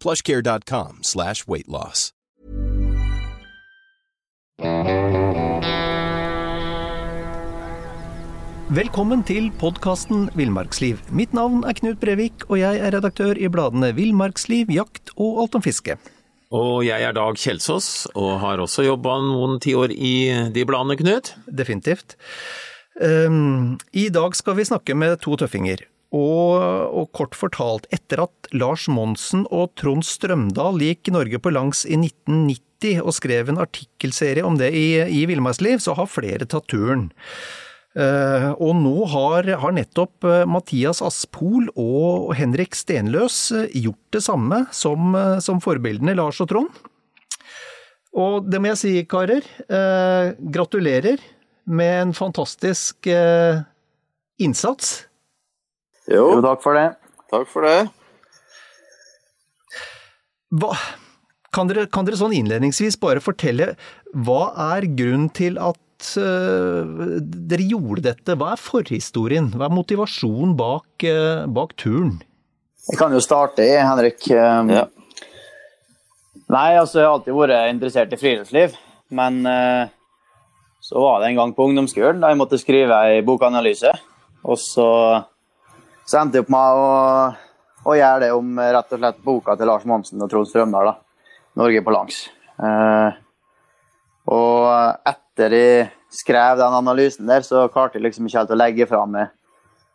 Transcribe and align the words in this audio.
plushcare.com 0.00 1.02
slash 1.02 1.46
weightloss. 1.48 2.12
Velkommen 8.68 9.22
til 9.24 9.46
podkasten 9.56 10.26
Villmarksliv. 10.36 10.98
Mitt 11.14 11.32
navn 11.32 11.62
er 11.64 11.72
Knut 11.78 11.96
Brevik, 12.02 12.44
og 12.50 12.58
jeg 12.60 12.82
er 12.82 12.92
redaktør 12.92 13.38
i 13.40 13.48
bladene 13.48 13.94
Villmarksliv, 13.96 14.68
Jakt 14.74 15.14
og 15.16 15.38
Alt 15.44 15.56
om 15.56 15.64
fiske. 15.64 15.96
Og 16.52 16.84
jeg 16.84 17.00
er 17.04 17.16
Dag 17.16 17.38
Kjelsås, 17.40 18.08
og 18.12 18.38
har 18.42 18.60
også 18.60 18.84
jobba 18.84 19.18
noen 19.24 19.56
tiår 19.64 19.92
i 19.92 20.14
de 20.52 20.66
bladene, 20.68 20.98
Knut. 21.00 21.32
Definitivt. 21.48 22.18
Um, 23.00 23.78
I 23.92 24.08
dag 24.12 24.36
skal 24.36 24.58
vi 24.58 24.68
snakke 24.68 24.96
med 24.96 25.20
to 25.24 25.38
tøffinger. 25.40 25.86
Og, 26.08 26.56
og, 26.88 27.10
kort 27.12 27.36
fortalt, 27.36 27.84
etter 27.92 28.22
at 28.24 28.48
Lars 28.56 28.86
Monsen 28.88 29.44
og 29.52 29.74
Trond 29.76 30.06
Strømdal 30.08 30.80
gikk 30.80 31.10
Norge 31.12 31.40
på 31.42 31.52
langs 31.52 31.84
i 31.84 31.98
1990 32.00 33.02
og 33.02 33.12
skrev 33.12 33.50
en 33.50 33.60
artikkelserie 33.60 34.44
om 34.46 34.56
det 34.56 34.70
i, 34.72 34.86
i 35.04 35.26
Villmarksliv, 35.28 35.82
så 35.84 35.96
har 35.98 36.08
flere 36.08 36.48
tatt 36.48 36.68
turen. 36.72 37.10
Uh, 37.98 38.52
og 38.62 38.76
nå 38.78 38.94
har, 39.10 39.48
har 39.58 39.72
nettopp 39.74 40.22
uh, 40.28 40.44
Mathias 40.46 41.00
Aspol 41.02 41.66
og 41.72 42.34
Henrik 42.38 42.76
Stenløs 42.78 43.48
uh, 43.50 43.64
gjort 43.74 44.14
det 44.14 44.22
samme 44.22 44.60
som, 44.76 45.16
som, 45.42 45.58
forbildene 45.64 46.14
Lars 46.14 46.38
og 46.44 46.50
Trond. 46.52 46.78
Og 48.18 48.46
det 48.46 48.60
må 48.60 48.70
jeg 48.70 48.80
si, 48.80 48.92
karer. 49.08 49.44
gratulerer 50.50 51.20
med 51.68 51.92
en 52.00 52.14
fantastisk 52.16 53.06
innsats. 54.40 55.07
Jo. 56.08 56.24
jo, 56.36 56.40
takk 56.44 56.62
for 56.64 56.78
det. 56.78 56.86
Takk 57.28 57.50
for 57.50 57.66
det. 57.68 57.78
Hva, 60.58 60.72
kan, 61.52 61.68
dere, 61.68 61.84
kan, 61.92 62.06
dere, 62.08 62.16
sånn 62.20 62.36
innledningsvis 62.36 62.96
bare 63.00 63.20
fortelle 63.20 63.74
hva 64.16 64.54
er 64.72 64.88
grunnen 64.88 65.28
til 65.36 65.58
at 65.60 66.08
uh, 66.16 67.18
dere 67.20 67.66
gjorde 67.68 68.06
dette? 68.08 68.38
Hva 68.40 68.54
er 68.54 68.62
forhistorien? 68.62 69.50
Hva 69.52 69.68
er 69.68 69.76
motivasjonen 69.76 70.56
bak, 70.56 70.88
uh, 71.04 71.44
bak 71.52 71.76
turen? 71.76 72.16
Jeg 72.88 72.96
kan 72.96 73.12
jo 73.12 73.20
starte 73.20 73.66
Henrik. 73.68 74.24
Um, 74.32 74.72
ja. 74.72 74.86
Nei, 76.48 76.70
altså 76.80 77.02
jeg 77.02 77.08
har 77.10 77.18
alltid 77.18 77.36
vært 77.36 77.72
interessert 77.74 78.14
i 78.16 78.20
friluftsliv. 78.20 78.76
Men 79.12 79.42
uh, 79.44 79.88
så 80.84 81.00
var 81.04 81.20
det 81.20 81.28
en 81.28 81.42
gang 81.42 81.52
på 81.56 81.68
ungdomsskolen 81.68 82.22
da 82.22 82.32
jeg 82.32 82.40
måtte 82.40 82.60
skrive 82.60 83.02
ei 83.10 83.20
bokanalyse. 83.26 83.92
Og 84.48 84.56
så 84.62 84.88
så 86.08 86.22
endte 86.22 86.38
jeg 86.38 86.46
opp 86.46 86.52
med 86.52 86.80
å, 86.80 86.88
å, 87.84 87.94
gjøre 87.98 88.24
det 88.24 88.32
om 88.32 88.58
rett 88.58 88.94
og 88.96 89.00
slett 89.02 89.24
boka 89.24 89.56
til 89.58 89.68
Lars 89.68 89.84
Monsen 89.88 90.24
og 90.24 90.30
Trond 90.32 90.48
Strømdal. 90.48 90.92
da, 90.92 90.96
'Norge 91.58 91.82
på 91.84 91.92
langs'. 91.92 92.20
Eh, 92.64 93.18
og 94.32 95.08
etter 95.08 95.56
jeg 95.56 95.88
skrev 96.12 96.60
den 96.60 96.76
analysen 96.78 97.28
der, 97.28 97.44
så 97.44 97.66
klarte 97.72 97.98
jeg 97.98 98.06
liksom 98.06 98.28
ikke 98.28 98.40
helt 98.40 98.54
å 98.54 98.58
legge 98.58 98.86
fra 98.88 99.04
meg 99.06 99.34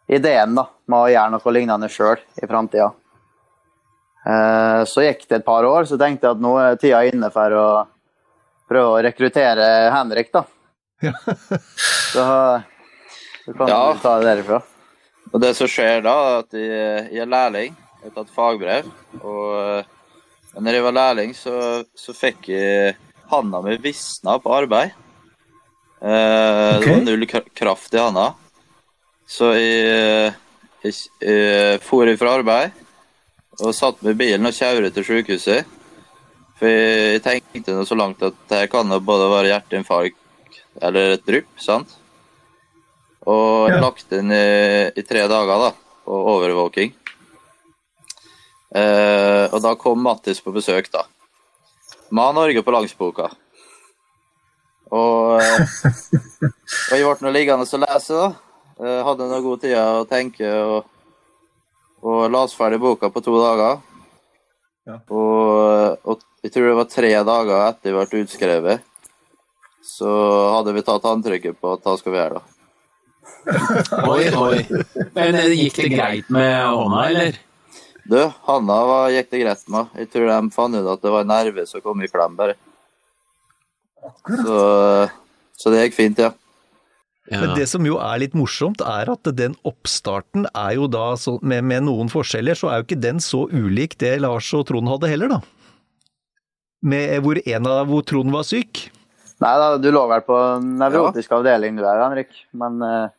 ideen 0.08 0.54
da, 0.58 0.68
med 0.86 1.00
å 1.00 1.10
gjøre 1.10 1.34
noe 1.34 1.54
lignende 1.56 1.90
sjøl 1.90 2.22
i 2.42 2.50
framtida. 2.50 2.92
Eh, 4.24 4.82
så 4.90 5.06
gikk 5.08 5.26
det 5.28 5.42
et 5.42 5.48
par 5.48 5.66
år, 5.66 5.88
så 5.90 5.98
tenkte 5.98 6.28
jeg 6.28 6.38
at 6.38 6.44
nå 6.44 6.54
er 6.62 6.78
tida 6.82 7.02
inne 7.10 7.32
for 7.34 7.58
å 7.58 7.68
prøve 8.70 8.92
å 8.92 9.02
rekruttere 9.04 9.72
Henrik, 9.94 10.30
da. 10.34 10.46
Ja. 11.04 11.16
så, 12.14 12.28
så 13.44 13.58
kan 13.58 13.74
ja. 13.74 13.82
du 13.92 14.06
ta 14.06 14.20
det 14.20 14.30
derifra. 14.30 14.62
Og 15.34 15.42
det 15.42 15.56
som 15.58 15.70
skjer 15.70 16.04
da, 16.06 16.14
er 16.14 16.44
at 16.44 16.58
jeg, 16.58 17.08
jeg 17.16 17.24
er 17.26 17.32
lærling. 17.32 17.74
Jeg 18.04 18.12
har 18.12 18.16
tatt 18.20 18.36
fagbrev. 18.36 18.90
Og 19.24 19.56
eh, 19.58 19.90
når 20.60 20.78
jeg 20.78 20.86
var 20.86 20.98
lærling, 21.00 21.34
så, 21.38 21.56
så 21.98 22.14
fikk 22.14 22.52
jeg 22.54 22.94
handa 23.32 23.64
mi 23.66 23.80
visna 23.82 24.38
på 24.44 24.54
arbeid. 24.54 24.94
Eh, 26.04 26.78
okay. 26.78 26.86
Det 26.86 26.92
var 26.92 27.06
null 27.08 27.28
kraft 27.58 27.98
i 27.98 28.02
handa. 28.04 28.28
Så 29.34 29.54
jeg, 29.58 30.34
jeg, 30.84 30.98
jeg 31.24 31.82
for 31.82 32.12
ifra 32.12 32.36
arbeid 32.38 32.82
og 33.62 33.74
satte 33.78 34.06
meg 34.06 34.18
i 34.18 34.20
bilen 34.20 34.50
og 34.50 34.54
kjørte 34.58 34.92
til 34.94 35.08
sykehuset. 35.08 35.74
For 36.60 36.70
jeg, 36.70 37.16
jeg 37.16 37.26
tenkte 37.26 37.78
noe 37.78 37.90
så 37.90 37.98
langt 37.98 38.22
at 38.26 38.38
det 38.52 38.68
kan 38.74 38.92
jo 38.92 39.02
både 39.02 39.32
være 39.32 39.54
hjerteinfarkt 39.54 40.62
eller 40.84 41.18
et 41.18 41.26
drypp. 41.26 41.50
sant? 41.58 41.98
Og 43.24 43.72
ja. 43.72 43.80
lagt 43.80 44.12
inn 44.16 44.32
i, 44.36 44.46
i, 44.92 45.04
tre 45.08 45.24
dager 45.32 45.68
da, 45.68 45.70
på 46.04 46.20
overvåking. 46.34 46.92
Eh, 48.74 49.46
og 49.54 49.60
da 49.64 49.76
kom 49.80 50.02
Mattis 50.04 50.42
på 50.44 50.52
besøk, 50.56 50.90
da. 50.92 51.06
Med 52.14 52.36
Norge 52.36 52.64
på 52.66 52.74
langsboka. 52.74 53.30
Og, 54.94 55.40
eh, 55.40 55.78
og 56.92 56.98
jeg 56.98 57.06
ble 57.06 57.16
nå 57.24 57.34
liggende 57.34 57.68
og 57.70 57.86
lese, 57.86 58.18
da. 58.18 58.34
Eh, 58.84 59.00
hadde 59.08 59.30
noe 59.30 59.46
god 59.46 59.64
tid 59.64 59.78
å 59.78 60.06
tenke 60.10 60.50
og, 60.50 60.88
og 62.04 62.24
las 62.34 62.56
ferdig 62.58 62.82
boka 62.82 63.10
på 63.14 63.24
to 63.24 63.38
dager. 63.40 63.80
Ja. 64.90 64.98
Og, 65.16 66.00
og, 66.04 66.24
jeg 66.44 66.52
tror 66.52 66.68
det 66.68 66.80
var 66.82 66.90
tre 66.92 67.12
dager 67.24 67.62
etter 67.70 67.94
jeg 67.94 68.10
ble 68.10 68.24
utskrevet, 68.26 68.90
så 69.88 70.10
hadde 70.58 70.74
vi 70.76 70.84
tatt 70.84 71.06
antrykket 71.08 71.56
på 71.62 71.78
at 71.78 71.86
da 71.86 71.94
skal 72.00 72.12
vi 72.12 72.20
gjøre 72.20 72.42
det. 72.42 72.53
Oi, 74.08 74.28
oi. 74.36 74.60
Men 75.16 75.40
eh, 75.40 75.56
gikk 75.58 75.80
det 75.82 75.90
greit 75.96 76.30
med 76.34 76.54
hånda, 76.68 77.08
eller? 77.10 77.42
Du, 78.04 78.20
Hanna 78.48 78.78
var, 78.88 79.10
gikk 79.14 79.32
det 79.32 79.42
greit 79.46 79.66
med. 79.72 79.92
Jeg 80.00 80.12
tror 80.12 80.30
de 80.30 80.54
fant 80.56 80.76
ut 80.76 80.94
at 80.94 81.04
det 81.04 81.12
var 81.14 81.28
nerver 81.28 81.68
som 81.70 81.84
kom 81.84 82.04
i 82.04 82.10
klem, 82.12 82.36
bare. 82.40 82.58
Så, 84.28 84.58
så, 85.56 85.72
det 85.72 85.86
gikk 85.86 85.96
fint, 85.96 86.20
ja. 86.20 86.34
ja. 87.32 87.40
Men 87.40 87.54
det 87.56 87.70
som 87.72 87.86
jo 87.88 88.00
er 88.04 88.20
litt 88.26 88.36
morsomt, 88.36 88.84
er 88.84 89.12
at 89.14 89.32
den 89.38 89.56
oppstarten 89.68 90.50
er 90.52 90.76
jo 90.76 90.90
da, 90.92 91.14
med, 91.40 91.64
med, 91.64 91.88
noen 91.88 92.12
forskjeller, 92.12 92.60
så 92.60 92.72
er 92.72 92.82
jo 92.82 92.90
ikke 92.90 93.04
den 93.06 93.24
så 93.24 93.46
ulik 93.54 93.96
det 94.04 94.18
Lars 94.26 94.52
og 94.58 94.68
Trond 94.68 94.92
hadde 94.92 95.12
heller, 95.14 95.38
da. 95.38 95.42
Med 96.84 97.16
hvor 97.24 97.40
en 97.40 97.72
av 97.72 97.88
hvor 97.88 98.04
Trond 98.04 98.36
var 98.36 98.44
syk. 98.44 98.90
Nei 99.44 99.54
da, 99.60 99.76
du 99.80 99.88
lå 99.92 100.04
vel 100.12 100.24
på 100.28 100.38
nevrotisk 100.64 101.32
ja. 101.32 101.40
avdeling 101.40 101.80
du 101.80 101.86
er, 101.88 102.04
Henrik. 102.04 102.36
Men, 102.60 102.84
eh, 102.84 103.12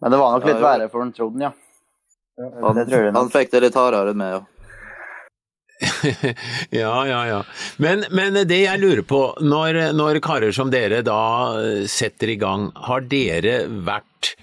men, 0.00 0.10
det 0.10 0.20
var 0.20 0.32
nok 0.36 0.48
litt 0.48 0.56
ja, 0.56 0.64
verre 0.64 0.88
for 0.92 1.12
Trond, 1.16 1.42
ja. 1.42 1.52
Han, 2.40 2.78
han, 3.14 3.28
fikk 3.28 3.50
det 3.52 3.60
litt 3.66 3.76
hardere 3.76 4.14
med, 4.16 4.38
ja. 4.38 4.46
ja, 6.70 7.06
ja, 7.06 7.20
ja. 7.28 7.40
Men, 7.76 8.04
men, 8.10 8.36
det 8.48 8.62
jeg 8.62 8.80
lurer 8.80 9.02
på, 9.06 9.20
når, 9.40 9.80
når, 9.96 10.20
karer 10.24 10.52
som 10.56 10.72
dere 10.72 11.02
da 11.04 11.20
setter 11.88 12.32
i 12.32 12.38
gang, 12.40 12.70
har 12.88 13.04
dere 13.08 13.62
vært 13.68 14.34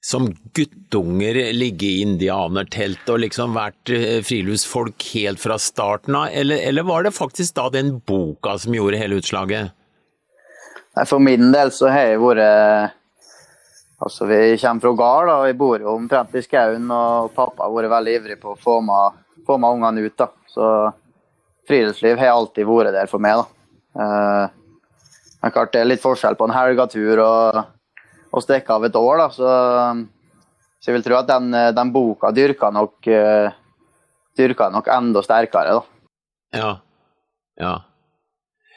som 0.00 0.30
guttunger 0.56 1.36
ligge 1.52 1.86
i 1.86 2.00
indianertelt 2.02 3.08
og 3.12 3.20
liksom 3.20 3.52
vært 3.56 3.92
eh, 3.92 4.22
friluftsfolk 4.24 5.04
helt 5.12 5.42
fra 5.42 5.58
starten 5.60 6.16
av, 6.16 6.30
eller, 6.32 6.62
eller 6.70 6.86
var 6.88 7.04
det 7.04 7.12
faktisk 7.12 7.58
da 7.58 7.68
den 7.74 7.98
boka 8.08 8.56
som 8.58 8.74
gjorde 8.74 9.00
hele 9.00 9.20
utslaget? 9.20 9.74
For 11.06 11.22
min 11.22 11.52
del 11.52 11.70
så 11.72 11.90
har 11.92 12.08
jeg 12.08 12.22
vært 12.22 12.96
Altså, 14.00 14.24
vi 14.26 14.56
kommer 14.56 14.80
fra 14.80 14.92
gard, 14.96 15.30
og 15.34 15.46
vi 15.48 15.56
bor 15.60 15.82
jo 15.82 15.94
omtrent 15.94 16.36
i 16.38 16.44
skauen. 16.44 16.86
Og 16.88 17.34
pappa 17.36 17.66
har 17.66 17.74
vært 17.74 17.92
veldig 17.92 18.14
ivrig 18.20 18.38
på 18.40 18.54
å 18.54 18.60
få 18.60 18.78
med, 18.84 19.20
få 19.46 19.58
med 19.60 19.76
ungene 19.76 20.06
ut. 20.06 20.16
da. 20.16 20.30
Så 20.48 20.68
friluftsliv 21.68 22.18
har 22.18 22.32
alltid 22.34 22.68
vært 22.68 22.96
der 22.96 23.10
for 23.10 23.22
meg. 23.22 23.42
da. 23.42 23.60
Eh, 24.00 24.56
men 25.40 25.52
klart 25.54 25.72
det 25.72 25.82
er 25.82 25.88
litt 25.88 26.02
forskjell 26.02 26.36
på 26.36 26.48
en 26.48 26.54
helgetur 26.54 27.22
og, 27.24 27.60
å 28.30 28.42
stikke 28.44 28.76
av 28.76 28.86
et 28.86 28.96
år, 28.96 29.22
da. 29.22 29.28
Så, 29.34 29.52
så 30.80 30.90
jeg 30.90 30.98
vil 30.98 31.06
tro 31.06 31.20
at 31.20 31.30
den, 31.30 31.54
den 31.76 31.92
boka 31.94 32.32
dyrka 32.36 32.70
nok, 32.74 33.08
uh, 33.08 33.48
dyrka 34.38 34.68
nok 34.72 34.90
enda 34.92 35.22
sterkere, 35.24 35.78
da. 35.80 36.02
Ja. 36.60 36.72
Ja. 37.60 37.72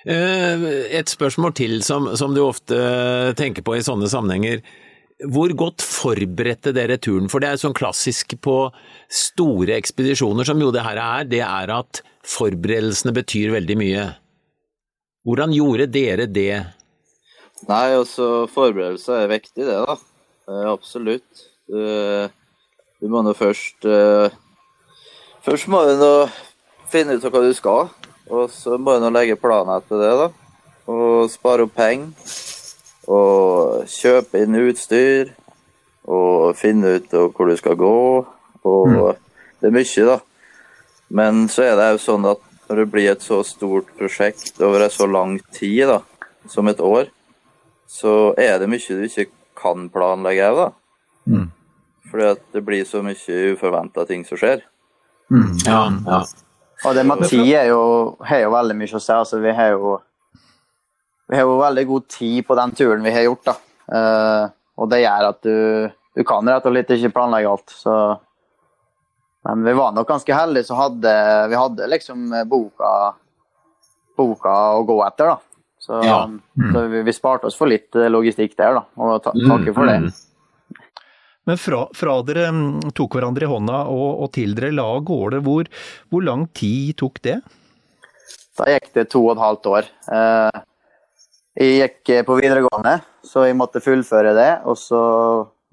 Uh, 0.04 0.88
et 0.92 1.12
spørsmål 1.12 1.54
til 1.60 1.78
som, 1.86 2.10
som, 2.20 2.34
du 2.36 2.42
ofte 2.44 2.80
tenker 3.40 3.66
på 3.66 3.78
i 3.78 3.84
sånne 3.86 4.10
sammenhenger. 4.12 4.64
Hvor 5.22 5.54
godt 5.56 5.84
forberedte 5.86 6.74
dere 6.76 6.98
turen? 6.98 7.30
For 7.32 7.44
det 7.44 7.52
er 7.52 7.62
sånn 7.62 7.76
klassisk 7.78 8.34
på 8.44 8.58
store 9.14 9.78
ekspedisjoner, 9.78 10.48
som 10.48 10.62
jo 10.62 10.72
det 10.74 10.84
her 10.84 11.00
er, 11.00 11.28
det 11.30 11.44
er 11.46 11.74
at 11.74 12.02
forberedelsene 12.28 13.14
betyr 13.16 13.54
veldig 13.54 13.78
mye. 13.80 14.08
Hvordan 15.24 15.54
gjorde 15.56 15.88
dere 15.92 16.28
det? 16.28 16.64
Nei, 17.70 17.86
altså 17.96 18.48
forberedelse 18.52 19.22
er 19.22 19.30
viktig, 19.32 19.64
det, 19.64 19.78
da. 19.86 19.96
Eh, 20.50 20.66
absolutt. 20.72 21.46
Du, 21.70 21.80
du 23.00 23.08
må 23.12 23.22
nå 23.24 23.32
først 23.38 23.86
uh, 23.88 24.28
Først 25.44 25.70
må 25.72 25.80
du 25.88 25.94
nå 26.00 26.12
finne 26.92 27.16
ut 27.16 27.24
hva 27.24 27.42
du 27.44 27.54
skal, 27.56 27.88
og 28.32 28.52
så 28.52 28.76
må 28.80 28.96
du 28.96 29.04
nå 29.04 29.10
legge 29.12 29.40
planer 29.40 29.80
etter 29.80 30.00
det, 30.00 30.12
da. 30.20 30.28
Og 30.92 31.32
spare 31.32 31.66
opp 31.68 31.74
penger. 31.76 32.12
Og 33.12 33.88
kjøpe 33.90 34.44
inn 34.44 34.60
utstyr. 34.64 35.34
Og 36.04 36.56
finne 36.60 36.98
ut 36.98 37.14
hvor 37.14 37.50
du 37.50 37.56
skal 37.60 37.80
gå. 37.80 37.98
Og 38.64 38.90
mm. 38.90 39.22
det 39.62 39.70
er 39.70 39.76
mye, 39.76 40.08
da. 40.08 40.20
Men 41.14 41.46
så 41.52 41.68
er 41.68 41.78
det 41.78 41.92
jo 41.94 42.04
sånn 42.08 42.26
at 42.32 42.42
når 42.70 42.80
det 42.80 42.92
blir 42.94 43.12
et 43.12 43.24
så 43.24 43.42
stort 43.46 43.90
prosjekt 44.00 44.62
over 44.64 44.86
en 44.86 44.94
så 44.94 45.06
lang 45.06 45.36
tid, 45.54 45.86
da, 45.92 46.00
som 46.50 46.68
et 46.72 46.80
år, 46.82 47.10
så 47.92 48.34
er 48.40 48.56
det 48.62 48.70
mye 48.72 48.98
du 48.98 49.04
ikke 49.06 49.28
kan 49.60 49.90
planlegge 49.94 50.48
òg, 50.50 50.62
da. 50.62 50.70
Mm. 51.30 51.50
Fordi 52.10 52.30
at 52.32 52.42
det 52.56 52.64
blir 52.66 52.88
så 52.88 53.04
mye 53.06 53.38
uforventa 53.54 54.08
ting 54.10 54.26
som 54.26 54.40
skjer. 54.40 54.64
Mm. 55.30 55.52
Ja, 55.66 55.84
ja. 56.08 56.24
Og 56.84 56.96
det 56.98 57.06
med 57.08 57.24
tid 57.30 57.54
er 57.56 57.70
jo, 57.72 57.84
har 58.26 58.44
jo 58.44 58.52
veldig 58.54 58.76
mye 58.80 58.98
å 58.98 59.02
si. 59.02 59.14
Altså, 59.16 59.40
vi 59.44 59.54
har 59.56 59.76
jo 59.76 59.94
vi 61.30 61.40
har 61.40 61.48
jo 61.48 61.62
veldig 61.62 61.86
god 61.90 62.08
tid 62.12 62.44
på 62.48 62.58
den 62.60 62.76
turen 62.78 63.06
vi 63.06 63.14
har 63.16 63.28
gjort. 63.28 63.50
da. 63.52 63.56
Uh, 63.94 64.44
og 64.80 64.90
det 64.92 65.04
gjør 65.04 65.30
at 65.30 65.42
du, 65.46 65.58
du 66.18 66.24
kan 66.28 66.48
rett 66.50 66.66
og 66.68 66.74
slett 66.74 66.94
ikke 66.96 67.14
planlegge 67.16 67.52
alt. 67.52 67.76
Så 67.84 67.96
men 69.44 69.66
vi 69.68 69.74
var 69.76 69.92
nok 69.92 70.08
ganske 70.08 70.36
heldige 70.36 70.70
så 70.70 70.78
hadde 70.80 71.14
vi 71.52 71.58
hadde 71.60 71.88
liksom 71.92 72.30
boka, 72.48 72.92
boka 74.16 74.54
å 74.78 74.86
gå 74.88 74.96
etter, 75.04 75.34
da. 75.34 75.64
Så, 75.84 75.98
ja. 76.00 76.22
mm. 76.32 76.70
så 76.72 76.84
vi, 76.88 77.02
vi, 77.04 77.14
sparte 77.14 77.50
oss 77.50 77.58
for 77.60 77.68
litt 77.68 77.92
logistikk 77.92 78.56
der, 78.56 78.78
da, 78.78 78.86
og 79.04 79.18
ta, 79.26 79.34
mm. 79.36 79.50
takke 79.52 79.74
for 79.76 79.92
det. 79.92 79.98
Mm. 80.06 80.14
Men 81.44 81.60
fra, 81.60 81.82
fra, 81.92 82.14
dere 82.24 82.46
mm, 82.56 82.94
tok 82.96 83.18
hverandre 83.18 83.44
i 83.44 83.52
hånda 83.52 83.82
og, 83.92 84.22
og 84.24 84.30
til 84.36 84.56
dere 84.56 84.72
la 84.72 84.86
av 84.94 85.04
gårde, 85.10 85.42
hvor, 85.44 85.68
hvor, 86.08 86.24
lang 86.24 86.46
tid 86.56 86.96
tok 87.04 87.20
det? 87.26 87.42
Da 88.56 88.70
gikk 88.70 88.94
det 88.96 89.10
to 89.12 89.26
og 89.26 89.34
et 89.34 89.44
halvt 89.44 89.70
år. 89.74 89.90
Eh, 90.16 90.64
jeg 91.54 91.74
gikk 91.80 92.26
på 92.28 92.38
videregående, 92.40 92.98
så 93.26 93.46
jeg 93.48 93.58
måtte 93.58 93.84
fullføre 93.84 94.34
det. 94.38 94.52
Og 94.70 94.78
så 94.80 95.02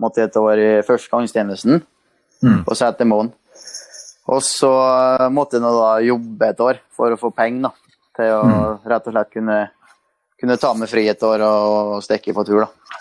måtte 0.00 0.22
jeg 0.22 0.30
et 0.30 0.40
år 0.40 0.60
i 0.60 0.70
førstegangstjenesten 0.86 1.80
mm. 1.80 2.62
på 2.66 2.76
Setermoen. 2.76 3.32
Og 4.30 4.42
så 4.46 4.70
eh, 4.70 5.28
måtte 5.32 5.58
jeg 5.58 5.64
da 5.64 5.92
jobbe 6.06 6.50
et 6.52 6.64
år 6.64 6.80
for 6.94 7.12
å 7.12 7.20
få 7.20 7.32
penger 7.34 7.72
til 8.18 8.34
å 8.36 8.42
mm. 8.46 8.88
rett 8.92 9.08
og 9.08 9.16
slett 9.16 9.32
kunne, 9.32 9.58
kunne, 10.40 10.58
ta 10.60 10.72
meg 10.76 10.90
fri 10.92 11.06
et 11.10 11.26
år 11.26 11.44
og 11.46 11.96
stikke 12.04 12.34
på 12.36 12.44
tur. 12.46 12.66
da. 12.66 13.00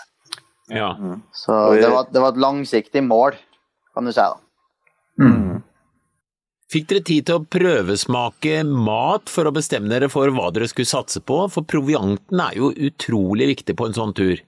Ja. 0.70 0.90
Mm. 0.98 1.20
Så 1.34 1.56
det 1.76 1.90
var, 1.90 2.08
det 2.10 2.22
var, 2.22 2.34
et 2.34 2.42
langsiktig 2.42 3.02
mål, 3.06 3.38
kan 3.94 4.06
du 4.06 4.14
si. 4.14 4.22
da. 4.24 4.38
Mm. 5.20 5.60
Fikk 6.70 6.86
dere 6.90 7.02
tid 7.02 7.26
til 7.26 7.40
å 7.40 7.46
prøvesmake 7.50 8.60
mat 8.62 9.30
for 9.32 9.48
å 9.48 9.54
bestemme 9.54 9.90
dere 9.90 10.06
for 10.12 10.30
hva 10.30 10.52
dere 10.54 10.68
skulle 10.70 10.86
satse 10.86 11.18
på? 11.26 11.42
For 11.50 11.66
provianten 11.66 12.42
er 12.44 12.54
jo 12.60 12.70
utrolig 12.70 13.48
viktig 13.56 13.74
på 13.74 13.88
en 13.88 13.96
sånn 13.96 14.14
tur. 14.14 14.38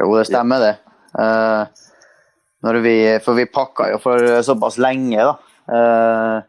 Jo, 0.00 0.08
det 0.16 0.26
stemmer 0.26 0.58
det. 0.64 0.72
Uh, 1.14 1.70
vi, 2.82 2.96
for 3.22 3.38
vi 3.38 3.46
pakka 3.46 3.92
jo 3.92 4.02
for 4.02 4.42
såpass 4.42 4.80
lenge, 4.82 5.22
da. 5.22 5.36
Eh, 5.70 6.42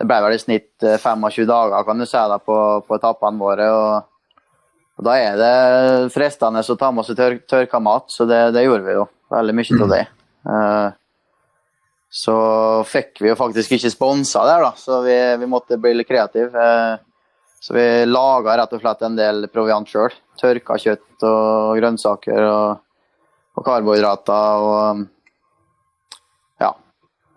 det 0.00 0.06
ble 0.08 0.20
vel 0.24 0.36
i 0.36 0.40
snitt 0.40 0.84
25 0.84 1.26
eh, 1.28 1.48
dager 1.48 1.84
kan 1.84 2.00
du 2.00 2.06
si, 2.08 2.16
da, 2.16 2.38
på, 2.40 2.56
på 2.86 2.96
etappene 2.96 3.40
våre. 3.40 3.68
Og, 3.72 4.38
og, 4.96 5.04
Da 5.08 5.16
er 5.20 5.40
det 5.40 6.12
fristende 6.14 6.64
å 6.64 6.78
ta 6.80 6.90
med 6.92 7.04
oss 7.04 7.12
tør, 7.16 7.40
tørka 7.48 7.80
mat, 7.80 8.08
så 8.12 8.28
det, 8.28 8.50
det, 8.56 8.64
gjorde 8.68 8.88
vi 8.88 8.96
jo. 8.96 9.06
Veldig 9.30 9.56
mye 9.56 9.82
av 9.84 9.92
det. 9.94 10.04
Uh, 10.48 10.86
så 12.10 12.34
fikk 12.90 13.22
vi 13.22 13.30
jo 13.30 13.38
faktisk 13.38 13.76
ikke 13.76 13.92
sponsa 13.92 14.42
der, 14.48 14.64
da, 14.66 14.72
så 14.78 14.98
vi, 15.04 15.14
vi 15.38 15.48
måtte 15.50 15.78
bli 15.78 15.94
litt 15.94 16.10
kreative. 16.10 16.50
Uh, 16.50 17.46
så 17.60 17.76
vi 17.76 17.86
laga 18.08 18.56
rett 18.58 18.74
og 18.74 18.82
slett 18.82 19.06
en 19.06 19.18
del 19.18 19.46
proviant 19.52 19.88
sjøl. 19.88 20.12
Tørka 20.40 20.78
kjøtt 20.80 21.26
og 21.28 21.78
grønnsaker 21.78 22.46
og, 22.48 22.84
og 23.58 23.66
karbohydrater. 23.66 24.64
og 24.64 25.08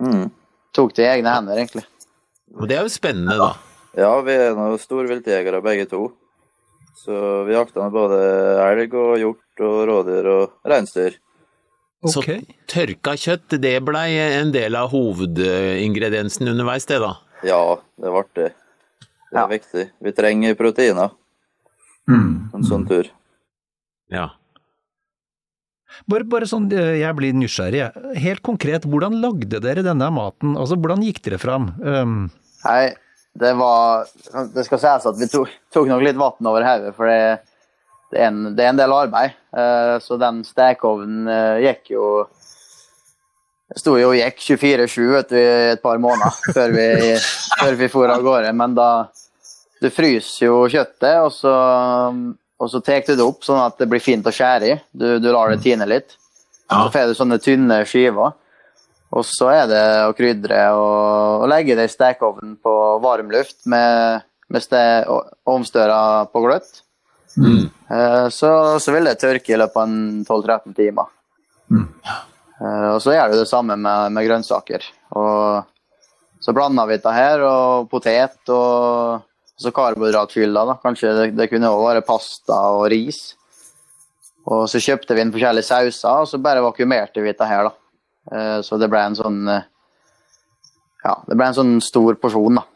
Mm. 0.04 0.30
Tok 0.75 0.96
det 0.98 1.06
i 1.06 1.12
egne 1.18 1.34
hender, 1.34 1.60
egentlig. 1.60 1.86
Og 2.58 2.68
Det 2.68 2.78
er 2.78 2.86
jo 2.86 2.92
spennende, 2.92 3.38
da. 3.40 3.54
Ja, 3.98 4.14
vi 4.25 4.36
er 4.36 4.56
noen 4.58 4.80
storviltjegere 4.81 5.62
begge 5.64 5.86
to. 5.90 6.08
Så 6.98 7.44
vi 7.48 7.56
jakta 7.56 7.90
både 7.94 8.20
elg 8.64 8.94
og 8.98 9.18
hjort 9.22 9.64
og 9.66 9.78
rådyr 9.90 10.30
og 10.34 10.70
reinsdyr. 10.70 11.18
Okay. 12.04 12.42
Så 12.44 12.74
tørka 12.74 13.16
kjøtt, 13.16 13.56
det 13.64 13.78
blei 13.88 14.10
en 14.20 14.52
del 14.52 14.76
av 14.76 14.92
hovedingrediensen 14.92 16.52
underveis, 16.52 16.88
det 16.90 17.00
da? 17.04 17.14
Ja, 17.48 17.62
det 18.00 18.12
ble 18.12 18.24
det. 18.40 18.50
Det 19.34 19.40
er 19.40 19.42
ja. 19.42 19.50
viktig. 19.50 19.86
Vi 20.04 20.14
trenger 20.16 20.58
proteiner 20.60 21.14
mm. 22.12 22.34
en 22.54 22.66
sånn 22.68 22.84
tur. 22.90 23.08
Ja. 24.14 24.28
Bare, 26.10 26.26
bare 26.28 26.50
sånn, 26.50 26.68
eh, 26.76 27.00
jeg 27.02 27.18
blir 27.18 27.36
nysgjerrig. 27.38 27.88
Helt 28.20 28.44
konkret, 28.46 28.86
hvordan 28.90 29.20
lagde 29.24 29.62
dere 29.64 29.86
denne 29.86 30.10
maten? 30.14 30.58
Altså, 30.60 30.78
hvordan 30.80 31.06
gikk 31.06 31.24
dere 31.26 31.40
fram? 31.42 31.72
Um... 31.80 32.28
Nei, 32.64 32.94
det 33.40 33.50
var 33.60 34.06
Det 34.54 34.64
skal 34.64 34.80
sies 34.80 35.08
at 35.10 35.18
vi 35.20 35.28
tok, 35.32 35.52
tok 35.74 35.90
nok 35.90 36.04
litt 36.06 36.20
vann 36.20 36.50
over 36.52 36.66
hodet, 36.68 36.94
for 36.98 37.10
det, 37.10 37.42
det, 38.13 38.22
er 38.22 38.29
en, 38.29 38.43
det, 38.53 38.62
er 38.63 38.72
en, 38.72 38.79
del 38.79 38.93
arbeid. 38.96 39.34
Uh, 39.53 39.98
så 40.03 40.17
den 40.22 40.43
stekeovnen 40.46 41.27
uh, 41.29 41.58
gikk 41.63 41.93
jo 41.96 42.08
sto 43.74 43.96
jo 43.98 44.12
og 44.12 44.20
gikk 44.20 44.38
24-7 44.53 45.01
i 45.34 45.43
et 45.74 45.82
par 45.82 45.98
måneder 46.01 46.53
før 46.53 46.75
vi, 46.75 46.88
før 47.63 47.79
vi 47.79 47.89
for 47.89 48.13
av 48.13 48.22
gårde. 48.25 48.53
Men 48.53 48.77
da 48.77 48.89
Du 49.84 49.89
fryser 49.91 50.46
jo 50.46 50.62
kjøttet, 50.72 51.17
og 51.20 51.34
så 51.36 51.51
og 52.63 52.70
så 52.72 52.79
tar 52.79 53.01
du 53.03 53.17
det 53.17 53.25
opp 53.25 53.43
sånn 53.43 53.60
at 53.60 53.79
det 53.82 53.89
blir 53.91 54.03
fint 54.03 54.27
å 54.27 54.32
skjære 54.32 54.70
i. 54.70 54.77
Du, 54.96 55.17
du 55.20 55.27
lar 55.34 55.51
det 55.51 55.63
tine 55.65 55.88
litt. 55.89 56.15
Ja. 56.70 56.86
Så 56.86 56.93
får 56.93 57.10
du 57.10 57.17
sånne 57.17 57.39
tynne 57.43 57.82
skiver. 57.89 58.38
Og 59.13 59.25
så 59.27 59.50
er 59.53 59.67
det 59.70 59.84
å 60.08 60.13
krydre 60.17 60.62
og, 60.77 61.43
og 61.43 61.50
legge 61.51 61.75
det 61.77 61.89
i 61.89 61.91
stekeovnen 61.91 62.55
på 62.63 62.74
varm 63.03 63.29
luft 63.34 63.60
med, 63.70 64.24
med 64.53 64.79
ovnsdøra 65.50 66.00
på 66.32 66.46
gløtt. 66.46 66.83
Mm. 67.38 67.70
Eh, 67.90 68.30
så, 68.30 68.80
så, 68.80 68.94
vil 68.94 69.10
det 69.10 69.18
tørke 69.22 69.54
i 69.54 69.60
løpet 69.60 69.80
av 69.80 69.94
12-13 70.28 70.75
timer. 70.78 71.12
Mm. 71.74 71.86
Eh, 72.62 72.90
og 72.94 73.00
så 73.04 73.16
gjør 73.16 73.34
du 73.34 73.38
det 73.42 73.50
samme 73.50 73.78
med, 73.80 74.13
med 74.16 74.28
grønnsaker. 74.28 74.86
Og 75.18 76.44
så 76.44 76.56
blander 76.56 76.90
vi 76.90 76.98
dette 76.98 77.13
her, 77.16 77.46
og 77.48 77.88
potet 77.92 78.54
og 78.54 79.24
så 79.60 79.72
karbohydratfylla. 79.74 80.66
da. 80.70 80.80
Kanskje 80.84 81.13
det, 81.18 81.30
det 81.38 81.50
kunne 81.52 81.72
også 81.72 81.90
være 81.90 82.08
pasta 82.08 82.60
og 82.78 82.88
ris. 82.94 83.22
Og 84.44 84.66
så 84.68 84.82
kjøpte 84.84 85.16
vi 85.16 85.24
inn 85.24 85.32
forskjellige 85.32 85.70
sauser, 85.70 86.25
og 86.25 86.28
så 86.28 86.42
bare 86.44 86.63
vakuumerte 86.66 87.24
vi 87.24 87.32
dette 87.32 87.48
her. 87.48 87.70
da. 87.70 87.78
Eh, 88.34 88.60
så 88.66 88.80
det 88.82 88.92
ble 88.92 89.04
en 89.04 89.20
sånn 89.20 89.46
Ja, 91.04 91.18
det 91.28 91.36
ble 91.36 91.50
en 91.50 91.56
sånn 91.58 91.74
stor 91.84 92.16
porsjon, 92.16 92.62
da. 92.62 92.68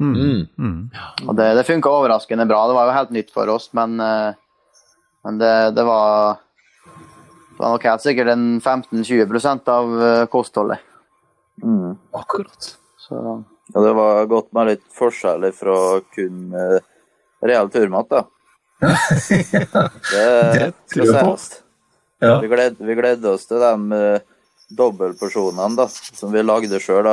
Mm. 0.00 0.14
Mm. 0.14 0.48
mm. 0.58 0.80
Og 1.28 1.36
det, 1.38 1.46
det 1.56 1.66
funka 1.68 1.92
overraskende 1.92 2.46
bra. 2.48 2.66
Det 2.68 2.76
var 2.76 2.88
jo 2.88 2.96
helt 2.96 3.14
nytt 3.16 3.30
for 3.34 3.48
oss, 3.52 3.70
men, 3.76 3.96
eh, 4.00 4.34
men 5.24 5.38
det, 5.40 5.54
det, 5.76 5.84
var 5.88 6.42
Det 7.54 7.62
var 7.62 7.72
nok 7.72 7.86
helt 7.88 8.04
sikkert 8.04 8.34
en 8.34 8.48
15-20% 8.60 9.72
av 9.72 10.26
kostholdet. 10.32 10.84
Mm. 11.62 11.96
Akkurat. 12.12 12.76
Så 13.00 13.44
Ja, 13.74 13.80
det 13.80 13.92
var 13.92 14.26
godt 14.30 14.52
med 14.54 14.68
litt 14.70 14.82
forskjeller 14.94 15.50
fra 15.56 15.76
kun 16.14 16.52
uh, 16.54 16.78
reell 17.42 17.70
turmat, 17.70 18.12
da. 18.12 18.20
det, 20.12 20.68
tror 20.92 21.08
jeg 21.08 21.24
på. 21.24 21.32
Ja. 22.22 22.36
Vi, 22.40 22.48
gled, 22.52 22.76
vi 22.78 22.94
gledde 22.94 23.32
oss 23.32 23.48
til 23.50 23.58
de 23.58 23.72
uh, 23.90 24.36
dobbeltporsjonene 24.78 25.78
da, 25.78 25.88
som 25.90 26.30
vi 26.32 26.44
lagde 26.44 26.80
sjøl. 26.82 27.08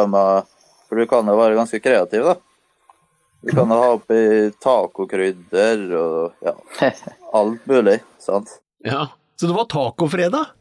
For 0.85 1.01
du 1.01 1.09
kan 1.09 1.31
jo 1.31 1.39
være 1.39 1.57
ganske 1.57 1.81
kreativ, 1.81 2.29
da. 2.29 2.37
Du 3.43 3.51
kan 3.51 3.71
ha 3.73 3.79
oppi 3.97 4.17
tacokrydder 4.63 5.81
og 5.99 6.45
ja, 6.47 6.53
alt 7.39 7.65
mulig. 7.67 7.97
sant? 8.23 8.49
Ja. 8.87 9.09
Så 9.35 9.49
det 9.49 9.55
var 9.57 9.65
tacofredag? 9.71 10.51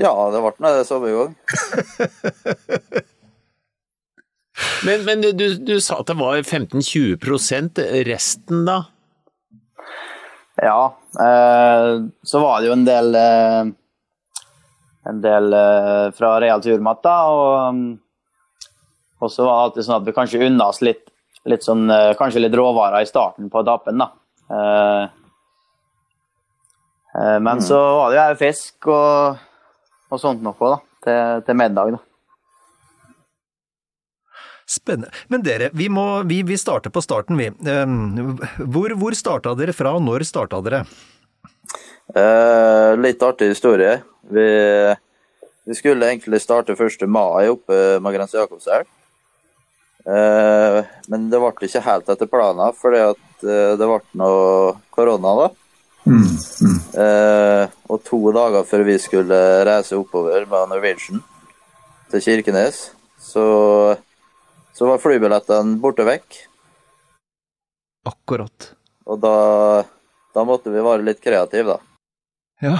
Ja, 0.00 0.10
det 0.32 0.40
ble 0.42 0.52
nå 0.60 0.72
det 0.76 0.86
samme 0.88 1.12
gang. 1.14 1.34
Men, 4.84 5.04
men 5.04 5.22
du, 5.24 5.46
du 5.56 5.76
sa 5.80 6.00
at 6.02 6.08
det 6.10 6.16
var 6.20 6.36
15-20% 6.42 7.78
resten 8.04 8.66
da? 8.68 8.82
Ja, 10.60 10.96
eh, 11.24 11.92
så 12.28 12.40
var 12.42 12.60
det 12.60 12.68
jo 12.68 12.74
en 12.76 12.84
del 12.84 13.16
eh, 13.16 13.70
En 15.08 15.22
del 15.24 15.52
eh, 15.56 16.10
fra 16.16 16.34
Real 16.44 16.60
Turmat, 16.64 17.00
da. 17.06 17.14
Og, 17.32 17.78
mm, 17.78 17.94
og 19.24 19.32
så 19.32 19.46
var 19.46 19.54
det 19.54 19.62
alltid 19.64 19.86
sånn 19.88 19.96
at 20.02 20.08
vi 20.10 20.16
kanskje 20.18 20.42
unna 20.50 20.68
oss 20.74 20.82
litt, 20.84 21.06
litt 21.48 21.64
sånn, 21.64 21.86
eh, 21.90 22.12
kanskje 22.18 22.42
litt 22.44 22.56
råvarer 22.56 23.04
i 23.04 23.08
starten 23.08 23.50
på 23.52 23.62
etappen, 23.62 24.02
da. 24.02 24.10
men 24.50 25.08
mm. 27.14 27.42
men 27.44 27.62
så 27.62 27.78
var 27.78 28.10
det 28.10 28.18
jo 28.18 28.26
òg 28.26 28.38
fisk 28.38 28.86
og, 28.92 29.40
og 30.10 30.20
sånt 30.20 30.42
noe, 30.44 30.54
da. 30.60 30.78
Til, 31.00 31.42
til 31.46 31.56
middag, 31.56 31.94
da. 31.96 32.00
Spennende. 34.70 35.10
Men 35.28 35.42
dere, 35.42 35.70
vi, 35.74 35.88
må, 35.90 36.22
vi, 36.30 36.42
vi 36.46 36.58
starter 36.60 36.92
på 36.94 37.02
starten, 37.02 37.40
vi. 37.40 37.48
Um, 37.66 38.36
Hvor, 38.70 38.94
hvor 39.00 39.16
starta 39.18 39.56
dere 39.58 39.74
fra, 39.74 39.96
og 39.98 40.04
når 40.06 40.22
starta 40.28 40.60
dere? 40.62 40.84
Eh, 42.14 42.92
litt 42.98 43.22
artig 43.22 43.50
historie. 43.50 43.96
Vi, 44.30 44.46
vi 45.66 45.78
skulle 45.78 46.12
egentlig 46.12 46.40
starte 46.42 46.76
1. 46.78 47.06
mai 47.10 47.50
oppe 47.50 47.98
med 47.98 48.14
Grense 48.14 48.38
Jakobselv. 48.38 48.86
Eh, 50.06 50.78
men 51.12 51.26
det 51.30 51.40
ble 51.42 51.68
ikke 51.68 51.82
helt 51.84 52.12
etter 52.12 52.30
planen, 52.30 52.76
fordi 52.76 53.02
at 53.10 53.44
eh, 53.44 53.74
det 53.78 53.88
ble 53.88 54.00
noe 54.20 54.76
korona 54.94 55.34
da. 55.42 55.48
Eh, 57.00 57.64
og 57.92 58.02
to 58.06 58.20
dager 58.34 58.64
før 58.66 58.86
vi 58.88 58.96
skulle 59.02 59.40
reise 59.68 59.98
oppover 59.98 60.46
med 60.48 60.72
Norwegian 60.72 61.20
til 62.10 62.24
Kirkenes, 62.24 62.88
så, 63.20 63.44
så 64.74 64.88
var 64.88 65.02
flybillettene 65.02 65.76
borte 65.82 66.06
vekk. 66.08 66.40
Akkurat. 68.08 68.72
Og 69.10 69.20
da, 69.20 69.34
da 70.34 70.46
måtte 70.48 70.72
vi 70.72 70.82
være 70.82 71.04
litt 71.04 71.20
kreative, 71.22 71.76
da. 71.76 71.78
Ja. 72.60 72.78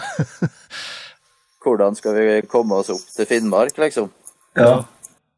Hvordan 1.60 1.96
skal 1.96 2.16
vi 2.16 2.40
komme 2.48 2.80
oss 2.80 2.88
opp 2.92 3.04
til 3.12 3.28
Finnmark, 3.28 3.76
liksom? 3.80 4.08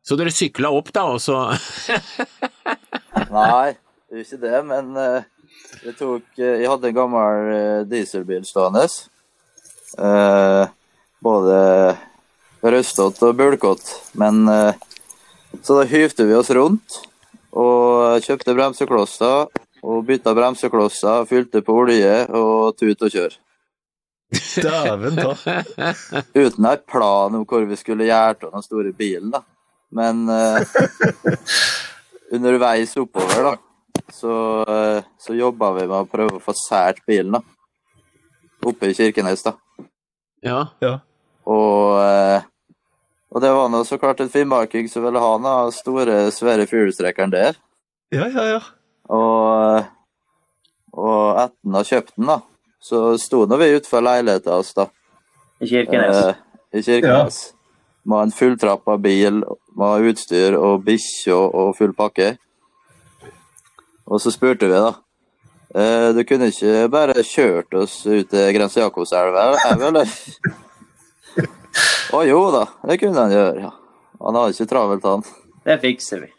Så 0.02 0.18
dere 0.18 0.32
sykla 0.34 0.72
opp 0.74 0.90
da, 0.94 1.04
og 1.14 1.20
så 1.22 1.36
Nei, 3.32 3.74
det 4.10 4.18
er 4.18 4.24
ikke 4.24 4.40
det, 4.42 4.58
men 4.66 4.96
eh, 4.98 5.28
jeg 5.82 5.96
tok 5.98 6.40
eh, 6.40 6.60
Jeg 6.62 6.70
hadde 6.70 6.90
en 6.90 6.96
gammel 6.96 7.50
eh, 7.54 7.84
dieselbil 7.90 8.44
stående. 8.46 8.84
Eh, 9.98 10.64
både 11.22 11.58
røstete 12.62 13.28
og 13.28 13.38
bulkete. 13.38 14.00
Men 14.18 14.46
Så 15.62 15.76
da 15.78 15.86
hyvde 15.86 16.26
vi 16.26 16.34
oss 16.38 16.50
rundt 16.54 17.00
og 17.52 18.22
kjøpte 18.24 18.54
bremseklosser. 18.56 19.50
Og 19.82 20.04
bytta 20.06 20.30
bremseklosser, 20.34 21.24
fylte 21.26 21.58
på 21.66 21.74
olje 21.82 22.12
og 22.38 22.76
tut 22.78 23.02
og 23.02 23.10
kjør. 23.10 23.32
Dæven 24.62 25.18
ta. 25.18 25.56
Uten 26.38 26.68
en 26.70 26.84
plan 26.86 27.34
om 27.34 27.42
hvor 27.42 27.66
vi 27.66 27.78
skulle 27.80 28.06
gjøre 28.06 28.46
av 28.46 28.54
den 28.54 28.64
store 28.64 28.94
bilen, 28.94 29.32
da. 29.34 29.42
Men 29.92 30.28
uh, 30.28 30.60
underveis 32.34 32.96
oppover, 32.96 33.44
da, 33.44 34.02
så, 34.12 34.34
uh, 34.68 35.04
så 35.20 35.36
jobba 35.36 35.72
vi 35.76 35.86
med 35.86 35.98
å 35.98 36.08
prøve 36.08 36.38
å 36.38 36.42
få 36.42 36.54
sært 36.56 37.02
bilen, 37.08 37.36
da. 37.36 37.42
Oppe 38.64 38.92
i 38.92 38.96
Kirkenes, 38.96 39.44
da. 39.44 39.56
Ja. 40.42 40.60
Ja. 40.82 40.94
Og, 41.44 41.98
uh, 41.98 42.40
og 43.32 43.44
det 43.44 43.52
var 43.52 43.68
nå 43.72 43.82
så 43.88 43.98
klart 44.00 44.22
en 44.24 44.32
finnmarking 44.32 44.88
som 44.88 45.04
ville 45.04 45.20
ha 45.20 45.32
den 45.36 45.76
store, 45.76 46.16
svære 46.34 46.68
firehjulstrekkeren 46.70 47.34
der. 47.34 47.60
Ja, 48.12 48.28
ja, 48.32 48.48
ja. 48.56 48.62
Og, 49.12 49.88
og 50.96 51.40
etter 51.42 51.56
han 51.58 51.78
har 51.80 51.88
kjøpt 51.88 52.16
den, 52.16 52.32
da, 52.32 52.40
så 52.82 53.04
sto 53.20 53.44
nå 53.48 53.60
vi 53.60 53.74
utenfor 53.76 54.04
leiligheten 54.04 54.56
hans, 54.56 54.72
da. 54.76 54.88
I 55.62 55.68
Kirkenes. 55.68 56.38
I 56.72 56.80
Kirkenes. 56.80 57.42
Med 58.04 58.26
en 58.26 58.32
fulltrappa 58.34 58.96
bil, 58.98 59.42
med 59.78 60.06
utstyr 60.10 60.56
og 60.58 60.82
bikkje 60.86 61.34
og, 61.36 61.76
full 61.78 61.92
pakke. 61.94 62.32
Og 64.10 64.18
så 64.22 64.32
spurte 64.34 64.66
vi, 64.66 64.74
da. 64.74 64.92
Eh, 65.72 66.08
du 66.16 66.24
kunne 66.28 66.50
ikke 66.50 66.88
bare 66.92 67.22
kjørt 67.24 67.72
oss 67.78 68.00
ut 68.04 68.28
til 68.32 68.50
Grense 68.56 68.82
Jakobselva, 68.82 69.52
eller? 69.78 70.10
Å 72.12 72.24
jo 72.28 72.40
da, 72.52 72.66
det 72.90 72.98
kunne 73.00 73.22
han 73.22 73.32
gjøre, 73.32 73.62
ja. 73.68 73.70
Han 74.22 74.36
hadde 74.38 74.54
ikke 74.56 74.70
travelt, 74.70 75.06
han. 75.06 75.22
Det 75.64 75.78
fikser 75.82 76.26
vi. 76.26 76.32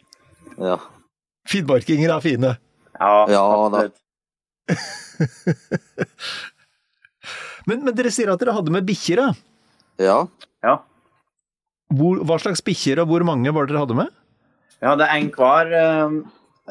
Ja. 0.60 0.76
Finnmarkinger 1.48 2.12
er 2.14 2.22
fine. 2.24 2.54
Ja, 3.00 3.14
Ja, 3.32 3.44
da. 3.72 3.88
Men, 7.64 7.80
men 7.80 7.94
dere 7.96 8.10
sier 8.12 8.28
at 8.28 8.40
dere 8.42 8.52
hadde 8.52 8.72
med 8.74 8.84
bikkjer, 8.84 9.22
da. 9.22 9.28
Ja. 10.04 10.16
Ja. 10.64 10.74
Hvor, 11.94 12.20
hva 12.26 12.38
slags 12.42 12.62
bikkjer 12.64 13.00
og 13.02 13.08
hvor 13.10 13.24
mange 13.28 13.52
var 13.54 13.66
det 13.66 13.74
dere 13.74 13.84
hadde 13.84 13.96
med? 13.98 14.12
Vi 14.80 14.86
hadde 14.88 15.06
en 15.14 15.30
hver. 15.34 15.72
eh, 15.78 16.14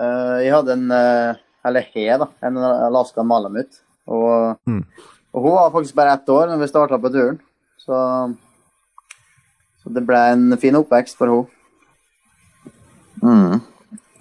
eh, 0.04 0.38
jeg 0.46 0.54
hadde 0.56 0.76
en 0.78 0.92
eh, 0.92 1.42
Eller 1.66 1.86
he, 1.94 2.06
da. 2.20 2.28
En 2.44 2.58
Alaskan 2.60 3.28
malamut. 3.30 3.80
Og, 4.08 4.58
Mm. 4.68 4.82
og 5.34 5.42
hun 5.46 5.54
var 5.56 5.70
faktisk 5.72 5.96
bare 5.96 6.14
ett 6.18 6.28
år 6.30 6.48
når 6.52 6.60
vi 6.60 6.68
starta 6.68 6.98
på 7.00 7.12
turen. 7.14 7.38
Så, 7.80 7.96
så 9.84 9.94
det 9.96 10.04
ble 10.08 10.20
en 10.34 10.58
fin 10.60 10.76
oppvekst 10.76 11.16
for 11.18 11.32
henne. 11.32 11.48
Mm. 13.24 13.62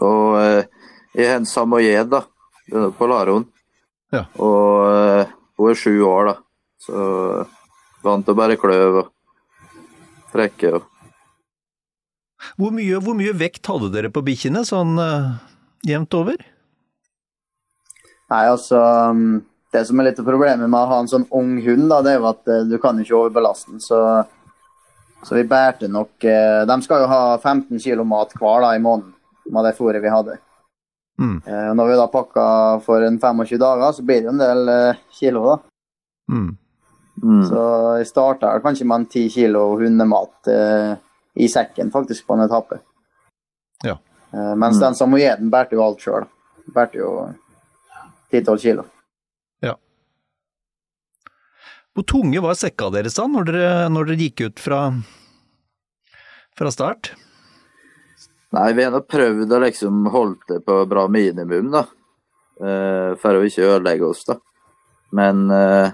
Og 0.03 0.39
eh, 0.39 0.65
jeg 1.19 1.29
har 1.33 1.41
en 1.41 1.47
samoyed, 1.49 2.09
da. 2.13 2.23
på 2.71 2.79
er 2.87 2.95
Polaroen. 2.99 3.49
Ja. 4.15 4.25
Og 4.39 4.87
eh, 4.93 5.33
hun 5.59 5.71
er 5.73 5.79
sju 5.83 5.97
år, 6.07 6.31
da. 6.31 6.37
Så 6.83 7.03
vant 8.03 8.25
til 8.27 8.35
å 8.35 8.39
bare 8.39 8.59
kløve 8.59 9.03
og 9.05 9.11
trekke 10.33 10.73
og 10.79 10.87
Hvor 12.59 12.75
mye, 12.75 12.99
hvor 13.03 13.17
mye 13.19 13.35
vekt 13.37 13.69
hadde 13.71 13.93
dere 13.95 14.11
på 14.13 14.25
bikkjene, 14.27 14.65
sånn 14.67 14.99
uh, 15.01 15.33
jevnt 15.87 16.15
over? 16.19 16.43
Nei, 18.33 18.45
altså 18.49 18.81
um, 19.13 19.43
Det 19.73 19.85
som 19.89 20.01
er 20.01 20.11
litt 20.11 20.21
av 20.21 20.29
problemet 20.29 20.69
med 20.69 20.79
å 20.79 20.91
ha 20.91 21.01
en 21.03 21.11
sånn 21.11 21.27
ung 21.33 21.57
hund, 21.65 21.89
da, 21.91 22.01
det 22.05 22.15
er 22.15 22.21
jo 22.21 22.31
at 22.31 22.49
eh, 22.53 22.65
du 22.69 22.77
kan 22.81 22.99
ikke 23.01 23.17
overbelaste 23.17 23.73
den. 23.73 23.81
Så, 23.81 23.99
så 25.25 25.37
vi 25.39 25.47
bærte 25.49 25.89
nok 25.89 26.27
eh, 26.29 26.63
De 26.69 26.77
skal 26.85 27.05
jo 27.05 27.09
ha 27.09 27.23
15 27.39 27.81
kilo 27.81 28.05
mat 28.09 28.35
hver 28.37 28.67
da, 28.67 28.75
i 28.77 28.83
måneden 28.83 29.15
med 29.53 29.65
det 29.65 29.77
fôret 29.79 30.05
vi 30.05 30.13
hadde. 30.13 30.37
Mm. 31.21 31.39
Eh, 31.47 31.71
når 31.77 31.89
vi 31.89 31.97
da 32.01 32.09
pakka 32.11 32.45
for 32.85 33.05
en 33.05 33.19
25 33.21 33.59
dager, 33.61 33.93
så 33.97 34.05
blir 34.05 34.21
det 34.21 34.29
jo 34.29 34.35
en 34.35 34.43
del 34.43 34.73
eh, 34.73 35.01
kilo, 35.19 35.45
da. 35.49 35.57
Mm. 36.33 36.51
mm. 37.23 37.43
Så 37.49 37.65
jeg 38.01 38.11
starta 38.13 38.53
kanskje 38.65 38.87
med 38.89 39.03
en 39.03 39.09
10 39.09 39.33
kilo 39.37 39.65
hundemat 39.81 40.53
eh, 40.53 40.93
i 41.35 41.49
sekken, 41.49 41.91
faktisk, 41.91 42.27
på 42.27 42.35
en 42.35 42.45
etappe. 42.47 42.79
Ja. 43.85 43.99
Uh, 44.33 44.55
mens 44.57 44.81
den 44.81 44.97
samojeden 44.97 45.51
bærte 45.53 45.77
jo 45.77 45.85
alt 45.85 46.05
sjøl. 46.05 46.27
Bærte 46.73 47.01
jo 47.01 47.13
10-12 48.33 48.59
kilo. 48.63 48.85
Ja. 49.65 49.77
Hvor 51.93 52.07
tunge 52.09 52.43
var 52.45 52.57
sekka 52.59 52.91
deres 52.95 53.19
da, 53.19 53.27
når 53.29 53.49
dere, 53.51 53.73
når 53.93 54.11
dere 54.11 54.29
gikk 54.29 54.47
ut 54.47 54.63
fra, 54.63 54.85
fra 56.59 56.73
start? 56.73 57.15
Nei, 58.53 58.69
vi 58.77 58.85
har 58.85 59.09
prøvd 59.09 59.53
å 59.53 59.65
liksom 59.65 60.07
holde 60.13 60.55
det 60.55 60.63
på 60.69 60.83
bra 60.89 61.07
minimum, 61.09 61.73
da. 61.73 61.87
Uh, 62.63 63.13
for 63.21 63.39
å 63.39 63.45
ikke 63.49 63.65
ødelegge 63.65 64.09
oss, 64.13 64.27
da. 64.29 64.37
Men 65.13 65.49
uh, 65.53 65.93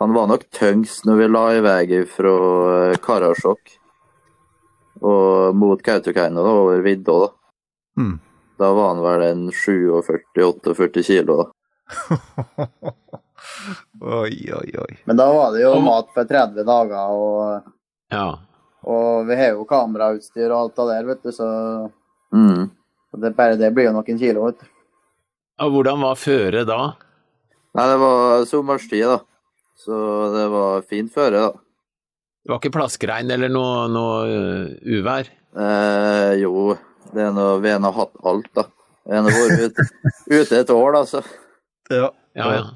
han 0.00 0.14
var 0.16 0.28
nok 0.28 0.46
tyngst 0.56 1.04
når 1.08 1.18
vi 1.18 1.28
la 1.28 1.44
i 1.52 1.62
vei 1.64 2.02
fra 2.08 2.34
Karasjok 3.04 3.79
og 5.00 5.56
mot 5.56 5.82
Kautokeino 5.82 6.42
da, 6.44 6.50
over 6.64 6.82
vidda. 6.84 7.12
Da. 7.24 7.30
Mm. 8.00 8.18
da 8.60 8.72
var 8.76 8.88
han 8.94 9.02
vel 9.04 9.22
en 9.28 9.46
47-48 9.50 11.02
kilo. 11.06 11.36
da. 11.42 11.50
Oi, 14.00 14.36
oi, 14.54 14.70
oi. 14.78 14.94
Men 15.04 15.16
da 15.18 15.26
var 15.32 15.52
det 15.52 15.62
jo 15.64 15.74
mat 15.84 16.08
for 16.14 16.24
30 16.28 16.64
dager, 16.64 17.12
og, 17.12 17.72
ja. 18.12 18.26
og 18.88 19.26
vi 19.28 19.36
har 19.36 19.54
jo 19.56 19.66
kamerautstyr 19.68 20.48
og 20.48 20.58
alt 20.62 20.76
det 20.78 20.86
der, 20.92 21.08
vet 21.12 21.24
du, 21.26 21.32
så 21.36 21.48
Mm. 22.32 22.68
det, 23.18 23.32
bare 23.34 23.56
det 23.58 23.72
blir 23.74 23.88
jo 23.88 23.92
noen 23.96 24.18
kilo, 24.20 24.44
vet 24.46 24.60
du. 24.62 24.66
Og 25.60 25.72
hvordan 25.74 25.98
var 26.00 26.14
føret 26.16 26.68
da? 26.68 26.92
Nei, 27.74 27.86
det 27.90 27.96
var 28.00 28.44
sommerstid, 28.46 29.02
da. 29.10 29.18
Så 29.80 29.96
det 30.36 30.44
var 30.52 30.86
fint 30.86 31.10
føre, 31.12 31.40
da. 31.48 31.50
Det 32.40 32.52
var 32.52 32.60
ikke 32.60 32.72
plaskregn 32.72 33.30
eller 33.34 33.52
noe, 33.52 33.84
noe 33.92 34.14
øh, 34.26 34.70
uvær? 34.98 35.28
Eh, 35.60 36.32
jo, 36.40 36.74
det 37.12 37.26
er 37.26 37.34
noe, 37.36 37.58
vi 37.60 37.72
har 37.74 37.96
hatt 37.96 38.14
alt, 38.24 38.48
da. 38.56 38.64
Vi 39.04 39.16
har 39.16 39.26
vært 39.26 39.64
ute, 39.66 39.86
ute 40.30 40.60
et 40.62 40.72
år, 40.72 40.96
da, 40.96 41.04
så. 41.08 41.22
Ja. 41.90 42.08
Ja, 42.38 42.50
ja. 42.54 42.66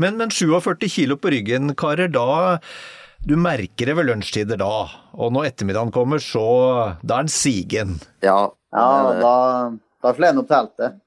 Men, 0.00 0.16
men 0.20 0.32
47 0.32 0.88
kilo 0.92 1.16
på 1.20 1.32
ryggen, 1.32 1.74
karer, 1.76 2.08
da 2.12 2.58
Du 3.24 3.36
merker 3.36 3.88
det 3.88 3.96
ved 3.96 4.08
lunsjtider 4.08 4.60
da. 4.60 4.88
Og 5.16 5.32
når 5.32 5.50
ettermiddagen 5.50 5.92
kommer, 5.92 6.20
så 6.20 6.44
Da 7.02 7.20
er 7.20 7.26
den 7.26 7.32
sigen. 7.32 7.98
Ja. 8.24 8.50
Ja, 8.70 8.88
da, 9.18 9.34
da 10.04 10.12
slår 10.14 10.30
en 10.30 10.42
opp 10.44 10.50
teltet. 10.52 11.00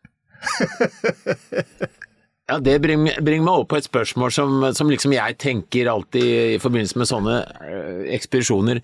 Ja, 2.51 2.59
Det 2.59 2.75
bringer, 2.83 3.21
bringer 3.23 3.45
meg 3.45 3.53
over 3.53 3.69
på 3.71 3.79
et 3.79 3.87
spørsmål 3.87 4.31
som, 4.35 4.63
som 4.75 4.89
liksom 4.91 5.15
jeg 5.15 5.37
tenker 5.39 5.87
alltid 5.87 6.55
i 6.57 6.59
forbindelse 6.59 6.99
med 6.99 7.07
sånne 7.07 7.37
eh, 7.63 8.01
ekspedisjoner. 8.17 8.81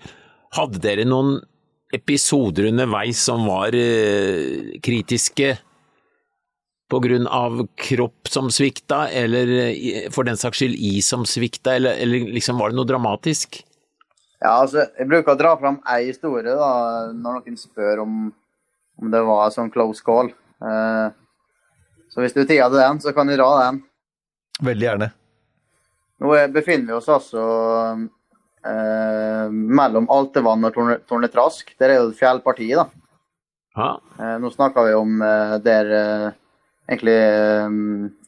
Hadde 0.56 0.80
dere 0.80 1.04
noen 1.04 1.36
episoder 1.92 2.70
underveis 2.70 3.20
som 3.26 3.44
var 3.48 3.76
eh, 3.76 4.78
kritiske 4.80 5.52
på 6.90 6.98
grunn 7.04 7.28
av 7.30 7.60
kropp 7.78 8.30
som 8.32 8.48
svikta, 8.50 9.04
eller 9.14 9.52
eh, 9.68 10.08
for 10.14 10.26
den 10.26 10.40
saks 10.40 10.62
skyld 10.62 10.80
is 10.80 11.12
som 11.12 11.28
svikta, 11.28 11.76
eller, 11.76 12.00
eller 12.00 12.32
liksom 12.32 12.58
var 12.58 12.72
det 12.72 12.80
noe 12.80 12.88
dramatisk? 12.88 13.60
Ja, 14.40 14.56
altså, 14.56 14.86
jeg 14.96 15.08
bruker 15.10 15.34
å 15.34 15.38
dra 15.38 15.52
fram 15.60 15.82
ei 15.92 16.06
historie 16.08 16.56
da, 16.56 16.72
når 17.12 17.42
noen 17.42 17.60
spør 17.60 18.06
om, 18.06 18.20
om 18.96 19.12
det 19.12 19.20
var 19.28 19.52
sånn 19.52 19.68
close 19.74 20.00
call. 20.06 20.32
Eh, 20.64 21.10
så 22.10 22.20
hvis 22.24 22.34
du 22.34 22.42
tier 22.44 22.68
til 22.68 22.78
den, 22.80 23.00
så 23.02 23.12
kan 23.14 23.26
du 23.30 23.36
dra 23.38 23.50
den. 23.70 23.82
Veldig 24.66 24.86
gjerne. 24.88 25.10
Nå 26.20 26.34
er- 26.36 26.50
befinner 26.52 26.86
vi 26.90 26.96
oss 26.98 27.08
altså 27.08 27.44
eh, 28.66 29.46
mellom 29.50 30.08
Altevann 30.12 30.66
og 30.68 30.74
Torne, 30.74 30.98
Tornetrask. 31.08 31.72
Der 31.80 31.94
er 31.94 32.00
jo 32.02 32.10
fjellpartiet, 32.12 32.74
fjellparti, 32.74 32.74
da. 32.76 32.88
Ja, 33.78 33.90
Eh, 34.20 34.36
nå 34.42 34.50
snakker 34.52 34.84
vi 34.88 34.94
om 34.98 35.22
eh, 35.22 35.54
der 35.64 35.90
eh, 35.96 36.30
egentlig 36.90 37.14
eh, 37.16 37.70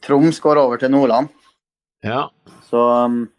Troms 0.01 0.39
går 0.41 0.57
over 0.57 0.77
til 0.81 0.89
Nordland. 0.91 1.27
ja, 2.03 2.29
Så, 2.69 2.79
um, 3.05 3.29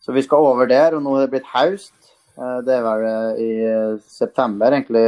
så 0.00 0.12
vi 0.14 0.22
skal 0.22 0.38
over 0.38 0.66
der, 0.66 0.94
og 0.96 1.02
nå 1.02 1.16
er 1.18 1.26
det 1.26 1.30
blitt 1.34 1.50
haust. 1.52 1.92
Eh, 2.38 2.60
Det 2.64 2.72
er 2.78 2.82
vel 2.86 3.04
eh, 3.04 3.42
i 3.42 3.50
eh, 3.66 3.98
september, 4.08 4.70
egentlig 4.72 5.04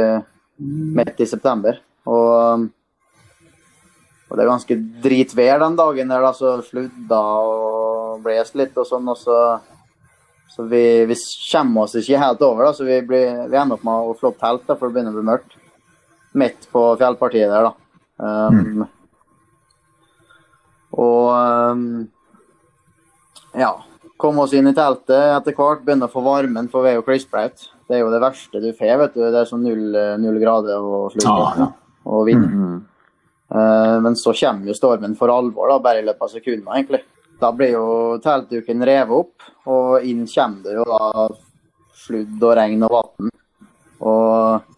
midt 0.59 1.19
i 1.19 1.25
september. 1.25 1.79
Og, 2.05 2.53
um, 2.53 2.67
og 4.25 4.37
det 4.37 4.41
er 4.43 4.49
ganske 4.49 4.77
dritvær 5.03 5.61
den 5.61 5.77
dagen 5.77 6.11
der, 6.11 6.23
da, 6.25 6.31
så 6.33 6.55
sludda 6.65 7.21
og 7.45 8.23
blåste 8.25 8.57
litt 8.57 8.77
og 8.81 8.87
sånn. 8.89 9.05
Og 9.11 9.19
så, 9.21 9.37
så 10.49 10.65
vi, 10.69 10.81
vi 11.05 11.17
kommer 11.51 11.85
oss 11.85 11.93
ikke 11.99 12.21
helt 12.21 12.41
over, 12.45 12.65
da, 12.65 12.73
så 12.73 12.87
vi, 12.87 12.97
blir, 13.05 13.45
vi 13.51 13.59
ender 13.61 13.77
opp 13.77 13.85
med 13.85 14.09
å 14.09 14.15
flå 14.17 14.33
opp 14.33 14.41
telt, 14.41 14.65
da, 14.65 14.77
for 14.79 14.89
det 14.89 14.97
begynner 14.97 15.13
å 15.13 15.19
bli 15.19 15.29
mørkt. 15.29 15.57
Midt 16.35 16.65
på 16.73 16.87
fjellpartiet 16.99 17.53
der, 17.53 17.69
da. 17.69 17.73
Um, 18.15 18.85
Og 20.95 21.25
um, 21.35 21.79
ja, 23.59 23.73
Komme 24.15 24.45
oss 24.45 24.53
inn 24.55 24.69
i 24.69 24.71
teltet 24.71 25.11
etter 25.11 25.51
hvert, 25.57 25.81
begynne 25.83 26.07
å 26.07 26.11
få 26.11 26.21
varmen, 26.23 26.69
for 26.71 26.85
vi 26.85 26.93
er 26.93 26.95
jo 26.95 27.03
klissblaut. 27.03 27.65
Det 27.85 27.97
er 27.97 27.99
jo 27.99 28.13
det 28.13 28.21
verste 28.23 28.61
du 28.63 28.69
får, 28.71 28.93
vet 29.01 29.17
du. 29.17 29.21
Det 29.27 29.41
er 29.41 29.49
sånn 29.49 29.65
null, 29.67 29.89
null 30.23 30.37
grader 30.39 30.79
og 30.79 31.11
slutt, 31.13 31.27
Ja, 31.59 31.67
og 32.07 32.23
vind. 32.29 32.45
Mm 32.47 32.77
Eh, 32.77 32.94
men 33.49 34.15
så 34.17 34.33
kommer 34.33 34.71
jo 34.71 34.77
stormen 34.77 35.13
for 35.17 35.29
alvor, 35.29 35.69
da, 35.69 35.79
bare 35.83 36.01
i 36.01 36.05
løpet 36.05 36.25
av 36.25 36.31
sekunder, 36.33 36.71
egentlig. 36.73 37.01
Da 37.39 37.51
blir 37.53 37.75
jo 37.75 37.87
teltduken 38.23 38.85
revet 38.87 39.13
opp, 39.13 39.49
og 39.69 40.07
inn 40.07 40.23
kommer 40.31 40.63
det 40.63 40.77
jo 40.77 40.85
da 40.89 41.27
sludd 42.05 42.45
og 42.45 42.55
regn 42.57 42.85
og 42.87 42.95
vann. 42.95 43.29
Og 44.05 44.71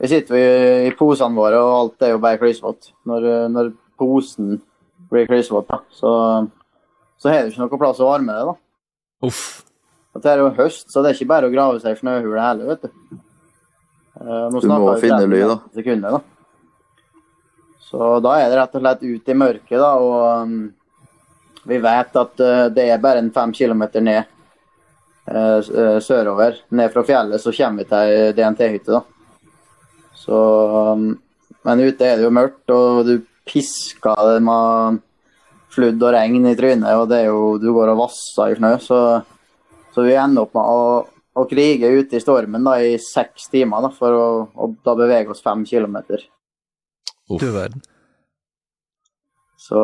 vi 0.00 0.10
sitter 0.10 0.36
jo 0.36 0.40
i, 0.40 0.88
i 0.88 0.92
posene 0.96 1.36
våre, 1.36 1.60
og 1.60 1.76
alt 1.76 2.06
er 2.06 2.14
jo 2.14 2.22
bare 2.22 2.40
klissvått. 2.40 2.92
Når, 3.08 3.28
når 3.52 3.72
posen 4.00 4.58
blir 5.10 5.28
klissvåt, 5.28 5.70
så, 5.92 6.12
så 7.20 7.32
har 7.32 7.44
du 7.44 7.52
ikke 7.52 7.66
noe 7.66 7.82
plass 7.82 8.00
å 8.00 8.08
varme 8.08 8.36
det. 8.36 8.46
da. 8.48 8.56
uff. 9.28 9.44
Og 10.10 10.22
det 10.24 10.30
er 10.32 10.40
jo 10.42 10.50
høst, 10.56 10.88
så 10.90 11.02
det 11.04 11.12
er 11.12 11.18
ikke 11.18 11.30
bare 11.30 11.46
å 11.46 11.52
grave 11.52 11.78
seg 11.82 11.94
i 11.94 12.00
snøhule 12.00 12.42
heller, 12.42 12.72
vet 12.72 12.88
du. 12.88 13.18
Eh, 14.20 14.46
nå 14.50 14.62
Du 14.62 14.66
må 14.72 14.94
finne 14.98 15.22
ly, 15.28 15.42
da. 15.46 15.58
Sekunder, 15.76 16.16
da. 16.16 16.39
Så 17.90 18.10
da 18.22 18.36
er 18.38 18.50
det 18.50 18.58
rett 18.60 18.76
og 18.78 18.84
slett 18.84 19.02
ut 19.02 19.32
i 19.32 19.36
mørket, 19.36 19.78
da, 19.80 19.90
og 19.98 20.44
um, 20.44 20.60
vi 21.70 21.78
vet 21.82 22.20
at 22.22 22.44
uh, 22.44 22.66
det 22.72 22.86
er 22.86 23.02
bare 23.02 23.22
en 23.24 23.32
fem 23.34 23.52
kilometer 23.56 24.04
ned 24.04 24.20
uh, 25.30 25.58
eh, 25.58 25.98
sørover. 26.04 26.62
Ned 26.70 26.94
fra 26.94 27.04
fjellet 27.06 27.42
så 27.42 27.52
kommer 27.56 27.82
vi 27.82 27.90
til 27.90 28.36
DNT-hytte, 28.38 29.00
da. 29.00 29.02
Så 30.20 30.38
um, 30.94 31.10
Men 31.66 31.82
ute 31.82 32.06
er 32.06 32.16
det 32.16 32.24
jo 32.24 32.32
mørkt, 32.32 32.70
og 32.72 33.02
du 33.04 33.18
pisker 33.48 34.16
det 34.30 34.38
med 34.46 35.02
sludd 35.74 36.00
og 36.00 36.14
regn 36.14 36.46
i 36.48 36.54
trynet, 36.56 36.94
og 36.96 37.10
det 37.10 37.24
er 37.24 37.28
jo 37.28 37.58
Du 37.60 37.68
går 37.74 37.92
og 37.92 38.00
vasser 38.06 38.54
i 38.54 38.56
snø, 38.56 38.72
så 38.80 39.00
så 39.94 40.02
vi 40.06 40.14
ender 40.14 40.46
opp 40.46 40.54
med 40.54 40.64
å, 40.70 40.82
å 41.34 41.46
krige 41.50 41.90
ute 41.90 42.18
i 42.18 42.22
stormen 42.22 42.66
da, 42.66 42.76
i 42.78 42.94
seks 43.02 43.48
timer 43.50 43.82
da, 43.84 43.90
for 43.94 44.14
å, 44.16 44.28
å 44.54 44.68
da 44.86 44.94
bevege 44.98 45.34
oss 45.34 45.42
fem 45.42 45.64
kilometer. 45.66 46.22
Uff. 47.30 47.40
Du 47.40 47.50
verden. 47.54 47.82
Så, 49.60 49.80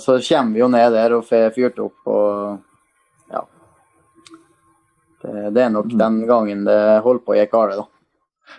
så 0.00 0.16
kommer 0.24 0.56
vi 0.56 0.62
jo 0.62 0.68
ned 0.72 0.92
der 0.96 1.14
og 1.14 1.26
får 1.28 1.52
fyrt 1.54 1.78
opp 1.82 2.08
og 2.10 3.30
ja. 3.30 3.44
Det, 5.22 5.34
det 5.54 5.66
er 5.66 5.74
nok 5.74 5.92
den 5.92 6.22
gangen 6.26 6.64
det 6.66 6.80
holdt 7.04 7.26
på 7.26 7.36
å 7.36 7.38
gikk 7.38 7.52
galt, 7.54 7.76
da. 7.82 7.86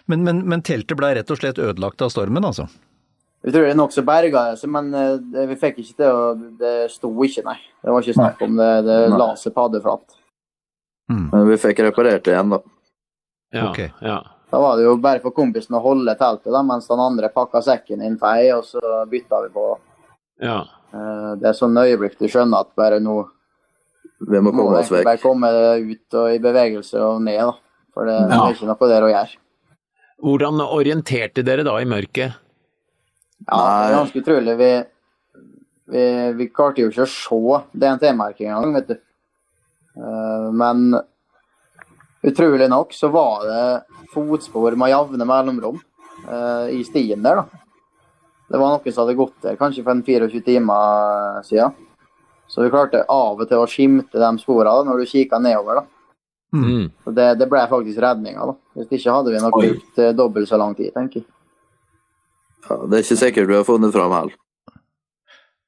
Men, 0.08 0.24
men, 0.24 0.46
men 0.48 0.64
teltet 0.64 0.96
ble 0.96 1.10
rett 1.18 1.34
og 1.34 1.42
slett 1.42 1.60
ødelagt 1.60 2.02
av 2.06 2.14
stormen, 2.14 2.46
altså? 2.48 2.70
Utrolig 3.42 3.74
nok 3.76 3.94
så 3.94 4.04
berga 4.06 4.44
det 4.52 4.60
seg, 4.62 4.70
men 4.72 4.92
eh, 4.94 5.16
det, 5.34 5.48
vi 5.50 5.58
fikk 5.60 5.80
ikke 5.82 5.98
til 5.98 6.14
å 6.14 6.26
Det 6.62 6.76
sto 6.94 7.10
ikke, 7.26 7.44
nei. 7.48 7.58
Det 7.82 7.96
var 7.96 8.06
ikke 8.06 8.18
snakk 8.20 8.44
om 8.46 8.60
det. 8.60 8.70
Det 8.86 8.98
Nei. 9.10 9.18
la 9.18 9.30
seg 9.40 9.56
paddeflat. 9.56 10.20
Mm. 11.12 11.26
Men 11.32 11.48
vi 11.50 11.58
fikk 11.60 11.82
reparert 11.88 12.24
det 12.28 12.36
igjen, 12.36 12.54
da. 12.54 12.62
Ja, 13.52 13.66
okay. 13.72 13.90
ja. 14.06 14.20
Da 14.52 14.60
var 14.60 14.76
det 14.78 14.84
jo 14.84 14.98
bare 15.00 15.22
for 15.24 15.32
kompisen 15.32 15.78
å 15.78 15.82
holde 15.84 16.14
teltet, 16.20 16.52
da, 16.52 16.62
mens 16.68 16.88
den 16.90 17.00
andre 17.00 17.30
pakka 17.32 17.62
sekken 17.64 18.02
inn 18.04 18.18
fei, 18.20 18.50
og 18.52 18.66
så 18.68 18.82
bytta 19.10 19.42
vi 19.46 19.50
på. 19.56 19.66
ja. 20.44 20.60
Eh, 20.94 21.36
Det 21.40 21.48
er 21.48 21.54
sånn 21.56 21.78
øyeblikk 21.80 22.18
du 22.20 22.28
skjønner 22.28 22.60
at 22.66 22.76
bare 22.76 23.00
nå 23.00 23.30
Vi 24.28 24.40
må 24.44 24.52
komme 24.52 24.80
oss 24.82 24.90
vekk. 24.92 25.06
bare 25.06 25.18
komme 25.24 25.48
ut 25.80 26.14
og 26.20 26.34
i 26.36 26.38
bevegelse 26.44 27.00
og 27.00 27.22
ned, 27.24 27.40
da. 27.40 27.54
For 27.94 28.06
det, 28.06 28.18
det 28.30 28.36
Ja. 28.36 28.48
er 28.48 28.54
ikke 28.54 28.68
noe 28.68 28.90
der 28.90 29.02
å 29.08 29.12
gjøre. 29.14 29.38
Hvordan 30.22 30.60
orienterte 30.62 31.44
dere 31.44 31.64
da 31.64 31.78
i 31.80 31.86
mørket? 31.86 32.36
Ja, 33.50 33.88
det 33.88 33.96
er 33.96 33.98
ganske 33.98 34.22
utrolig. 34.22 34.58
Vi, 34.58 34.84
vi, 35.88 36.34
vi 36.34 36.48
klarte 36.50 36.78
jo 36.84 36.90
ikke 36.92 37.08
å 37.08 37.08
se 37.08 37.80
DNT-merkinga 37.80 38.58
engang, 38.58 38.74
vet 38.76 38.88
du. 38.88 38.94
Eh, 39.98 40.52
Men 40.52 40.94
utrolig 42.28 42.70
nok 42.70 42.94
så 42.94 43.10
var 43.14 43.48
det 43.48 43.64
fotspor 44.14 44.76
med 44.80 44.92
jevne 44.92 45.28
mellomrom 45.28 45.80
uh, 46.28 46.68
i 46.70 46.84
stien 46.88 47.24
der, 47.24 47.42
da. 47.42 47.62
Det 48.52 48.60
var 48.60 48.74
noen 48.74 48.92
som 48.92 49.06
hadde 49.06 49.16
gått 49.16 49.38
der 49.46 49.56
kanskje 49.60 49.84
for 49.86 49.96
en 49.96 50.04
24 50.04 50.42
timer 50.44 51.42
siden. 51.48 51.72
Så 52.52 52.66
vi 52.66 52.72
klarte 52.74 53.06
av 53.08 53.40
og 53.40 53.48
til 53.48 53.62
å 53.64 53.68
skimte 53.70 54.20
de 54.20 54.32
sporene 54.42 54.74
da, 54.76 54.84
når 54.90 55.00
du 55.00 55.08
kikka 55.08 55.40
nedover. 55.40 55.80
da. 55.80 55.86
Mm. 56.52 56.90
Så 57.04 57.14
det, 57.16 57.28
det 57.40 57.48
ble 57.48 57.62
faktisk 57.72 58.02
redninga. 58.04 58.50
da. 58.50 58.56
Hvis 58.76 58.92
ikke 58.98 59.14
hadde 59.16 59.32
vi 59.32 59.40
nok 59.40 59.56
brukt 59.56 60.02
eh, 60.04 60.12
dobbelt 60.12 60.50
så 60.50 60.60
lang 60.60 60.76
tid, 60.76 60.92
tenker 60.98 61.22
jeg. 61.22 61.30
Ja, 62.68 62.78
det 62.84 62.98
er 62.98 63.06
ikke 63.06 63.20
sikkert 63.24 63.48
du 63.48 63.56
har 63.56 63.64
funnet 63.68 63.96
fram 63.96 64.12
heller. 64.18 64.36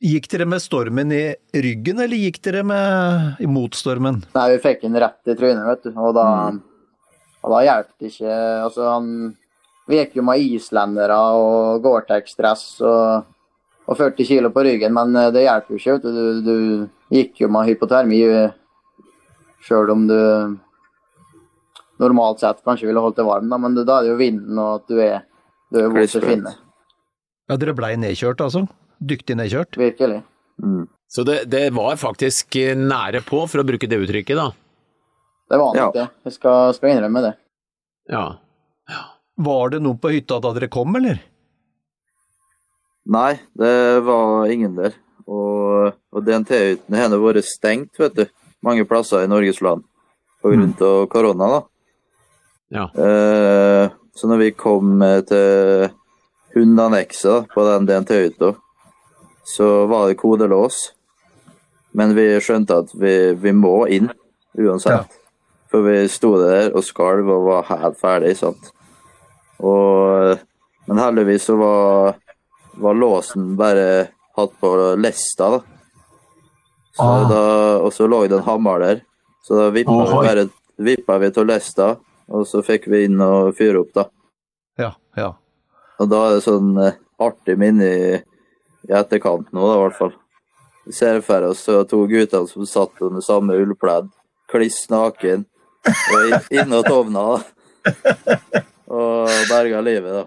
Gikk 0.04 0.26
dere 0.34 0.46
med 0.52 0.60
stormen 0.60 1.14
i 1.16 1.22
ryggen, 1.64 2.02
eller 2.04 2.20
gikk 2.20 2.42
dere 2.44 2.64
med 2.68 3.38
imot 3.44 3.78
stormen? 3.80 4.18
Nei, 4.36 4.48
vi 4.52 4.58
fikk 4.66 4.82
den 4.84 5.00
rett 5.00 5.32
i 5.32 5.36
trynet, 5.40 5.64
vet 5.64 5.86
du. 5.88 5.94
Og 5.96 6.12
da, 6.18 6.26
og 7.40 7.54
da 7.54 7.62
hjalp 7.64 7.94
det 8.02 8.10
ikke 8.12 8.34
Altså, 8.66 8.90
han 8.90 9.08
Vi 9.88 10.02
gikk 10.02 10.18
jo 10.20 10.26
med 10.28 10.44
islendere 10.44 11.16
og 11.38 11.80
Gore-Tex-dress 11.86 12.66
og, 12.84 13.32
og 13.88 13.98
40 14.00 14.28
kilo 14.28 14.52
på 14.52 14.66
ryggen, 14.68 14.94
men 14.96 15.16
eh, 15.20 15.32
det 15.36 15.46
hjelper 15.46 15.76
jo 15.76 15.80
ikke. 15.80 15.96
vet 15.96 16.04
Du, 16.04 16.12
du, 16.12 16.44
du 16.44 17.16
gikk 17.16 17.42
jo 17.44 17.52
med 17.52 17.72
hypotermi 17.72 18.22
sjøl 19.64 19.92
om 19.96 20.06
du 20.08 20.20
normalt 22.04 22.44
sett 22.44 22.64
kanskje 22.68 22.90
ville 22.90 23.00
holdt 23.04 23.20
deg 23.20 23.28
varm, 23.28 23.48
da, 23.52 23.60
men 23.60 23.76
da 23.80 24.00
er 24.00 24.06
det 24.08 24.12
jo 24.12 24.20
vinden 24.20 24.60
og 24.60 24.82
at 24.82 24.92
du 24.92 25.00
er, 25.00 25.20
du 25.72 25.80
er 25.80 25.92
våt 25.94 26.12
til 26.12 26.24
å 26.24 26.28
finne. 26.28 26.56
Ja, 27.48 27.60
dere 27.60 27.76
blei 27.76 27.94
nedkjørt, 28.00 28.44
altså? 28.44 28.66
Dyktig 29.04 29.36
nedkjørt? 29.40 29.78
Virkelig. 29.80 30.22
Mm. 30.64 30.86
Så 31.14 31.24
det, 31.28 31.44
det 31.52 31.66
var 31.76 31.98
faktisk 32.00 32.56
eh, 32.62 32.76
nære 32.80 33.22
på, 33.28 33.44
for 33.52 33.62
å 33.62 33.68
bruke 33.68 33.90
det 33.90 34.00
uttrykket, 34.06 34.40
da. 34.40 34.48
Det 35.52 35.60
var 35.60 35.76
nok 35.76 35.78
Ja. 35.82 35.90
det. 35.98 36.06
Jeg 36.30 36.38
skal, 36.38 36.74
skal 36.78 36.94
innrømme 36.96 37.22
det. 37.26 37.34
Ja. 38.10 38.24
Var 39.44 39.70
det 39.74 39.82
noen 39.84 40.00
på 40.02 40.12
hytta 40.14 40.40
da 40.42 40.54
dere 40.56 40.70
kom, 40.72 40.96
eller? 40.98 41.20
Nei, 43.14 43.34
det 43.60 43.74
var 44.08 44.48
ingen 44.54 44.78
der. 44.78 44.96
Og, 45.28 45.94
og 46.14 46.24
DNT-hyttene 46.26 47.02
har 47.02 47.14
vært 47.20 47.46
stengt, 47.48 47.98
vet 48.00 48.16
du. 48.18 48.24
Mange 48.64 48.86
plasser 48.88 49.26
i 49.26 49.30
Norges 49.32 49.60
land. 49.64 49.84
På 50.44 50.52
grunn 50.54 50.72
av 50.84 51.06
korona, 51.12 51.50
da. 51.58 51.62
Ja. 52.74 52.86
Eh, 52.96 53.92
så 54.16 54.30
når 54.32 54.40
vi 54.46 54.52
kom 54.56 55.02
eh, 55.04 55.20
til 55.28 55.90
hundeannekset 56.56 57.50
på 57.54 57.66
den 57.68 57.88
DNT-hytta, 57.90 58.54
så 59.44 59.86
var 59.92 60.08
det 60.08 60.20
kodelås. 60.22 60.92
Men 61.94 62.16
vi 62.18 62.26
skjønte 62.42 62.80
at 62.84 62.94
vi, 62.98 63.34
vi 63.38 63.54
må 63.54 63.84
inn 63.92 64.10
uansett. 64.58 65.04
Ja. 65.04 65.20
For 65.74 65.86
vi 65.86 66.08
sto 66.10 66.36
der 66.42 66.74
og 66.74 66.86
skalv 66.86 67.30
og 67.34 67.48
var 67.48 67.68
helt 67.70 68.00
ferdig, 68.02 68.36
sant. 68.38 68.72
Og, 69.64 70.40
men 70.90 71.02
heldigvis 71.02 71.48
så 71.50 71.58
var, 71.58 72.18
var 72.82 72.98
låsen 72.98 73.54
bare 73.58 73.86
hatt 74.38 74.58
på 74.62 74.74
lista, 75.02 75.50
da. 75.58 75.62
Så 76.94 77.06
ah. 77.10 77.24
da 77.30 77.46
og 77.82 77.90
så 77.94 78.06
lå 78.06 78.20
det 78.30 78.38
en 78.38 78.46
hammer 78.46 78.84
der. 78.84 79.00
Så 79.44 79.58
da 79.58 79.72
vippa 79.74 79.94
oh, 79.94 80.04
vi 80.06 80.28
bare 80.28 80.44
vippa 80.78 81.18
vi 81.22 81.32
til 81.34 81.50
lista, 81.50 81.96
og 82.30 82.46
så 82.48 82.62
fikk 82.66 82.86
vi 82.92 83.06
inn 83.08 83.22
og 83.22 83.54
fyre 83.58 83.82
opp, 83.82 83.94
da. 83.98 84.06
Ja, 84.80 84.92
ja. 85.18 85.32
Og 86.02 86.10
da 86.10 86.22
er 86.28 86.38
det 86.38 86.46
sånn 86.46 86.78
eh, 86.82 87.00
artig 87.22 87.58
minne 87.62 87.90
i, 87.90 88.14
i 88.90 88.94
etterkant 88.98 89.50
nå, 89.52 89.64
da, 89.64 89.78
i 89.78 89.82
hvert 89.86 89.98
fall. 90.00 90.14
Vi 90.84 90.94
ser 90.98 91.22
for 91.24 91.48
oss 91.48 91.64
to 91.90 92.04
gutter 92.12 92.46
som 92.50 92.68
satt 92.68 93.02
under 93.06 93.24
samme 93.24 93.56
ullpledd, 93.56 94.10
kliss 94.52 94.84
naken, 94.92 95.46
og 95.88 96.54
innåt 96.54 96.92
ovna, 96.92 97.26
da. 97.38 98.64
Og 98.94 99.30
berga 99.50 99.80
livet, 99.84 100.22
da. 100.22 100.26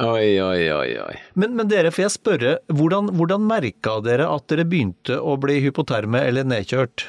Oi, 0.00 0.40
oi, 0.40 0.72
oi. 0.72 0.90
oi. 1.02 1.14
Men, 1.34 1.56
men, 1.58 1.68
dere, 1.68 1.90
får 1.92 2.06
jeg 2.06 2.14
spørre, 2.14 2.52
hvordan, 2.72 3.10
hvordan 3.18 3.42
merka 3.44 3.98
dere 4.04 4.28
at 4.30 4.46
dere 4.48 4.64
begynte 4.68 5.18
å 5.18 5.34
bli 5.40 5.58
hypoterme 5.64 6.22
eller 6.28 6.46
nedkjørt? 6.48 7.08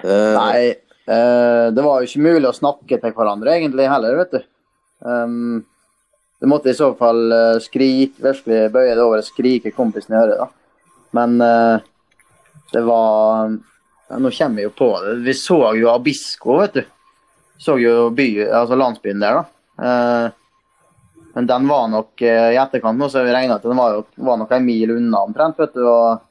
Uh, 0.00 0.34
Nei, 0.34 0.72
uh, 1.04 1.68
det 1.74 1.84
var 1.84 2.00
jo 2.00 2.08
ikke 2.08 2.24
mulig 2.24 2.48
å 2.48 2.56
snakke 2.56 2.98
til 3.02 3.14
hverandre 3.14 3.58
egentlig 3.58 3.90
heller, 3.92 4.16
vet 4.22 4.34
du. 4.34 4.40
Um, 5.04 5.60
det 6.40 6.48
måtte 6.48 6.72
i 6.72 6.76
så 6.76 6.92
fall 6.98 7.26
uh, 7.32 7.58
skrike, 7.62 8.22
virkelig 8.24 8.70
bøye 8.72 8.94
det 8.94 9.04
over 9.04 9.20
og 9.20 9.26
skrike 9.26 9.74
kompisen 9.76 10.16
i 10.16 10.20
øret, 10.22 10.40
da. 10.40 10.48
Men 11.18 11.32
det 12.70 12.80
var 12.86 13.48
ja, 13.50 14.18
Nå 14.22 14.30
kommer 14.30 14.60
vi 14.60 14.62
jo 14.62 14.70
på 14.78 14.90
det. 15.02 15.14
Vi 15.26 15.32
så 15.34 15.56
jo 15.74 15.88
Abisko, 15.90 16.60
vet 16.60 16.76
du. 16.78 16.84
Så 17.58 17.74
jo 17.82 18.12
by, 18.14 18.28
altså 18.46 18.78
landsbyen 18.78 19.24
der, 19.24 19.40
da. 19.40 20.30
Men 21.34 21.46
den 21.46 21.68
var 21.68 21.88
nok 21.88 22.22
uh, 22.22 22.50
i 22.50 22.58
etterkant 22.58 22.98
nå, 22.98 23.08
så 23.10 23.22
vi 23.26 23.34
regna 23.34 23.58
at 23.58 23.66
den 23.66 23.78
var, 23.78 24.00
var 24.18 24.40
nok 24.40 24.54
en 24.54 24.66
mil 24.66 24.96
unna 24.96 25.22
omtrent. 25.26 25.58
vet 25.58 25.74
du. 25.76 25.84
Og. 25.86 26.24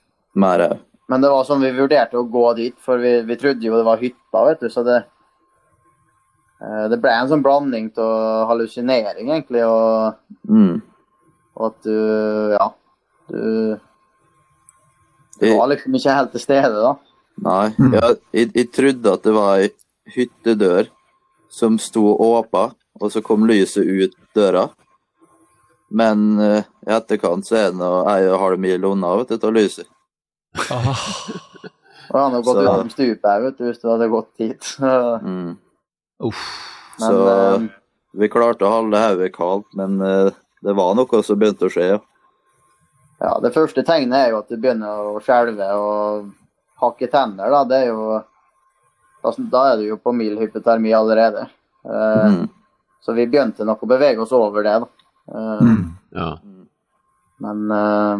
Men 1.09 1.23
det 1.23 1.31
var 1.33 1.47
sånn 1.47 1.63
vi 1.63 1.71
vurderte 1.73 2.19
å 2.19 2.27
gå 2.29 2.45
dit, 2.59 2.75
for 2.83 3.01
vi, 3.01 3.15
vi 3.25 3.37
trodde 3.39 3.65
jo 3.65 3.77
det 3.79 3.87
var 3.87 4.01
hytta. 4.01 4.43
vet 4.45 4.61
du, 4.61 4.69
så 4.69 4.83
det, 4.85 4.99
eh, 4.99 5.07
det 6.59 6.97
ble 6.99 7.11
en 7.15 7.29
sånn 7.31 7.43
blanding 7.43 7.91
av 8.03 8.49
hallusinering, 8.49 9.29
egentlig, 9.31 9.61
og, 9.63 10.17
mm. 10.49 10.73
og 11.55 11.69
at 11.69 11.85
du 11.87 11.99
Ja. 12.57 12.71
Du 13.29 13.77
Du 15.39 15.45
var 15.55 15.69
liksom 15.71 15.95
ikke 15.95 16.15
helt 16.17 16.31
til 16.35 16.41
stede, 16.43 16.75
da. 16.75 16.95
Nei. 17.45 17.67
Jeg, 17.77 18.17
jeg, 18.35 18.49
jeg 18.57 18.71
trodde 18.75 19.13
at 19.13 19.23
det 19.23 19.33
var 19.35 19.61
ei 19.61 19.69
hyttedør 20.11 20.89
som 21.49 21.77
sto 21.79 22.03
åpen, 22.11 22.73
og 22.99 23.13
så 23.13 23.21
kom 23.23 23.47
lyset 23.47 23.87
ut 23.87 24.17
døra. 24.35 24.67
Men 25.89 26.25
uh, 26.39 26.61
i 26.85 26.91
etterkant 26.93 27.47
så 27.47 27.55
er 27.57 27.71
det 27.71 27.79
nå 27.79 27.93
ei 28.11 28.27
og 28.29 28.41
halv 28.43 28.61
mil 28.61 28.85
unna 28.91 29.15
vet 29.21 29.31
du, 29.31 29.47
av 29.47 29.55
lyset. 29.55 29.87
Ah. 30.69 30.99
og 32.09 32.19
han 32.19 32.35
har 32.35 32.43
gått 32.45 32.61
gjennom 32.63 32.91
stupet 32.93 33.43
vet 33.43 33.57
du, 33.57 33.65
hvis 33.69 33.81
du 33.81 33.89
hadde 33.89 34.11
gått 34.11 34.29
dit. 34.41 34.69
mm. 34.81 35.49
Uff. 36.27 36.43
Men, 36.99 37.07
så 37.07 37.27
uh, 37.27 37.65
vi 38.19 38.29
klarte 38.31 38.67
å 38.67 38.73
holde 38.73 38.99
hodet 38.99 39.31
kaldt, 39.35 39.69
men 39.79 39.99
uh, 40.03 40.31
det 40.65 40.75
var 40.75 40.97
noe 40.97 41.21
som 41.23 41.39
begynte 41.39 41.69
å 41.69 41.73
skje. 41.73 41.87
Ja. 41.93 41.99
ja, 43.23 43.33
Det 43.45 43.53
første 43.55 43.85
tegnet 43.87 44.19
er 44.19 44.33
jo 44.33 44.41
at 44.41 44.51
du 44.51 44.57
begynner 44.59 45.13
å 45.13 45.23
skjelve 45.23 45.69
og 45.79 46.29
hakke 46.83 47.07
tenner. 47.11 47.51
Da, 47.53 47.63
det 47.69 47.83
er 47.85 47.93
jo, 47.93 48.19
da 49.51 49.63
er 49.71 49.79
du 49.79 49.87
jo 49.89 49.99
på 50.03 50.15
mild 50.15 50.39
hypotermi 50.43 50.91
allerede. 50.95 51.47
Mm. 51.83 52.45
Så 53.03 53.15
vi 53.15 53.27
begynte 53.27 53.67
nok 53.67 53.83
å 53.83 53.89
bevege 53.89 54.23
oss 54.23 54.35
over 54.35 54.65
det. 54.65 54.75
da. 54.83 54.89
Uh, 55.31 55.63
mm. 55.63 55.81
ja. 56.15 56.29
Men 57.39 57.71
uh, 57.71 58.19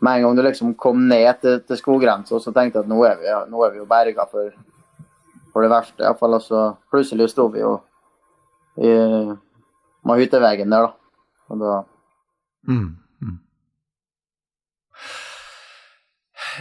med 0.00 0.16
en 0.16 0.22
gang 0.22 0.36
du 0.36 0.42
liksom 0.42 0.74
kom 0.80 1.08
ned 1.08 1.40
til, 1.42 1.60
til 1.66 1.80
skoggrensa, 1.80 2.40
så 2.40 2.52
tenkte 2.56 2.80
jeg 2.80 2.86
at 2.86 2.92
nå 2.92 3.00
er 3.04 3.18
vi, 3.20 3.32
nå 3.52 3.64
er 3.66 3.74
vi 3.74 3.82
jo 3.82 3.88
berga 3.88 4.24
for, 4.30 4.52
for, 5.52 5.64
det 5.64 5.72
verste. 5.72 6.04
Iallfall 6.04 6.38
altså, 6.38 6.64
plutselig 6.92 7.30
sto 7.32 7.48
vi 7.52 7.62
jo 7.62 7.76
i 8.80 8.90
hytteveggen 10.22 10.72
der, 10.72 10.88
da. 10.88 11.14
Og 11.50 11.60
da 11.60 11.76
mm. 12.70 12.88
Mm. 13.20 13.38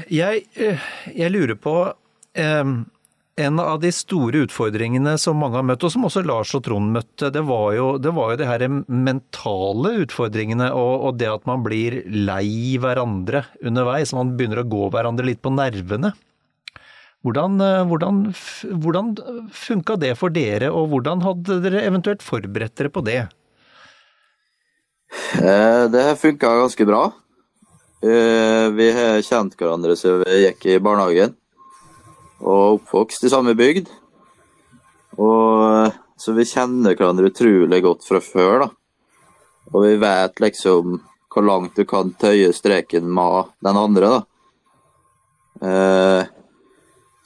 Jeg, 0.09 0.45
eh, 0.57 0.87
jeg, 1.13 1.31
lurer 1.35 1.59
på 1.59 1.75
um 2.39 2.79
en 3.39 3.59
av 3.59 3.79
de 3.79 3.91
store 3.95 4.43
utfordringene 4.45 5.15
som 5.21 5.37
mange 5.39 5.59
har 5.59 5.65
møtt, 5.67 5.83
og 5.85 5.93
som 5.93 6.05
også 6.07 6.23
Lars 6.27 6.51
og 6.57 6.63
Trond 6.65 6.91
møtte, 6.95 7.29
det 7.31 7.43
var 7.47 7.71
jo 7.77 7.85
det, 8.01 8.11
var 8.15 8.33
jo 8.33 8.39
det 8.41 8.49
her 8.49 8.65
mentale 8.67 9.93
utfordringene 10.03 10.69
og, 10.75 11.05
og, 11.07 11.19
det 11.21 11.29
at 11.31 11.47
man 11.49 11.63
blir 11.65 12.01
lei 12.11 12.75
hverandre 12.81 13.45
underveis. 13.63 14.13
Man 14.17 14.35
begynner 14.35 14.63
å 14.63 14.67
gå 14.69 14.89
hverandre 14.93 15.29
litt 15.29 15.41
på 15.45 15.53
nervene. 15.55 16.11
Hvordan, 17.19 17.59
eh, 17.59 17.83
hvordan, 17.83 18.19
hvordan 18.79 19.09
funka 19.51 19.97
det 19.99 20.13
for 20.15 20.31
dere, 20.31 20.69
og 20.71 20.87
hvordan 20.93 21.23
hadde 21.25 21.59
dere 21.65 21.83
eventuelt 21.83 22.23
forberedt 22.23 22.77
dere 22.79 22.91
på 22.95 23.03
det? 23.03 23.25
Eh, 25.35 25.83
det 25.91 26.03
har 26.05 26.15
funka 26.15 26.53
ganske 26.61 26.87
bra. 26.87 27.01
Eh, 27.99 28.69
vi 28.71 28.87
har 28.95 29.19
kjent 29.25 29.57
hverandre 29.59 29.97
siden 29.99 30.23
vi 30.23 30.45
gikk 30.45 30.69
i 30.71 30.79
barnehagen 30.79 31.35
og 32.39 32.79
oppvokst 32.79 33.27
i 33.27 33.33
samme 33.33 33.51
bygd. 33.59 33.91
Og, 35.19 35.91
så 36.15 36.31
vi 36.37 36.47
kjenner 36.47 36.95
hverandre 36.95 37.33
utrolig 37.33 37.81
godt 37.83 38.07
fra 38.07 38.23
før, 38.23 38.63
da. 38.63 38.69
Og 39.73 39.83
vi 39.83 39.97
vet 39.99 40.39
liksom 40.39 41.01
hvor 41.29 41.43
langt 41.45 41.75
du 41.75 41.83
kan 41.85 42.15
tøye 42.15 42.53
streken 42.55 43.11
med 43.11 43.51
den 43.65 43.77
andre, 43.83 44.15
da. 44.15 44.23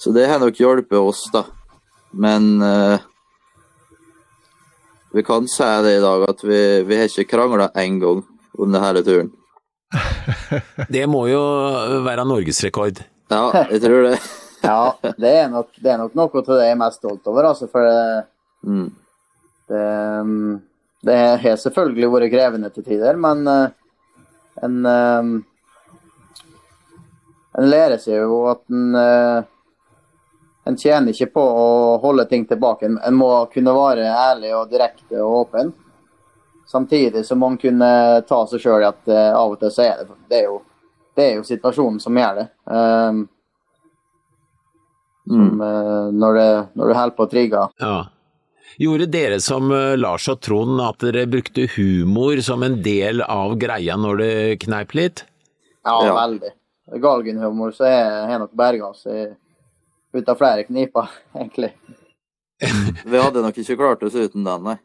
Eh, 0.03 0.09
så 0.09 0.11
det 0.11 0.27
har 0.27 0.39
nok 0.39 0.59
hjulpet 0.59 0.97
oss, 0.97 1.29
da. 1.31 1.45
Men 2.11 2.61
uh, 2.61 2.99
vi 5.13 5.23
kan 5.23 5.47
si 5.47 5.63
det 5.63 5.97
i 5.97 6.01
dag 6.01 6.29
at 6.29 6.43
vi, 6.43 6.83
vi 6.83 6.97
har 6.97 7.07
ikke 7.07 7.29
krangla 7.29 7.71
én 7.75 7.99
gang 7.99 8.23
under 8.57 8.79
denne 8.79 9.03
turen. 9.03 9.31
det 10.89 11.07
må 11.07 11.27
jo 11.27 11.41
være 12.05 12.25
norgesrekord. 12.25 13.01
Ja, 13.29 13.65
jeg 13.71 13.81
tror 13.81 14.09
det. 14.09 14.17
Ja, 14.63 14.95
det 15.19 15.27
er, 15.27 15.49
nok, 15.51 15.73
det 15.75 15.89
er 15.91 15.97
nok 15.99 16.13
noe 16.15 16.39
av 16.39 16.45
det 16.47 16.63
jeg 16.63 16.71
er 16.71 16.77
mest 16.79 17.01
stolt 17.01 17.25
over. 17.27 17.49
Altså, 17.49 17.67
for 17.67 17.83
det, 17.83 18.21
mm. 18.63 18.85
det, 19.67 19.87
det, 21.03 21.17
har 21.41 21.57
selvfølgelig 21.59 22.11
vært 22.13 22.31
krevende 22.31 22.69
til 22.71 22.85
tider, 22.87 23.19
men 23.19 23.43
uh, 23.43 23.73
en, 24.63 24.77
uh, 24.87 26.39
en 27.59 27.67
lærer 27.67 27.99
seg 27.99 28.21
jo 28.21 28.39
at 28.53 28.63
en, 28.71 28.95
uh, 28.95 29.43
en 30.63 30.77
tjener 30.79 31.11
ikke 31.11 31.31
på 31.35 31.43
å 31.43 31.97
holde 32.03 32.25
ting 32.29 32.45
tilbake. 32.47 32.87
En 32.87 33.17
må 33.19 33.31
kunne 33.53 33.75
være 33.75 34.07
ærlig 34.07 34.53
og 34.55 34.71
direkte 34.71 35.19
og 35.21 35.39
åpen. 35.43 35.73
Samtidig 36.69 37.25
så 37.27 37.35
må 37.35 37.51
en 37.51 37.59
kunne 37.59 37.89
ta 38.27 38.39
seg 38.47 38.63
sjøl 38.63 38.85
i 38.85 38.87
at 38.87 39.11
av 39.11 39.51
og 39.51 39.59
til 39.61 39.73
så 39.73 39.83
er 39.83 39.99
det, 39.99 40.15
det 40.31 40.39
er 40.39 40.47
jo, 40.47 40.61
det 41.13 41.25
er 41.25 41.35
jo 41.37 41.45
situasjonen 41.47 41.99
som 42.01 42.17
gjør 42.17 42.39
det. 42.39 42.47
Um, 42.71 43.25
som, 45.23 45.47
mm. 45.47 45.61
Eh, 45.61 46.13
når, 46.13 46.33
det, 46.33 46.67
når, 46.73 46.87
du 46.87 46.93
holder 46.93 47.15
på 47.15 47.25
å 47.25 47.31
trigge. 47.31 47.67
Ja. 47.83 47.99
Gjorde 48.81 49.07
dere 49.13 49.37
som 49.43 49.71
eh, 49.71 49.93
Lars 49.99 50.27
og 50.31 50.41
Trond 50.43 50.81
at 50.83 51.03
dere 51.03 51.27
brukte 51.29 51.67
humor 51.75 52.41
som 52.45 52.65
en 52.65 52.79
del 52.83 53.23
av 53.23 53.55
greia 53.61 53.97
når 53.99 54.19
det 54.23 54.33
kneip 54.65 54.95
litt? 54.97 55.25
Ja, 55.83 55.99
ja. 56.07 56.15
veldig. 56.17 56.53
Galgenhumor 57.03 57.71
så 57.75 57.87
er 57.87 58.39
nok 58.41 58.51
berga 58.59 58.89
oss 58.91 59.05
ut 60.17 60.29
av 60.29 60.39
flere 60.39 60.65
kniper, 60.67 61.11
egentlig. 61.37 61.73
Vi 63.03 63.19
hadde 63.19 63.43
nok 63.43 63.57
ikke 63.59 63.77
klart 63.79 64.03
oss 64.07 64.15
uten 64.15 64.45
den, 64.45 64.67
nei. 64.69 64.77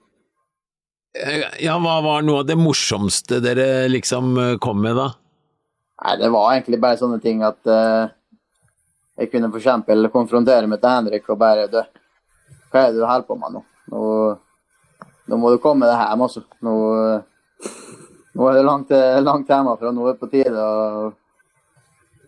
Eh, 1.19 1.45
ja, 1.65 1.79
hva 1.81 1.99
var 2.05 2.25
noe 2.27 2.43
av 2.43 2.49
det 2.49 2.59
morsomste 2.59 3.41
dere 3.43 3.89
liksom 3.91 4.37
kom 4.63 4.83
med, 4.85 4.99
da? 4.99 5.09
Nei, 5.99 6.15
det 6.21 6.31
var 6.31 6.53
egentlig 6.53 6.79
bare 6.83 6.99
sånne 7.01 7.19
ting 7.23 7.41
at 7.47 7.59
uh, 7.67 8.11
jeg 9.19 9.33
kunne 9.33 9.51
f.eks. 9.51 10.13
konfrontere 10.15 10.69
meg 10.71 10.79
til 10.83 10.93
Henrik 10.95 11.27
og 11.33 11.41
bare 11.41 11.67
dø. 11.73 11.83
Hva 12.71 12.85
er 12.85 12.93
det 12.93 13.01
du 13.01 13.07
holder 13.07 13.27
på 13.27 13.37
med 13.41 13.57
nå? 13.57 13.65
nå? 13.91 14.03
nå? 15.27 15.39
må 15.41 15.51
du 15.51 15.59
komme 15.63 15.89
deg 15.89 15.99
hjem, 15.99 16.23
altså. 16.29 16.45
Nå, 16.63 16.75
nå 18.39 18.47
er 18.47 18.59
det 18.59 18.67
langt, 18.69 18.95
langt 19.25 19.51
hjemmefra. 19.51 19.91
Nå 19.95 20.07
er 20.07 20.15
det 20.15 20.23
på 20.23 20.31
tide 20.31 20.63
å, 20.63 21.09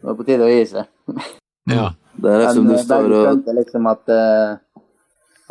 nå 0.01 0.09
er 0.09 0.11
det 0.11 0.19
på 0.19 0.27
tide 0.33 0.49
å 0.49 0.51
gi 0.51 0.65
seg. 0.73 0.91
Ja. 1.71 1.93
Det 2.13 2.33
er 2.33 2.43
liksom 2.45 2.67
Men, 2.67 2.77
du 2.77 2.83
står 2.85 3.07
og 3.07 3.25
skjønte 3.27 3.55
liksom 3.57 3.87
at, 3.91 4.13
eh, 4.15 4.83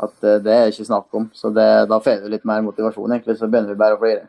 at 0.05 0.27
eh, 0.27 0.41
det 0.45 0.55
er 0.55 0.73
ikke 0.73 0.87
snakk 0.89 1.19
om. 1.19 1.29
Så 1.33 1.51
det, 1.55 1.67
da 1.91 1.99
får 2.03 2.23
du 2.23 2.29
litt 2.33 2.47
mer 2.47 2.61
motivasjon, 2.65 3.15
egentlig. 3.15 3.37
Så 3.39 3.47
begynner 3.47 3.73
vi 3.73 3.79
bare 3.79 3.97
å 3.97 4.01
flire. 4.01 4.27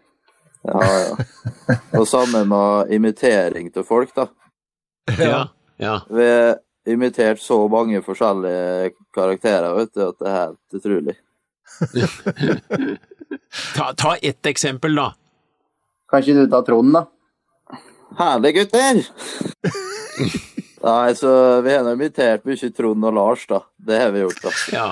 Ja, 0.69 0.81
ja. 0.85 1.77
Og 1.97 2.05
sammen 2.09 2.49
med 2.51 2.93
imitering 2.93 3.71
til 3.73 3.87
folk, 3.87 4.15
da. 4.17 4.29
Ja. 5.19 5.49
ja. 5.81 5.97
Vi 6.11 6.27
har 6.29 6.59
imitert 6.87 7.41
så 7.43 7.69
mange 7.69 8.03
forskjellige 8.05 8.93
karakterer, 9.15 9.73
vet 9.75 9.95
du, 9.95 10.05
at 10.07 10.19
det 10.21 10.29
er 10.29 10.39
helt 10.45 10.81
utrolig. 10.81 11.17
Ta, 13.75 13.93
ta 13.99 14.17
ett 14.23 14.47
eksempel, 14.47 14.95
da. 14.95 15.09
Kan 16.11 16.23
ikke 16.23 16.35
du 16.39 16.51
ta 16.51 16.61
Trond, 16.67 16.95
da? 16.95 17.07
Herlig, 18.19 18.55
gutter! 18.59 19.03
Nei, 20.81 21.13
så 21.15 21.31
vi 21.61 21.75
har 21.75 21.85
nå 21.85 21.93
imitert 21.93 22.47
mye 22.49 22.71
Trond 22.73 23.05
og 23.05 23.15
Lars, 23.17 23.45
da. 23.51 23.61
Det 23.77 23.99
har 24.01 24.13
vi 24.15 24.23
gjort, 24.25 24.43
da. 24.47 24.53
Ja. 24.79 24.89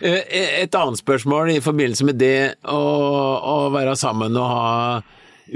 Eh, 0.00 0.62
Et 0.62 0.74
annet 0.76 1.00
spørsmål 1.00 1.54
i 1.56 1.60
forbindelse 1.64 2.06
med 2.06 2.18
det 2.20 2.38
å, 2.70 2.80
å 3.40 3.56
være 3.74 3.96
sammen 3.98 4.36
og 4.38 4.50
ha 4.52 4.72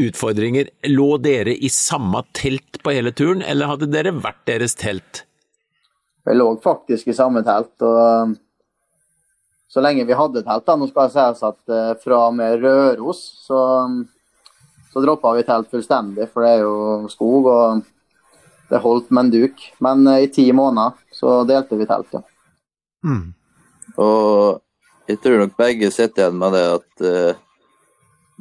utfordringer. 0.01 0.71
Lå 0.91 1.09
dere 1.23 1.55
i 1.55 1.71
samme 1.73 2.25
telt 2.37 2.81
på 2.83 2.95
hele 2.95 3.13
turen, 3.15 3.43
eller 3.43 3.71
hadde 3.71 3.91
dere 3.91 4.15
hvert 4.17 4.43
deres 4.49 4.75
telt? 4.79 5.25
Vi 6.27 6.35
lå 6.37 6.49
faktisk 6.63 7.11
i 7.11 7.17
samme 7.17 7.43
telt. 7.47 7.75
og 7.87 8.35
Så 9.71 9.83
lenge 9.85 10.07
vi 10.09 10.17
hadde 10.19 10.43
telt, 10.43 10.67
da, 10.67 10.77
nå 10.79 10.91
skal 10.91 11.07
det 11.07 11.15
sies 11.15 11.47
at 11.47 11.75
eh, 11.77 11.95
fra 12.03 12.25
og 12.29 12.37
med 12.39 12.65
Røros 12.65 13.23
så, 13.47 13.63
så 14.91 15.05
droppa 15.07 15.37
vi 15.39 15.47
telt 15.47 15.71
fullstendig, 15.71 16.27
for 16.33 16.43
det 16.47 16.57
er 16.57 16.65
jo 16.67 17.11
skog 17.13 17.51
og 17.55 17.87
det 18.71 18.81
holdt 18.83 19.11
med 19.11 19.27
en 19.27 19.31
duk. 19.35 19.63
Men 19.79 20.07
eh, 20.07 20.25
i 20.25 20.33
ti 20.33 20.47
måneder 20.55 20.99
så 21.15 21.41
delte 21.49 21.79
vi 21.79 21.89
telt, 21.91 22.13
ja. 22.15 22.23
Mm. 23.07 23.33
Og 23.99 24.61
jeg 25.11 25.19
tror 25.23 25.41
nok 25.41 25.57
begge 25.59 25.91
sitter 25.91 26.27
igjen 26.27 26.39
med 26.39 26.55
det 26.55 26.67
at 26.77 27.03
uh, 27.03 27.41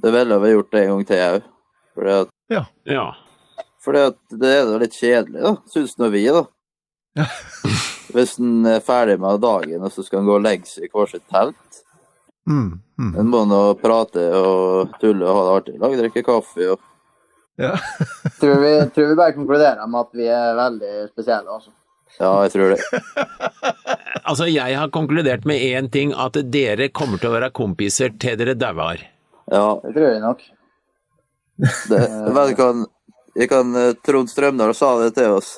det 0.03 0.11
ville 0.13 0.37
vi 0.43 0.51
gjort 0.53 0.71
det 0.75 0.83
en 0.83 0.91
gang 0.93 1.07
til 1.09 1.23
òg. 1.25 1.47
Fordi 1.97 2.15
at, 2.21 2.33
Ja. 2.53 2.63
fordi 3.81 4.03
at 4.11 4.19
det 4.29 4.51
er 4.53 4.65
da 4.67 4.77
litt 4.81 4.97
kjedelig, 4.97 5.41
da, 5.41 5.55
syns 5.73 5.97
nå 5.97 6.11
vi, 6.13 6.25
da. 6.29 6.43
Hvis 8.13 8.37
en 8.41 8.65
er 8.69 8.83
ferdig 8.85 9.17
med 9.21 9.41
dagen, 9.41 9.81
og 9.83 9.91
så 9.93 10.05
skal 10.05 10.21
en 10.21 10.29
gå 10.29 10.37
og 10.37 10.45
legge 10.45 10.69
seg 10.69 10.87
i 10.87 10.91
hver 10.93 11.09
sitt 11.11 11.25
telt. 11.29 11.81
Mm. 12.49 12.79
Mm. 12.99 13.11
En 13.21 13.29
må 13.29 13.43
nå 13.45 13.61
prate 13.81 14.23
og 14.35 14.95
tulle 15.01 15.25
og 15.25 15.35
ha 15.35 15.43
det 15.45 15.57
artig. 15.57 15.75
Lage 15.81 15.99
drikke 15.99 16.25
kaffe 16.25 16.71
og 16.73 16.81
Ja. 17.59 17.73
Tror 18.39 18.55
vi, 18.55 18.89
tror 18.95 19.07
vi 19.07 19.15
bare 19.19 19.35
konkluderer 19.35 19.87
med 19.87 19.99
at 19.99 20.15
vi 20.15 20.27
er 20.31 20.55
veldig 20.55 20.91
spesielle, 21.11 21.57
altså. 21.57 21.73
Ja, 22.19 22.29
jeg 22.45 22.53
tror 22.55 22.75
det. 22.75 22.79
Altså, 24.29 24.45
jeg 24.49 24.75
har 24.77 24.91
konkludert 24.93 25.45
med 25.49 25.61
én 25.63 25.87
ting, 25.89 26.11
at 26.13 26.35
dere 26.53 26.89
kommer 26.93 27.17
til 27.17 27.31
å 27.31 27.33
være 27.33 27.49
kompiser 27.55 28.11
til 28.21 28.35
dere 28.37 28.53
dauer. 28.59 29.01
Ja, 29.49 29.79
Det 29.81 29.93
tror 29.95 30.05
jeg 30.05 30.21
nok. 30.21 30.43
det, 31.89 31.99
vet 31.99 32.53
du 32.53 32.59
hva 32.61 32.73
jeg 33.39 33.49
kan, 33.49 33.73
eh, 33.75 33.95
Trond 34.05 34.29
Strømdal 34.29 34.75
sa 34.77 34.91
det 35.01 35.15
til 35.17 35.33
oss. 35.39 35.49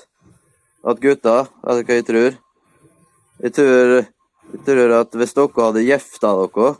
At 0.88 1.02
gutta, 1.04 1.36
vet 1.68 1.82
du 1.82 1.92
hva 1.92 2.00
jeg 2.00 2.08
tror? 2.08 2.40
Jeg 3.42 3.56
tror, 3.58 3.94
jeg 4.54 4.64
tror 4.70 4.96
at 5.02 5.20
hvis 5.20 5.36
dere 5.38 5.68
hadde 5.68 5.86
gifta 5.88 6.34
dere, 6.40 6.74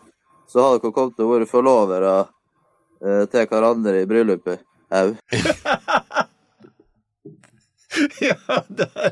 så 0.48 0.66
hadde 0.66 0.82
dere 0.82 0.96
kommet 0.96 1.18
til 1.18 1.28
å 1.28 1.34
være 1.36 1.50
forlovere 1.50 2.16
eh, 2.22 3.24
til 3.32 3.50
hverandre 3.52 4.02
i 4.02 4.10
bryllupet 4.10 4.64
òg. 4.92 5.16
ja, 8.28 8.38
det 8.70 8.88
er 8.96 9.12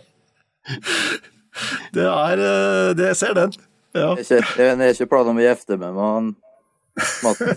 Det 1.95 2.05
er 2.05 2.41
eh, 2.45 2.89
Det 2.95 3.05
jeg 3.09 3.17
ser 3.19 3.33
den. 3.37 3.51
Ja. 3.97 4.13
Jeg 4.19 4.43
har 4.45 4.93
ikke 4.93 5.09
planer 5.09 5.33
om 5.33 5.41
å 5.41 5.43
gifte 5.43 5.79
meg 5.79 5.95
med 5.95 6.05
han 6.05 6.29
Matten. 7.23 7.55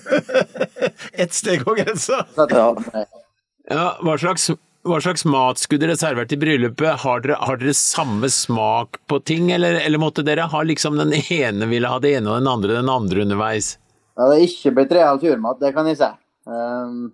Ett 1.23 1.35
steg 1.35 1.65
over 1.67 1.83
grensa. 1.83 2.23
Ja. 2.37 2.75
Ja, 3.71 3.87
hva 4.03 4.15
slags, 4.19 4.49
hva 4.87 4.99
slags 5.03 5.25
mat 5.29 5.61
skulle 5.63 5.85
dere 5.85 5.97
servert 5.99 6.33
i 6.35 6.39
bryllupet? 6.39 7.03
Har 7.03 7.23
dere, 7.25 7.39
har 7.43 7.59
dere 7.59 7.75
samme 7.75 8.31
smak 8.33 9.01
på 9.11 9.19
ting, 9.27 9.51
eller, 9.55 9.81
eller 9.83 10.03
måtte 10.03 10.25
dere 10.27 10.47
ha 10.51 10.63
liksom 10.67 10.99
den 11.01 11.15
ene 11.21 11.69
ville 11.71 11.91
ha 11.91 11.99
det 12.03 12.17
ene 12.19 12.31
og 12.31 12.43
den 12.43 12.53
andre 12.53 12.79
den 12.79 12.93
andre 12.93 13.27
underveis? 13.27 13.75
Ja, 14.19 14.29
det 14.29 14.39
er 14.39 14.47
ikke 14.47 14.75
blitt 14.77 14.95
real 14.95 15.21
turmat, 15.23 15.61
det 15.63 15.73
kan 15.77 15.89
jeg 15.89 15.99
si. 16.01 16.11
Um, 16.47 17.13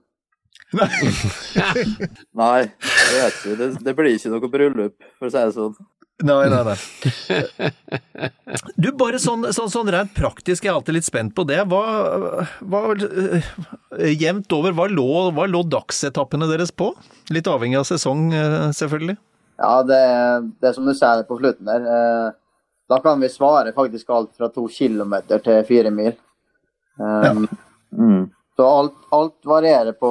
Nei, 2.39 2.59
jeg 3.11 3.15
vet 3.15 3.39
ikke. 3.39 3.55
Det, 3.61 3.69
det 3.87 3.95
blir 3.97 4.17
ikke 4.17 4.33
noe 4.35 4.51
bryllup, 4.53 4.97
for 5.19 5.29
å 5.29 5.33
si 5.33 5.39
det 5.41 5.55
sånn. 5.57 5.77
Nei, 6.27 6.49
nei, 6.51 6.63
nei. 6.67 6.79
Du, 8.83 8.89
bare 8.99 9.21
sånn, 9.23 9.47
sånn, 9.55 9.71
sånn 9.71 9.91
rent 9.95 10.11
praktisk, 10.17 10.65
jeg 10.67 10.73
er 10.73 10.77
alltid 10.81 10.97
litt 10.99 11.07
spent 11.07 11.35
på 11.37 11.45
det. 11.47 11.61
Hva, 11.71 11.83
hva 12.67 12.81
eh, 12.97 13.47
Jevnt 14.19 14.51
over, 14.57 14.75
hva 14.75 14.89
lå, 14.91 15.07
hva 15.37 15.47
lå 15.51 15.63
dagsetappene 15.71 16.49
deres 16.51 16.73
på? 16.75 16.91
Litt 17.35 17.47
avhengig 17.51 17.79
av 17.81 17.87
sesong, 17.89 18.29
eh, 18.35 18.57
selvfølgelig. 18.75 19.17
ja, 19.63 19.73
det, 19.87 20.03
det 20.59 20.71
er 20.73 20.75
som 20.77 20.87
du 20.91 20.95
sier 20.99 21.23
på 21.29 21.39
slutten 21.39 21.71
der. 21.71 21.87
eh, 21.87 22.29
da 22.89 22.99
kan 23.05 23.21
vi 23.21 23.29
svare 23.31 23.71
faktisk 23.77 24.11
alt 24.17 24.31
fra 24.39 24.49
to 24.51 24.65
kilometer 24.73 25.39
til 25.45 25.63
fire 25.71 25.91
mil. 25.95 26.15
Um, 26.99 27.47
Mm. 27.89 28.25
Så 28.59 28.67
alt, 28.67 28.95
alt 29.15 29.47
varierer 29.47 29.95
på 29.95 30.09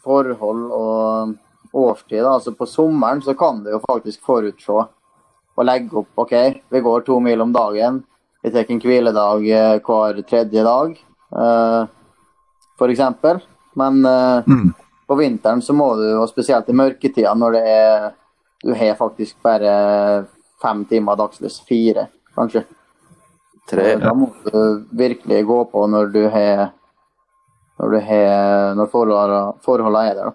forhold 0.00 0.70
og 0.72 1.34
årstid. 1.76 2.24
Altså 2.24 2.54
På 2.56 2.64
sommeren 2.66 3.20
så 3.20 3.34
kan 3.36 3.58
du 3.60 3.68
jo 3.74 3.82
faktisk 3.82 4.22
forutse 4.24 4.72
og 4.72 5.66
legge 5.68 5.98
opp 6.00 6.22
OK, 6.24 6.32
vi 6.72 6.80
går 6.80 7.04
to 7.04 7.18
mil 7.20 7.44
om 7.44 7.52
dagen. 7.52 7.98
Vi 8.40 8.54
tar 8.54 8.64
en 8.64 8.80
hviledag 8.80 9.44
eh, 9.44 9.74
hver 9.84 10.22
tredje 10.24 10.64
dag, 10.64 10.96
eh, 11.36 11.84
f.eks. 12.80 13.44
Men 13.76 14.00
mm. 14.00 14.64
på 15.04 15.20
vinteren 15.20 15.60
så 15.60 15.76
må 15.76 15.92
du, 16.00 16.06
og 16.16 16.32
spesielt 16.32 16.72
i 16.72 16.80
mørketida 16.80 17.36
når 17.36 17.58
det 17.58 17.64
er 17.76 18.10
Du 18.64 18.72
har 18.76 18.96
faktisk 18.96 19.36
bare 19.44 20.24
fem 20.62 20.84
timer 20.88 21.16
dagslys. 21.16 21.60
Fire, 21.68 22.08
kanskje. 22.34 22.64
Tre. 23.68 23.94
Da 24.00 24.16
må 24.16 24.32
du 24.48 24.84
virkelig 24.96 25.44
gå 25.44 25.64
på 25.72 25.86
når 25.88 26.12
du 26.12 26.22
har 26.28 26.70
når, 27.80 27.94
du 27.96 28.00
har, 28.04 28.54
når 28.76 28.90
forholdene, 28.92 30.06
er 30.06 30.18
der. 30.18 30.30
da. 30.30 30.32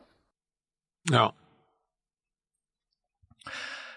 Ja. 1.14 1.26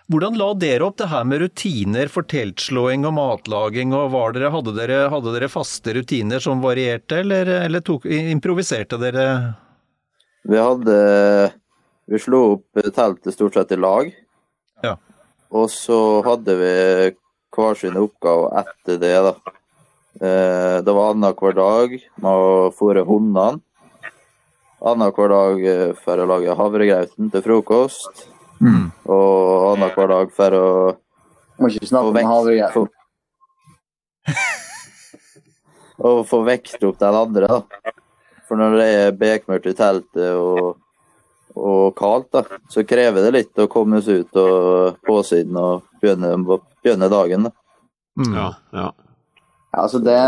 Hvordan 0.09 0.39
la 0.41 0.47
dere 0.57 0.87
opp 0.87 0.97
det 1.01 1.11
her 1.11 1.25
med 1.29 1.43
rutiner 1.43 2.09
for 2.09 2.25
teltslåing 2.29 3.03
og 3.05 3.13
matlaging, 3.17 3.93
og 3.97 4.13
var 4.15 4.33
dere, 4.33 4.49
hadde, 4.55 4.73
dere, 4.77 5.01
hadde 5.13 5.35
dere 5.35 5.51
faste 5.53 5.93
rutiner 5.97 6.41
som 6.41 6.63
varierte, 6.65 7.21
eller, 7.21 7.51
eller 7.59 7.85
tok, 7.85 8.07
improviserte 8.09 8.97
dere? 9.01 9.27
Vi 10.49 10.57
hadde 10.57 10.97
Vi 12.09 12.21
slo 12.25 12.41
opp 12.55 12.81
teltet 12.97 13.37
stort 13.37 13.59
sett 13.59 13.75
i 13.77 13.77
lag. 13.77 14.09
Ja. 14.81 14.95
Og 15.53 15.69
så 15.73 15.99
hadde 16.25 16.57
vi 16.57 16.73
hver 17.53 17.77
sin 17.77 18.01
oppgave 18.01 18.49
etter 18.63 18.97
det, 19.03 19.13
da. 19.27 19.35
Eh, 20.21 20.83
Det 20.83 20.93
var 20.93 21.11
annenhver 21.13 21.55
dag 21.55 21.93
med 22.19 22.33
å 22.33 22.71
fôre 22.75 23.05
hundene. 23.07 23.61
Annenhver 24.83 25.29
dag 25.31 25.67
eh, 25.67 25.93
for 26.03 26.19
å 26.19 26.27
lage 26.27 26.57
havregrauten 26.59 27.31
til 27.31 27.43
frokost. 27.45 28.27
Og 29.07 29.77
annenhver 29.77 30.09
dag 30.11 30.33
for 30.35 30.51
å 30.59 30.67
Må 31.59 31.69
ikke 31.71 31.87
få 31.87 31.91
snakke 31.93 32.11
om 32.11 32.31
havregryn. 32.33 32.89
Og 35.99 36.21
få 36.31 36.45
vekt 36.47 36.85
opp 36.87 36.99
den 37.01 37.17
andre, 37.19 37.47
da. 37.51 37.93
For 38.47 38.59
når 38.59 38.77
det 38.79 38.87
er 38.95 39.17
bekmørkt 39.19 39.67
i 39.67 39.75
teltet 39.75 40.31
og, 40.39 40.79
og 41.59 41.97
kaldt, 41.99 42.31
da, 42.33 42.45
så 42.71 42.85
krever 42.87 43.27
det 43.27 43.33
litt 43.35 43.59
å 43.59 43.67
komme 43.71 43.99
seg 44.07 44.23
ut 44.23 44.39
og 44.39 45.01
påsiden 45.07 45.59
og 45.59 45.83
begynne, 46.01 46.31
begynne 46.79 47.11
dagen. 47.11 47.49
da. 47.49 47.53
Mm. 48.19 48.31
ja, 48.35 48.49
ja. 48.79 48.87
Ja, 49.73 49.83
altså 49.85 50.01
det, 50.01 50.19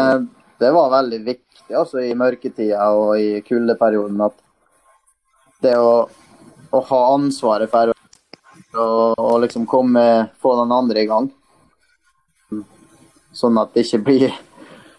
det 0.60 0.70
var 0.74 0.92
veldig 0.92 1.20
viktig 1.24 1.76
altså, 1.76 2.02
i 2.04 2.14
mørketida 2.18 2.90
og 2.96 3.14
i 3.20 3.40
kuldeperioden 3.46 4.20
at 4.26 4.36
det 5.64 5.76
å, 5.76 6.04
å 6.72 6.80
ha 6.90 7.00
ansvaret 7.14 7.70
for 7.72 7.92
å, 8.76 9.30
liksom 9.42 9.66
komme, 9.68 10.04
få 10.40 10.54
den 10.60 10.72
andre 10.72 11.02
i 11.02 11.08
gang. 11.10 11.28
Sånn 13.36 13.58
at 13.60 13.74
det 13.74 13.84
ikke 13.86 14.04
blir 14.06 14.30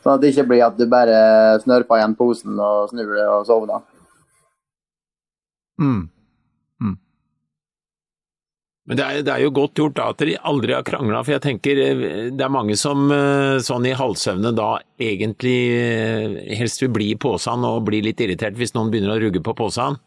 sånn 0.01 0.15
at 0.15 0.23
det 0.23 0.31
ikke 0.31 0.47
blir 0.49 0.63
at 0.65 0.77
du 0.77 0.85
bare 0.89 1.59
snørper 1.61 1.99
igjen 1.99 2.17
posen 2.17 2.57
og 2.57 2.89
snur 2.91 3.11
deg 3.13 3.27
og 3.29 3.45
sovner. 3.49 3.83
Mm. 5.81 6.09
Men 8.89 8.97
det 8.97 9.05
er, 9.05 9.19
det 9.21 9.33
er 9.33 9.43
jo 9.43 9.51
godt 9.53 9.77
gjort 9.77 9.97
da 9.99 10.07
at 10.09 10.21
de 10.25 10.33
aldri 10.49 10.73
har 10.73 10.85
krangla, 10.85 11.21
for 11.21 11.35
jeg 11.35 11.43
tenker 11.43 11.81
eh, 11.83 12.05
det 12.33 12.45
er 12.45 12.53
mange 12.53 12.77
som 12.79 13.11
eh, 13.13 13.59
sånn 13.61 13.85
i 13.85 13.93
halvsøvne 13.97 14.53
da 14.57 14.71
egentlig 15.01 15.57
eh, 15.77 16.39
helst 16.57 16.81
vil 16.81 16.89
bli 16.95 17.11
i 17.13 17.19
posen 17.19 17.67
og 17.67 17.85
bli 17.91 18.01
litt 18.07 18.23
irritert 18.25 18.57
hvis 18.57 18.73
noen 18.73 18.89
begynner 18.93 19.13
å 19.13 19.21
rugge 19.21 19.43
på 19.45 19.53
posen. 19.57 19.99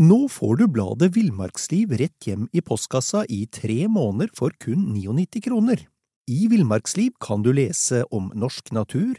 Nå 0.00 0.20
får 0.32 0.60
du 0.60 0.66
bladet 0.72 1.10
Villmarksliv 1.12 1.90
rett 2.00 2.28
hjem 2.28 2.46
i 2.56 2.62
postkassa 2.64 3.26
i 3.28 3.42
tre 3.52 3.82
måneder 3.88 4.30
for 4.36 4.52
kun 4.60 4.86
99 4.94 5.42
kroner. 5.44 5.82
I 6.30 6.46
Villmarksliv 6.48 7.16
kan 7.20 7.44
du 7.44 7.50
lese 7.56 8.04
om 8.12 8.30
norsk 8.36 8.72
natur, 8.76 9.18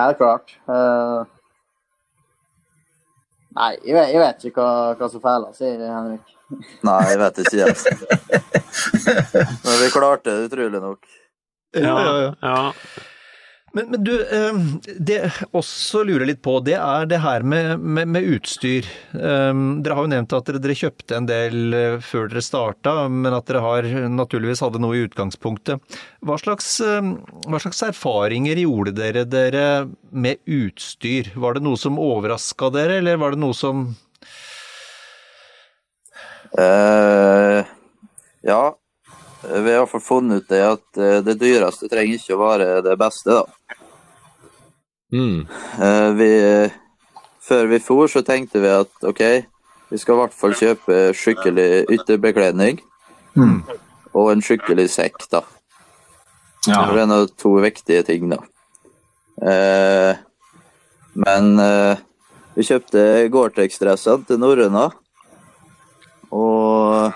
Helt 0.00 0.18
klart. 0.18 0.56
Uh, 0.68 1.24
nei, 3.56 3.70
jeg 3.84 3.96
vet, 3.96 4.12
jeg 4.12 4.20
vet 4.22 4.44
ikke 4.50 4.64
hva, 4.64 4.96
hva 4.98 5.10
som 5.12 5.24
feiler, 5.24 5.54
sier 5.56 5.86
Henrik. 5.86 6.36
Nei, 6.86 7.00
jeg 7.12 7.20
vet 7.20 7.40
ikke, 7.44 7.56
jeg. 7.62 7.74
Men 9.64 9.80
vi 9.84 9.90
klarte 9.94 10.34
det 10.34 10.50
utrolig 10.50 10.82
nok. 10.82 11.06
Ja, 11.78 11.94
ja, 12.02 12.14
ja. 12.24 12.34
ja. 12.42 12.72
Men, 13.72 13.90
men 13.90 14.04
du, 14.04 14.14
eh, 14.22 14.56
det 14.98 15.18
også 15.54 16.02
lurer 16.06 16.26
litt 16.26 16.40
på, 16.42 16.56
det 16.66 16.74
er 16.74 17.06
det 17.10 17.20
her 17.22 17.44
med, 17.46 17.78
med, 17.78 18.10
med 18.16 18.26
utstyr. 18.34 18.88
Um, 19.14 19.78
dere 19.84 19.94
har 19.94 20.06
jo 20.06 20.10
nevnt 20.10 20.34
at 20.34 20.48
dere, 20.48 20.62
dere, 20.62 20.76
kjøpte 20.80 21.18
en 21.18 21.28
del 21.28 21.76
eh, 21.76 21.98
før 22.02 22.26
dere 22.32 22.42
starta, 22.42 22.94
men 23.06 23.36
at 23.36 23.46
dere 23.46 23.62
har 23.62 23.86
naturligvis 24.10 24.64
hadde 24.64 24.82
noe 24.82 24.98
i 24.98 25.04
utgangspunktet. 25.06 25.78
Hva 26.26 26.38
slags, 26.40 26.72
hva 26.82 27.62
slags 27.62 27.84
erfaringer 27.86 28.58
gjorde 28.64 28.96
dere 28.98 29.24
dere 29.28 29.64
med 30.10 30.42
utstyr? 30.50 31.30
Var 31.38 31.56
det 31.56 31.64
noe 31.64 31.78
som 31.78 32.00
overraska 32.02 32.72
dere, 32.74 32.98
eller 32.98 33.22
var 33.22 33.36
det 33.36 33.42
noe 33.44 33.56
som 33.56 33.86
uh, 36.58 37.62
Ja, 38.42 38.62
vi 39.42 39.72
har 39.74 39.86
fall 39.88 40.02
funnet 40.04 40.42
ut 40.42 40.48
det 40.52 40.60
at 40.66 41.00
det 41.24 41.38
dyreste 41.40 41.88
trenger 41.88 42.18
ikke 42.18 42.36
å 42.36 42.42
være 42.42 42.68
det 42.84 42.96
beste, 43.00 43.40
da. 43.40 43.76
Mm. 45.12 45.46
Uh, 45.80 46.10
vi, 46.14 46.30
før 47.42 47.66
vi 47.66 47.80
for, 47.82 48.06
så 48.10 48.22
tenkte 48.26 48.62
vi 48.62 48.70
at 48.70 49.06
OK, 49.06 49.22
vi 49.90 49.98
skal 49.98 50.14
i 50.14 50.20
hvert 50.22 50.36
fall 50.36 50.54
kjøpe 50.58 50.98
skikkelig 51.16 51.86
ytterbekledning. 51.96 52.82
mm. 53.34 53.56
Og 54.10 54.32
en 54.32 54.40
skikkelig 54.42 54.88
sekk, 54.90 55.22
da. 55.30 55.44
Ja. 56.66 56.82
Det 56.90 57.02
er 57.02 57.12
av 57.14 57.28
to 57.38 57.52
viktige 57.62 58.02
ting, 58.02 58.26
da. 58.32 58.40
Men 61.14 61.52
vi 62.56 62.66
kjøpte 62.66 63.04
Gore-Tex-dressene 63.30 64.26
til 64.26 64.40
norrøna. 64.42 64.88
Og, 66.34 67.14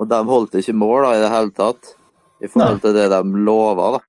og 0.00 0.08
de 0.08 0.20
holdt 0.30 0.56
ikke 0.56 0.76
mål 0.80 1.04
da, 1.04 1.12
i 1.12 1.22
det 1.22 1.30
hele 1.34 1.52
tatt, 1.56 1.92
i 2.40 2.48
forhold 2.48 2.80
til 2.80 2.96
det 2.96 3.10
de 3.12 3.44
lova. 3.44 3.90
da. 3.98 4.00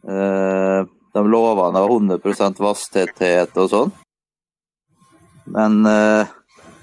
Uh, 0.00 0.86
de 1.10 1.22
lova 1.26 1.66
100% 1.74 2.60
vasstetthet 2.62 3.56
og 3.58 3.70
sånn. 3.72 3.90
Men 5.50 5.80
uh, 5.82 6.30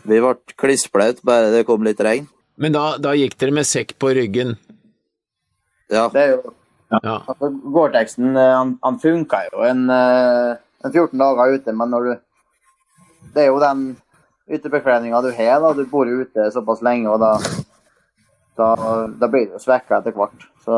vi 0.04 0.20
ble 0.20 0.34
klissblaute 0.60 1.24
bare 1.28 1.54
det 1.54 1.64
kom 1.70 1.86
litt 1.88 2.04
regn. 2.04 2.28
Men 2.60 2.76
da, 2.76 2.98
da, 3.00 3.14
gikk 3.16 3.38
dere 3.40 3.56
med 3.56 3.70
sekk 3.70 3.96
på 4.02 4.12
ryggen? 4.18 4.58
Ja. 5.88 6.10
Det 6.12 6.24
er 6.26 6.34
jo 6.34 6.42
ja. 6.92 7.14
altså, 7.22 7.50
Gore-Texen 7.72 8.36
han, 8.36 8.74
han 8.84 9.00
funka 9.00 9.42
jo 9.48 9.64
en, 9.68 9.86
en, 9.92 10.92
14 10.92 11.16
dager 11.20 11.56
ute, 11.56 11.76
men 11.76 11.92
når 11.92 12.08
du 12.08 12.14
Det 13.36 13.44
er 13.44 13.50
jo 13.52 13.60
den 13.62 13.90
ytterbekledninga 14.50 15.22
du 15.22 15.32
har, 15.36 15.60
da. 15.62 15.74
Du 15.76 15.86
bor 15.88 16.08
jo 16.08 16.24
ute 16.24 16.52
såpass 16.52 16.82
lenge, 16.84 17.12
og 17.12 17.20
da, 17.22 17.36
da, 18.58 18.74
da 19.08 19.30
blir 19.32 19.48
det 19.48 19.58
jo 19.58 19.64
svekka 19.64 20.02
etter 20.02 20.16
hvert. 20.18 20.46
Så 20.66 20.78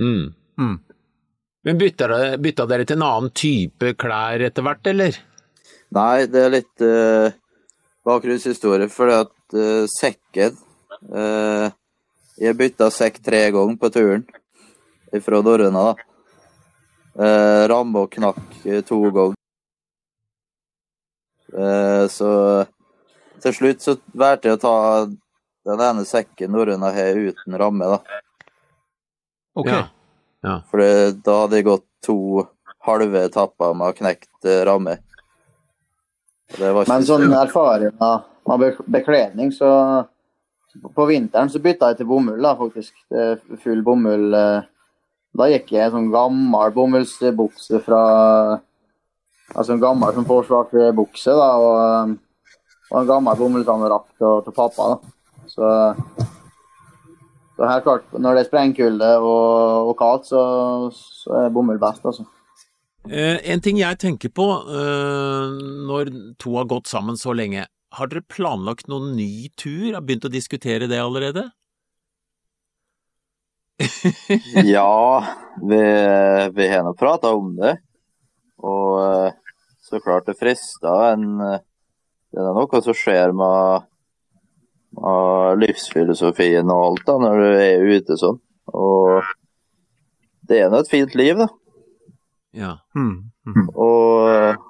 mm. 0.00 0.24
Mm. 0.60 0.76
Men 1.64 1.78
bytta 1.80 2.08
bytta 2.40 2.66
dere 2.68 2.84
til 2.84 2.98
en 2.98 3.06
annen 3.06 3.32
type 3.36 3.94
klær 4.00 4.42
etter 4.44 4.66
hvert, 4.66 4.90
eller? 4.92 5.16
Nei, 5.94 6.26
det 6.28 6.42
er 6.42 6.52
litt 6.52 6.84
uh, 6.84 7.32
bakgrunnshistorie. 8.04 8.90
Fordi 8.92 9.16
at 9.22 9.56
uh, 9.56 9.84
sekken 9.90 10.58
uh, 11.14 11.70
Jeg 12.40 12.58
bytta 12.58 12.90
sekk 12.90 13.20
tre 13.22 13.46
ganger 13.54 13.78
på 13.78 13.92
turen 13.94 14.26
fra 15.22 15.40
Norrøna. 15.46 15.92
da. 15.92 16.10
Uh, 17.14 17.62
Ramme 17.70 18.04
og 18.04 18.10
knakk 18.10 18.42
to 18.88 19.00
ganger. 19.14 19.38
så 22.10 22.28
til 23.44 23.52
slutt 23.54 23.84
så 23.84 23.92
valgte 24.18 24.48
jeg 24.48 24.56
å 24.56 24.62
ta 24.64 24.72
den 25.64 25.80
ene 25.80 26.04
sekken 26.08 26.52
Norrøna 26.52 26.90
har 26.92 27.16
uten 27.16 27.58
ramme, 27.58 27.88
da. 27.94 28.22
Ok. 29.54 29.70
Ja. 29.70 29.82
Ja. 30.44 30.58
For 30.68 30.82
da 31.24 31.36
hadde 31.44 31.58
jeg 31.60 31.68
gått 31.70 31.86
to 32.04 32.18
halve 32.84 33.22
etapper 33.30 33.72
med 33.76 33.94
å 33.94 33.96
knekt 33.96 34.48
ramme. 34.68 34.98
Men 36.60 37.06
sånn 37.06 37.32
erfaring 37.32 37.94
med 37.96 38.82
bekledning, 38.92 39.52
så 39.52 39.70
På 40.94 41.04
vinteren 41.06 41.46
så 41.46 41.60
bytta 41.62 41.92
jeg 41.92 42.00
til 42.00 42.08
bomull, 42.10 42.40
da, 42.42 42.56
faktisk. 42.58 42.96
Full 43.62 43.82
bomull. 43.86 44.32
Da 45.38 45.46
gikk 45.46 45.70
jeg 45.70 45.78
i 45.78 45.84
en 45.86 45.92
sånn 45.94 46.08
gammel 46.10 46.72
bomullsbukse 46.74 47.78
fra 47.86 48.00
Altså 49.54 49.74
en 49.74 49.82
gammel 49.82 50.14
som 50.16 50.26
forsvarsbukse, 50.26 51.30
da, 51.30 51.48
og, 51.62 52.16
og 52.90 52.96
en 52.98 53.06
gammel 53.06 53.38
bomullsanorakk 53.38 54.06
til, 54.18 54.40
til 54.46 54.56
pappa, 54.56 54.86
da. 54.94 55.13
Så 55.50 55.68
så 57.54 57.66
helt 57.70 57.84
klart, 57.86 58.06
når 58.18 58.34
det 58.34 58.42
er 58.42 58.48
sprengkulde 58.48 59.10
og, 59.22 59.90
og 59.90 59.92
kaldt, 59.98 60.26
så, 60.26 60.40
så 60.90 61.36
er 61.44 61.52
bomull 61.54 61.78
best, 61.78 62.02
altså. 62.02 62.26
Eh, 63.04 63.36
en 63.52 63.60
ting 63.62 63.78
jeg 63.78 64.00
tenker 64.00 64.32
på 64.32 64.46
eh, 64.64 65.52
når 65.86 66.10
to 66.40 66.56
har 66.58 66.66
gått 66.70 66.90
sammen 66.90 67.18
så 67.20 67.34
lenge, 67.36 67.66
har 67.94 68.10
dere 68.10 68.24
planlagt 68.26 68.88
noen 68.90 69.12
ny 69.14 69.52
tur? 69.60 69.92
Har 69.92 70.02
begynt 70.02 70.26
å 70.26 70.32
diskutere 70.32 70.88
det 70.90 70.98
allerede? 70.98 71.46
ja, 74.74 75.22
vi, 75.62 75.82
vi 76.56 76.68
har 76.72 76.82
nå 76.86 76.94
prata 76.98 77.30
om 77.36 77.54
det. 77.60 77.76
Og 78.66 78.98
eh, 79.04 79.60
så 79.84 80.02
klart 80.02 80.26
det 80.26 80.40
frister 80.40 81.12
en 81.12 81.28
Det 81.44 82.40
er 82.40 82.54
noe 82.56 82.82
som 82.82 82.96
skjer 82.98 83.30
med, 83.36 83.86
med 84.94 85.62
livsfilosofien 85.62 86.70
og 86.70 86.84
alt 86.88 87.06
da, 87.08 87.16
når 87.22 87.40
du 87.40 87.48
er 87.64 87.88
ute 87.94 88.18
sånn. 88.20 88.40
Og 88.74 89.32
det 90.48 90.60
er 90.60 90.70
nå 90.72 90.80
et 90.82 90.90
fint 90.90 91.14
liv, 91.18 91.38
da. 91.40 91.48
Ja. 92.54 92.72
Mm. 92.96 93.30
Mm. 93.48 93.68
Og, 93.74 94.60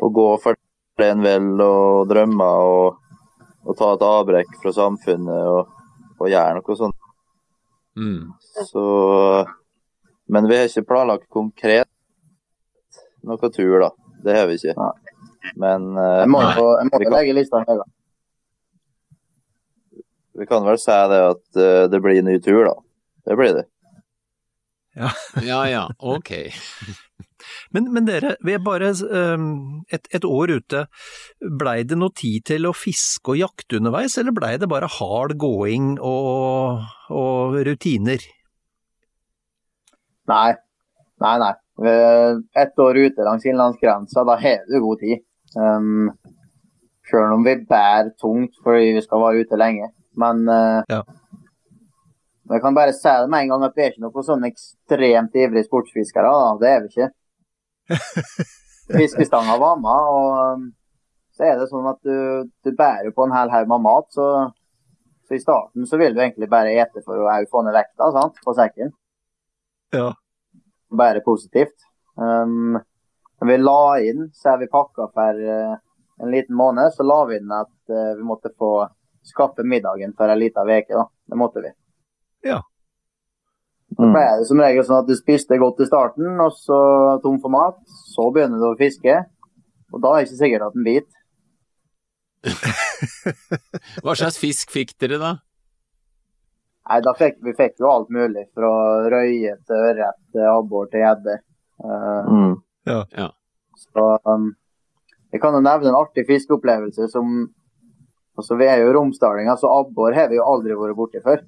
og 0.00 0.12
gå 0.16 0.26
for 0.42 0.58
det 1.00 1.10
en 1.14 1.22
vil 1.24 1.62
og 1.64 2.08
drømme 2.10 2.48
og, 2.64 2.98
og 3.64 3.78
ta 3.78 3.92
et 3.94 4.08
avbrekk 4.08 4.58
fra 4.62 4.72
samfunnet 4.76 5.52
og, 5.52 5.70
og 6.18 6.28
gjøre 6.28 6.58
noe 6.58 6.76
sånt. 6.76 6.98
Mm. 8.00 8.32
Så 8.70 8.82
Men 10.30 10.46
vi 10.46 10.56
har 10.56 10.68
ikke 10.68 10.86
planlagt 10.86 11.26
konkret 11.28 11.88
noe 13.26 13.50
tur, 13.52 13.80
da. 13.82 13.90
Det 14.24 14.36
har 14.36 14.46
vi 14.48 14.58
ikke. 14.60 14.74
Men 15.60 15.90
uh, 15.96 16.20
Jeg 16.20 16.30
må 16.30 16.42
jo 16.44 16.66
jeg 16.78 16.90
må 16.90 17.00
legge 17.16 17.34
lista 17.36 17.62
høyere. 17.64 17.88
Vi 20.40 20.48
kan 20.48 20.64
vel 20.64 20.80
si 20.80 20.96
det 21.12 21.20
at 21.26 21.44
uh, 21.60 21.84
det 21.92 22.00
blir 22.02 22.24
ny 22.24 22.38
tur, 22.42 22.64
da. 22.64 22.74
Det 23.28 23.36
blir 23.36 23.54
det. 23.60 23.68
Ja 24.96 25.12
ja, 25.70 25.84
ok. 25.98 26.30
Men, 27.72 27.86
men, 27.94 28.04
dere, 28.04 28.34
vi 28.44 28.52
er 28.52 28.62
bare 28.62 28.90
um, 29.08 29.84
et, 29.88 30.08
et, 30.12 30.24
år 30.26 30.50
ute. 30.58 30.82
Blei 31.40 31.84
det 31.88 31.96
noe 31.98 32.12
tid 32.16 32.44
til 32.50 32.66
å 32.68 32.74
fiske 32.76 33.32
og 33.32 33.38
jakte 33.40 33.78
underveis, 33.78 34.18
eller 34.20 34.34
blei 34.36 34.56
det 34.60 34.68
bare 34.70 34.90
hard 34.98 35.36
gåing 35.40 35.94
og, 36.04 36.82
og, 37.08 37.56
rutiner? 37.66 38.26
Nei. 40.30 40.50
Nei, 41.24 41.34
nei. 41.40 41.54
Ett 42.60 42.84
år 42.84 43.00
ute 43.06 43.24
langs 43.24 43.46
innlandsgrensa, 43.48 44.26
da 44.28 44.36
har 44.40 44.66
du 44.68 44.76
god 44.84 45.00
tid. 45.00 45.24
Um, 45.56 46.12
Selv 47.10 47.34
om 47.34 47.46
vi 47.46 47.56
bærer 47.66 48.12
tungt 48.20 48.58
fordi 48.62 48.92
vi 48.94 49.02
skal 49.02 49.24
være 49.24 49.46
ute 49.46 49.58
lenge. 49.58 49.88
Men 50.18 50.48
uh, 50.48 50.82
Ja. 50.90 51.02
jeg 52.50 52.62
kan 52.62 52.74
bare 52.74 52.92
si 52.92 53.08
det 53.08 53.30
med 53.30 53.44
en 53.44 53.52
gang 53.54 53.64
at 53.64 53.76
vi 53.76 53.84
er 53.84 53.92
ikke 53.92 54.04
noe 54.06 54.24
sånn 54.26 54.46
ekstremt 54.48 55.36
ivrige 55.38 55.68
sportsfiskere. 55.68 56.30
Da. 56.34 56.54
Det 56.60 56.70
er 56.70 56.84
vi 56.84 56.92
ikke. 56.92 57.10
Fiskestanga 58.98 59.56
var 59.58 59.76
med, 59.78 60.06
og 60.14 60.56
um, 60.58 60.64
så 61.36 61.46
er 61.46 61.60
det 61.60 61.68
sånn 61.70 61.86
at 61.88 62.00
du, 62.04 62.48
du 62.66 62.72
bærer 62.76 63.14
på 63.14 63.26
en 63.26 63.34
hel 63.36 63.52
haug 63.52 63.70
med 63.70 63.84
mat. 63.86 64.08
Så, 64.12 64.26
så 65.28 65.36
i 65.36 65.42
starten 65.42 65.86
så 65.86 66.00
vil 66.00 66.16
du 66.16 66.22
egentlig 66.24 66.50
bare 66.50 66.74
ete 66.74 67.04
for 67.06 67.22
å 67.22 67.36
få 67.50 67.62
ned 67.64 67.76
vekta 67.76 68.10
sant, 68.16 68.40
på 68.44 68.54
sekken. 68.58 68.90
Ja. 69.94 70.10
Bare 70.90 71.22
positivt. 71.22 71.86
Um, 72.18 72.80
vi 73.46 73.56
la 73.56 73.82
inn, 74.04 74.26
så 74.34 74.56
vi 74.60 74.68
pakka 74.68 75.06
for 75.14 75.38
uh, 75.38 75.78
en 76.20 76.34
liten 76.34 76.58
måned, 76.58 76.92
så 76.92 77.06
la 77.06 77.22
vi 77.30 77.38
inn 77.40 77.54
at 77.54 77.72
uh, 77.94 78.10
vi 78.18 78.26
måtte 78.26 78.52
få 78.58 78.74
skaffe 79.30 79.64
middagen 79.66 80.12
for 80.18 80.28
en 80.28 80.40
liten 80.40 80.70
uke. 80.70 80.94
da. 80.94 81.06
Det 81.30 81.38
måtte 81.38 81.62
vi. 81.64 81.72
Ja. 82.50 82.60
Så 83.90 84.06
ble 84.06 84.22
det 84.38 84.46
som 84.46 84.60
regel 84.62 84.84
sånn 84.86 85.02
at 85.02 85.08
du 85.08 85.16
spiste 85.18 85.58
godt 85.58 85.82
i 85.82 85.88
starten, 85.88 86.38
og 86.40 86.54
så 86.54 86.78
tom 87.24 87.40
for 87.42 87.50
mat. 87.52 87.80
Så 88.14 88.28
begynner 88.34 88.62
du 88.62 88.68
å 88.70 88.78
fiske, 88.78 89.16
og 89.90 90.02
da 90.02 90.12
er 90.12 90.20
det 90.20 90.28
ikke 90.28 90.42
sikkert 90.44 90.66
at 90.68 90.76
den 90.78 90.86
biter. 90.86 91.16
Hva 94.04 94.14
slags 94.16 94.38
fisk 94.40 94.70
fikk 94.72 94.94
dere 95.02 95.18
da? 95.20 95.32
Nei, 96.90 96.98
da 97.04 97.12
fikk 97.18 97.36
vi 97.44 97.52
fikk 97.58 97.82
jo 97.82 97.90
alt 97.90 98.08
mulig, 98.14 98.46
fra 98.56 98.70
røye 99.12 99.52
til 99.66 99.76
ørret 99.90 100.18
til 100.32 100.46
abbor 100.48 100.88
til 100.90 101.06
gjedde. 101.06 101.38
Uh, 101.80 102.24
Mm. 102.30 102.56
Så 103.76 104.04
um, 104.24 104.46
jeg 105.32 105.40
kan 105.40 105.54
jo 105.54 105.60
nevne 105.62 105.90
en 105.90 105.98
artig 105.98 106.24
fiskeopplevelse 106.26 107.06
som 107.12 107.50
Altså, 108.40 108.56
vi 108.58 108.66
er 108.68 108.80
jo 108.82 108.92
romsdalinger, 108.96 109.56
så 109.60 109.70
abbor 109.80 110.16
har 110.16 110.30
vi 110.32 110.38
jo 110.40 110.46
aldri 110.48 110.76
vært 110.78 110.96
borti 110.98 111.20
før. 111.24 111.42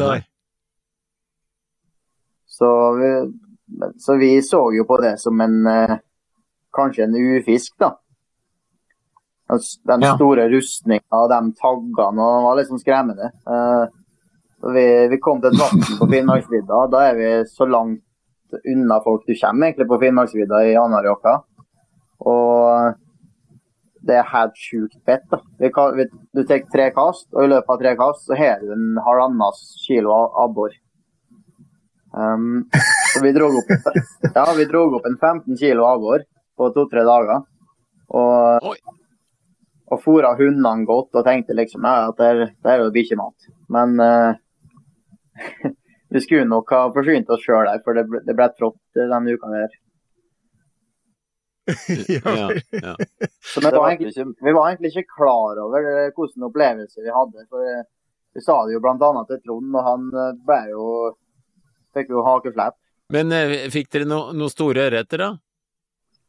Nei. 0.00 0.20
Så 2.46 2.68
vi, 2.98 3.10
så 3.98 4.16
vi 4.20 4.30
så 4.42 4.60
jo 4.74 4.84
på 4.86 4.98
det 5.02 5.16
som 5.22 5.40
en 5.40 5.66
eh, 5.66 5.96
Kanskje 6.70 7.02
en 7.02 7.16
ufisk, 7.18 7.72
da. 7.82 7.96
Den, 9.50 10.04
store 10.14 10.44
Ja. 10.44 10.50
rustninga 10.52 11.18
og 11.18 11.32
de 11.32 11.38
taggene, 11.58 12.22
og 12.22 12.44
var 12.44 12.60
liksom 12.60 12.78
skremmende. 12.78 13.32
Eh, 13.42 13.88
vi, 14.70 14.84
vi 15.10 15.18
kom 15.18 15.40
til 15.42 15.50
et 15.50 15.58
vann 15.58 15.82
på 15.98 16.06
Finnmarksvidda. 16.12 16.84
Da 16.92 17.00
er 17.08 17.18
vi 17.18 17.30
så 17.50 17.66
langt 17.66 18.04
unna 18.70 19.00
folk 19.02 19.26
du 19.26 19.34
kommer 19.40 19.66
egentlig 19.66 19.88
på 19.90 19.98
Finnmarksvidda 20.04 20.62
i 20.68 20.76
Anárjohka. 20.78 21.34
Og 22.22 22.94
det 24.06 24.16
er 24.16 24.28
helt 24.32 24.56
sjukt 24.56 24.96
fett. 25.06 25.24
da. 25.30 25.40
Du 26.34 26.42
tar 26.44 26.62
tre 26.72 26.86
kast, 26.96 27.26
og 27.34 27.44
i 27.44 27.50
løpet 27.52 27.72
av 27.74 27.80
tre 27.82 27.92
kast 27.98 28.26
så 28.28 28.38
har 28.38 28.62
du 28.62 28.70
en 28.72 29.00
halvannen 29.04 29.60
kilo 29.86 30.14
abbor. 30.44 30.72
Um, 32.10 32.64
så 33.14 33.20
vi 33.22 33.30
dro 33.36 33.46
opp, 33.54 33.68
ja, 34.34 34.44
vi 34.56 34.64
dro 34.66 34.86
opp 34.96 35.04
en 35.06 35.18
15 35.20 35.56
kilo 35.60 35.84
abbor 35.86 36.24
på 36.58 36.70
to-tre 36.74 37.04
dager. 37.06 37.44
Og, 38.10 38.66
Oi. 38.72 38.78
og 39.94 40.00
fôra 40.02 40.32
hundene 40.38 40.82
godt 40.88 41.14
og 41.14 41.26
tenkte 41.28 41.54
liksom 41.54 41.84
ja, 41.86 42.08
at 42.10 42.18
det, 42.18 42.30
er- 42.32 42.50
det 42.64 42.72
er 42.72 42.82
jo 42.82 42.90
bikkjemat. 42.96 43.50
Men 43.70 43.94
uh, 44.02 44.32
vi 46.16 46.24
skulle 46.24 46.48
nok 46.50 46.72
ha 46.74 46.88
forsynt 46.96 47.30
oss 47.30 47.44
sjøl 47.46 47.68
der, 47.68 47.84
for 47.84 47.94
det 47.94 48.08
ble, 48.10 48.24
det 48.26 48.34
ble 48.38 48.48
trått 48.58 48.80
eh, 48.98 49.06
denne 49.12 49.36
uka 49.36 49.52
der. 49.54 49.78
Ja, 52.08 52.50
ja. 52.70 52.94
Så 53.54 53.60
vi 53.60 53.70
var, 53.70 53.90
egentlig, 53.90 54.26
vi 54.40 54.52
var 54.52 54.70
egentlig 54.70 54.90
ikke 54.94 55.14
klar 55.16 55.60
over 55.62 55.84
eh, 55.90 56.10
hvilken 56.16 56.46
opplevelse 56.48 57.04
vi 57.04 57.12
hadde. 57.14 57.44
For 57.50 57.66
eh, 57.66 57.84
vi 58.34 58.42
sa 58.44 58.56
det 58.66 58.74
jo 58.74 58.80
bl.a. 58.82 59.10
til 59.28 59.40
Trond, 59.44 59.74
og 59.76 59.86
han 59.86 60.08
eh, 60.14 60.32
ble 60.46 60.60
jo 60.72 60.86
Fikk 61.90 62.12
jo 62.14 62.20
hakeflepp. 62.22 62.76
Men 63.10 63.32
fikk 63.74 63.88
dere 63.90 64.06
no, 64.06 64.18
noen 64.30 64.52
store 64.52 64.84
ørreter, 64.86 65.18
da? 65.24 65.30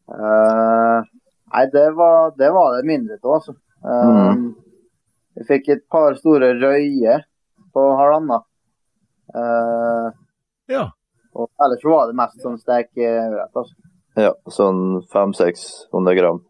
Uh, 0.09 1.05
nei, 1.53 1.65
det 1.69 1.84
var, 1.93 2.32
det 2.34 2.49
var 2.55 2.73
det 2.79 2.88
mindre 2.89 3.19
av, 3.21 3.36
altså. 3.36 3.53
Eh, 3.86 4.41
Vi 5.38 5.45
fikk 5.47 5.69
et 5.75 5.84
par 5.93 6.17
store 6.17 6.49
røyer 6.57 7.21
på 7.77 7.86
halvannen. 7.99 8.41
Uh, 9.38 10.09
Ja. 10.71 10.89
og 11.38 11.47
ellers 11.63 11.86
var 11.86 12.09
det 12.09 12.17
mest 12.17 12.41
sånn 12.43 12.57
stekeørret. 12.59 13.53
Altså. 13.53 13.75
Ja, 14.20 14.34
sånn 14.51 15.01
500-600 15.12 16.16
gram. 16.18 16.41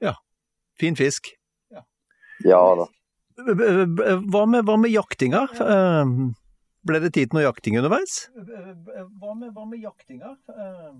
Ja. 0.00 0.14
Fin 0.80 0.96
fisk. 0.96 1.34
Ja 2.44 2.62
da. 2.78 2.86
Hva 3.42 4.44
med, 4.48 4.64
hva 4.66 4.76
med 4.80 4.92
jaktinga? 4.92 5.46
Eh, 5.62 6.14
Ble 6.82 6.98
det 6.98 7.12
tid 7.14 7.30
til 7.30 7.38
noe 7.38 7.44
jakting 7.44 7.76
underveis? 7.78 8.16
Hva 8.34 9.34
med, 9.38 9.52
hva 9.54 9.64
med 9.70 9.78
jaktinga? 9.84 10.32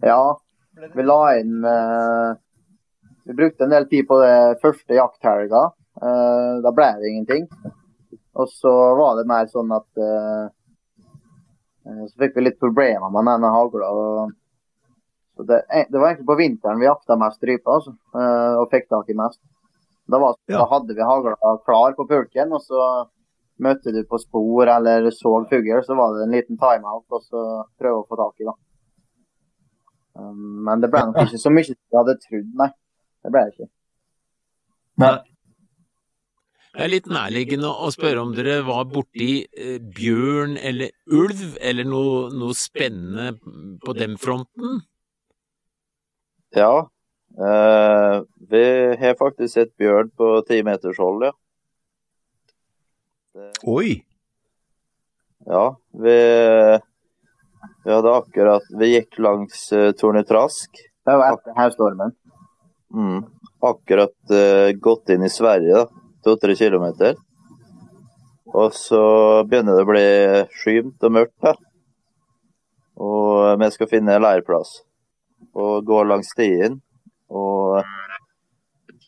Ja, 0.06 0.36
vi 0.94 1.02
la 1.04 1.18
inn 1.40 1.64
eh, 1.66 2.36
Vi 3.26 3.34
brukte 3.34 3.66
en 3.66 3.74
del 3.74 3.88
tid 3.90 4.06
på 4.06 4.20
det 4.22 4.60
første 4.62 4.94
jakthelga. 4.94 5.64
Eh, 5.98 6.52
da 6.62 6.72
ble 6.74 6.86
det 7.00 7.10
ingenting. 7.10 7.48
Og 8.38 8.48
så 8.54 8.70
var 8.96 9.18
det 9.18 9.26
mer 9.28 9.50
sånn 9.50 9.74
at 9.74 10.00
eh, 10.00 10.44
eh, 11.88 12.04
Så 12.06 12.14
fikk 12.22 12.38
vi 12.38 12.46
litt 12.46 12.62
problemer 12.62 13.10
med 13.12 13.26
denne 13.32 13.50
hagla. 13.52 13.90
Så 15.36 15.46
det, 15.48 15.62
eh, 15.72 15.86
det 15.88 15.98
var 15.98 16.10
egentlig 16.10 16.28
på 16.28 16.38
vinteren 16.38 16.80
vi 16.80 16.86
jakta 16.86 17.16
mest 17.16 17.42
rype, 17.48 17.70
altså, 17.72 17.94
eh, 18.14 18.54
og 18.60 18.68
fikk 18.72 18.88
tak 18.92 19.08
i 19.08 19.16
mest. 19.16 19.40
Da, 20.10 20.18
var, 20.18 20.36
Ja. 20.48 20.58
da 20.58 20.66
hadde 20.74 20.94
vi 20.94 21.08
hagla 21.08 21.36
klar 21.64 21.94
på 21.96 22.08
pulken, 22.08 22.52
og 22.52 22.60
så 22.60 23.08
møtte 23.62 23.92
du 23.94 24.02
på 24.04 24.18
spor 24.20 24.68
eller 24.68 25.08
så 25.14 25.32
fugl, 25.48 25.82
så 25.86 25.96
var 25.96 26.14
det 26.16 26.26
en 26.26 26.36
liten 26.36 26.58
timeout 26.58 27.04
og 27.10 27.22
så 27.22 27.64
prøve 27.80 28.02
å 28.02 28.06
få 28.08 28.18
tak 28.18 28.40
i. 28.40 28.44
da. 28.44 28.54
Um, 30.14 30.64
Men 30.64 30.80
det 30.80 30.90
ble 30.90 31.00
nok 31.06 31.16
ikke 31.24 31.40
så 31.40 31.52
mye 31.52 31.64
som 31.64 31.76
jeg 31.78 31.98
hadde 32.00 32.18
trodd, 32.20 32.48
nei. 32.60 32.70
Det 33.22 33.30
ble 33.32 33.44
det 33.44 33.54
ikke. 33.54 33.70
Det 36.72 36.80
er 36.80 36.88
litt 36.88 37.06
nærliggende 37.06 37.68
å 37.68 37.90
spørre 37.92 38.22
om 38.22 38.30
dere 38.34 38.62
var 38.64 38.86
borti 38.88 39.44
eh, 39.44 39.78
bjørn 39.78 40.56
eller 40.56 40.90
ulv, 41.06 41.58
eller 41.60 41.84
noe, 41.84 42.30
noe 42.32 42.56
spennende 42.56 43.34
på 43.84 43.94
den 43.96 44.16
fronten? 44.16 44.80
Ja. 46.54 46.90
Eh, 47.38 48.22
vi 48.48 48.96
har 49.00 49.14
faktisk 49.14 49.54
sett 49.54 49.76
bjørn 49.76 50.10
på 50.16 50.42
timetershold, 50.48 50.64
meters 50.64 50.98
hold, 50.98 51.24
ja. 51.28 51.32
Oi! 53.64 54.02
Ja, 55.46 55.76
vi, 55.90 56.16
vi 57.84 57.92
hadde 57.92 58.12
akkurat 58.14 58.62
Vi 58.78 58.90
gikk 58.92 59.18
langs 59.18 59.72
uh, 59.72 59.90
Tornetrask. 59.96 60.76
Det 61.02 61.16
var 61.16 61.32
etter 61.34 61.56
haustormen. 61.56 62.12
Mm. 62.94 63.24
Akkurat 63.64 64.14
uh, 64.30 64.70
gått 64.76 65.10
inn 65.10 65.24
i 65.24 65.32
Sverige, 65.32 65.80
da. 65.80 66.04
To-tre 66.22 66.54
kilometer. 66.54 67.16
Og 68.52 68.76
så 68.76 69.02
begynner 69.48 69.80
det 69.80 69.86
å 69.86 69.90
bli 69.90 70.06
skymt 70.60 71.08
og 71.08 71.16
mørkt 71.16 71.48
her. 71.48 71.58
Og 73.00 73.58
vi 73.58 73.70
skal 73.72 73.90
finne 73.90 74.20
leirplass. 74.20 74.82
Og 75.54 75.84
går 75.86 76.08
langs 76.10 76.32
stien. 76.32 76.80
Og, 77.32 77.82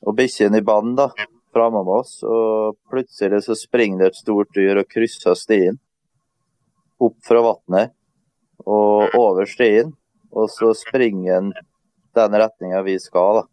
og 0.05 0.16
bikkjen 0.18 0.57
i 0.59 0.62
bånd. 0.64 1.01
Framme 1.55 1.85
med 1.87 2.01
oss. 2.01 2.16
Og 2.22 2.78
plutselig 2.91 3.45
så 3.47 3.59
springer 3.59 4.05
det 4.05 4.12
et 4.12 4.22
stort 4.22 4.55
dyr 4.57 4.82
og 4.82 4.91
krysser 4.91 5.39
stien. 5.39 5.78
Opp 7.03 7.18
fra 7.26 7.43
vannet 7.45 7.95
og 8.64 9.14
over 9.18 9.49
stien. 9.51 9.93
Og 10.35 10.51
så 10.51 10.72
springer 10.74 11.39
den 11.39 11.53
den 12.14 12.35
retninga 12.39 12.82
vi 12.82 12.99
skal, 13.03 13.41
da. 13.41 13.45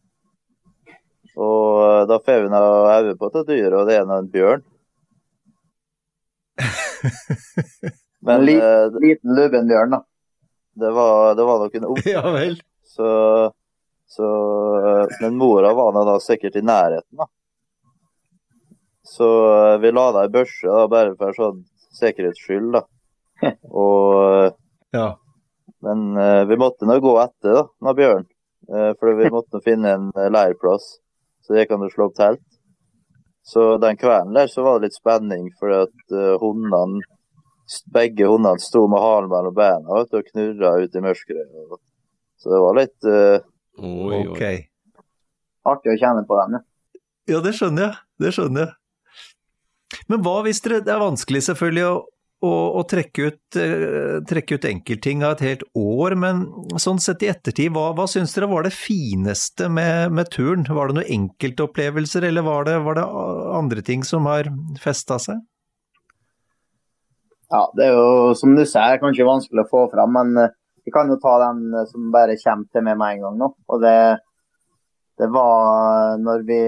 Og 1.42 1.84
eh, 1.86 2.04
da 2.10 2.20
får 2.26 2.44
vi 2.44 2.52
noe 2.52 2.98
øye 2.98 3.16
på 3.18 3.30
det 3.34 3.46
dyret, 3.50 3.78
og 3.80 3.88
det 3.90 3.98
er 3.98 4.06
en 4.06 4.30
bjørn. 4.32 4.64
Men 8.26 8.36
en 8.36 8.46
liten, 8.46 9.00
Liten 9.02 9.38
lubbenbjørn, 9.38 9.96
da. 9.96 10.02
det 10.84 10.92
var, 10.94 11.34
det 11.40 11.48
var 11.48 11.64
nok 11.64 11.80
en 11.80 11.88
ung, 11.94 12.04
Ja 12.06 12.26
vel. 12.36 12.60
Så, 12.96 13.10
så 14.08 14.30
eh, 14.88 15.16
Men 15.22 15.38
mora 15.38 15.74
var 15.74 15.96
da 16.06 16.18
sikkert 16.20 16.56
i 16.56 16.66
nærheten, 16.66 17.18
da. 17.18 17.28
Så 19.04 19.28
eh, 19.54 19.78
vi 19.82 19.92
la 19.92 20.12
det 20.16 20.28
i 20.30 20.34
børse, 20.36 20.68
da, 20.68 20.88
bare 20.92 21.16
for 21.20 21.38
sånn 21.38 21.64
sikkerhets 21.98 22.44
skyld, 22.46 22.78
da. 22.78 22.86
Og 23.86 24.22
eh, 24.22 24.54
Ja. 24.96 25.10
Men 25.82 26.12
uh, 26.14 26.44
vi 26.46 26.60
måtte 26.62 26.86
nå 26.86 27.00
gå 27.02 27.16
etter 27.18 27.56
da, 27.58 27.62
nå 27.82 27.94
bjørn. 27.98 28.28
uh, 28.70 28.92
for 29.00 29.16
vi 29.18 29.30
måtte 29.34 29.62
finne 29.66 29.96
en 29.96 30.12
leirplass, 30.14 30.84
så 31.42 31.56
det 31.56 31.64
kan 31.72 31.82
du 31.82 31.88
slå 31.90 32.12
opp 32.12 32.20
telt. 32.20 32.44
Så 33.42 33.80
den 33.82 33.98
kvelden 33.98 34.36
der 34.38 34.52
så 34.52 34.62
var 34.62 34.78
det 34.78 34.92
litt 34.92 35.00
spenning, 35.00 35.48
fordi 35.58 35.80
at 35.88 36.14
uh, 36.14 36.36
hundene 36.44 37.02
begge 37.94 38.28
hundene 38.28 38.60
sto 38.60 38.84
med 38.92 39.02
halen 39.02 39.32
mellom 39.32 39.56
beina 39.56 39.98
og 40.04 40.30
knurra 40.30 40.76
ut 40.84 40.96
i 40.96 41.04
mørket. 41.08 41.56
Så 42.42 42.50
det 42.50 42.62
var 42.64 42.78
litt 42.80 43.08
uh... 43.08 43.42
oi, 43.78 44.22
oi. 44.34 44.56
Artig 45.70 45.94
å 45.94 46.00
kjenne 46.02 46.24
på 46.26 46.38
den, 46.40 46.58
ja. 46.58 46.66
Ja, 47.30 47.42
det 47.46 47.54
skjønner 47.54 47.86
jeg. 47.86 48.00
Det 48.22 48.32
skjønner 48.36 48.66
jeg. 48.66 48.78
Men 50.10 50.24
hva 50.26 50.40
hvis 50.46 50.62
dere 50.64 50.80
Det 50.84 50.94
er 50.94 51.04
vanskelig 51.04 51.44
selvfølgelig 51.46 51.84
å, 51.86 51.94
å, 52.48 52.54
å 52.80 52.82
trekke, 52.90 53.28
ut, 53.30 53.60
uh, 53.60 54.16
trekke, 54.28 54.58
ut, 54.58 54.66
enkeltting 54.72 55.22
av 55.28 55.36
et 55.36 55.46
helt 55.46 55.68
år, 55.78 56.16
men 56.24 56.42
sånn 56.82 57.02
sett 57.04 57.22
i 57.22 57.30
ettertid, 57.30 57.70
hva, 57.76 57.92
hva 57.98 58.08
syns 58.10 58.34
dere 58.34 58.50
var 58.50 58.66
det 58.66 58.74
fineste 58.74 59.70
med, 59.70 60.16
med 60.18 60.32
turen? 60.34 60.66
Var 60.66 60.90
det 60.90 60.98
noen 60.98 61.14
enkeltopplevelser, 61.20 62.26
eller 62.32 62.48
var 62.48 62.66
det, 62.70 62.80
var 62.88 62.98
det 62.98 63.06
andre 63.62 63.86
ting 63.86 64.08
som 64.08 64.26
har 64.32 64.50
festa 64.82 65.22
seg? 65.22 65.46
Ja, 67.52 67.66
det 67.76 67.90
er 67.90 67.98
jo 68.00 68.34
som 68.40 68.56
du 68.56 68.64
sier, 68.64 68.98
kanskje 69.02 69.28
vanskelig 69.28 69.66
å 69.66 69.70
få 69.70 69.86
fram, 69.92 70.14
men 70.16 70.38
eh, 70.40 70.54
vi 70.86 70.92
kan 70.92 71.10
jo 71.10 71.18
ta 71.22 71.38
den 71.46 71.74
eh, 71.74 71.88
som 71.90 72.12
bare 72.14 72.38
kommer 72.42 72.68
til 72.72 72.86
meg 72.86 73.00
med 73.00 73.16
en 73.16 73.24
gang 73.26 73.40
nå. 73.40 73.50
Og 73.70 73.82
det, 73.84 73.96
det 75.22 75.32
var 75.34 76.22
når 76.22 76.46
vi 76.50 76.62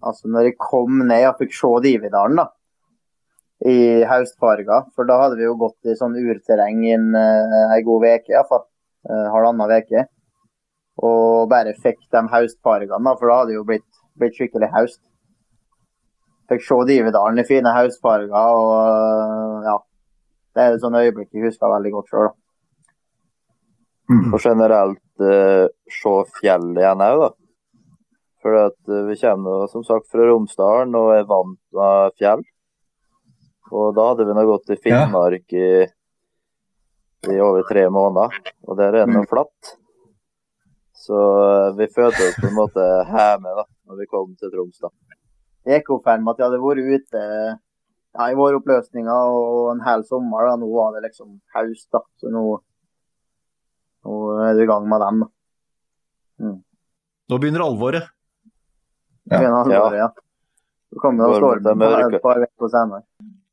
Altså 0.00 0.30
når 0.32 0.46
jeg 0.46 0.56
kom 0.56 1.02
ned 1.04 1.26
og 1.28 1.36
fikk 1.42 1.50
se 1.52 1.68
Dividalen 1.84 2.38
da, 2.40 2.46
i 3.68 4.00
høstfarga. 4.08 4.78
For 4.96 5.04
da 5.04 5.18
hadde 5.20 5.36
vi 5.36 5.44
jo 5.44 5.58
gått 5.60 5.90
i 5.92 5.96
sånn 5.98 6.16
urterreng 6.16 6.78
i 6.86 6.94
en, 6.94 7.10
uh, 7.12 7.74
god 7.84 8.06
uke, 8.06 8.32
iallfall. 8.32 8.62
Uh, 9.04 9.26
halvannen 9.34 9.74
uke. 9.76 10.06
Og 11.04 11.50
bare 11.52 11.76
fikk 11.84 12.00
de 12.16 12.24
høstfargene, 12.32 13.02
da, 13.10 13.12
for 13.20 13.28
da 13.28 13.42
hadde 13.42 13.52
det 13.52 13.58
jo 13.58 13.66
blitt, 13.68 14.00
blitt 14.16 14.40
skikkelig 14.40 14.72
høst. 14.72 15.02
Fikk 16.48 16.64
se 16.64 16.80
Dividalen 16.88 17.44
i 17.44 17.48
fine 17.52 17.76
høstfarger 17.76 18.56
og 18.56 19.68
ja. 19.68 19.76
Det 20.54 20.62
er 20.62 20.74
et 20.74 20.82
sånt 20.82 20.98
øyeblikk 20.98 21.34
jeg 21.34 21.46
husker 21.46 21.70
veldig 21.70 21.92
godt 21.94 22.10
sjøl. 22.10 22.30
Mm. 24.10 24.32
Og 24.34 24.40
generelt 24.42 25.22
eh, 25.22 25.66
se 25.94 26.14
fjell 26.40 26.72
igjen 26.74 27.04
òg, 27.06 27.20
da. 27.22 27.30
For 28.40 28.56
at 28.56 28.78
uh, 28.88 29.04
vi 29.04 29.18
kommer 29.20 29.66
som 29.68 29.84
sagt 29.84 30.08
fra 30.10 30.24
Romsdalen 30.24 30.96
og 30.96 31.10
er 31.12 31.26
vant 31.28 31.60
med 31.76 32.14
fjell. 32.18 32.42
Og 33.70 33.92
da 33.94 34.06
hadde 34.08 34.26
vi 34.26 34.36
nå 34.36 34.44
gått 34.48 34.72
i 34.72 34.78
Finnmark 34.80 35.54
i, 35.54 35.68
i, 37.28 37.36
over 37.36 37.62
tre 37.68 37.84
måneder, 37.92 38.54
og 38.66 38.80
der 38.80 38.96
er 38.96 39.04
det 39.04 39.20
mm. 39.20 39.28
flatt. 39.30 39.74
Så 41.04 41.20
uh, 41.20 41.76
vi 41.76 41.90
følte 41.92 42.30
oss 42.30 42.40
på 42.40 42.48
en 42.48 42.56
måte 42.56 42.86
hjemme 43.12 43.54
da 43.60 43.66
når 43.90 44.00
vi 44.00 44.08
kom 44.08 44.32
til 44.40 44.52
Troms. 44.52 44.80
da 44.80 44.90
meg 45.68 46.32
at 46.32 46.40
jeg 46.40 46.46
hadde 46.48 46.64
vært 46.64 46.88
ute 46.96 47.24
ja, 48.16 48.30
i 48.30 48.38
våre 48.38 48.58
oppløsninger 48.60 49.34
og 49.34 49.70
en 49.74 49.84
hel 49.84 50.04
sommer. 50.08 50.48
Da. 50.48 50.56
Nå 50.60 50.70
var 50.72 50.96
det 50.96 51.04
liksom 51.08 51.36
høst, 51.54 51.88
da. 51.94 52.02
Så 52.20 52.32
nå, 52.32 52.44
nå 54.06 54.22
er 54.46 54.58
du 54.58 54.64
i 54.64 54.70
gang 54.70 54.88
med 54.90 55.04
dem. 55.04 55.22
Mm. 56.40 56.56
Nå 57.30 57.38
begynner 57.38 57.66
alvoret. 57.66 58.10
Ja. 59.30 59.36
Begynner 59.38 59.60
alvoret, 59.62 60.00
ja. 60.00 60.10
Så 60.90 60.98
kommer 60.98 61.36
stormen 61.38 61.84
et 61.86 62.22
par 62.24 62.40
uker 62.42 62.72
senere. 62.72 63.06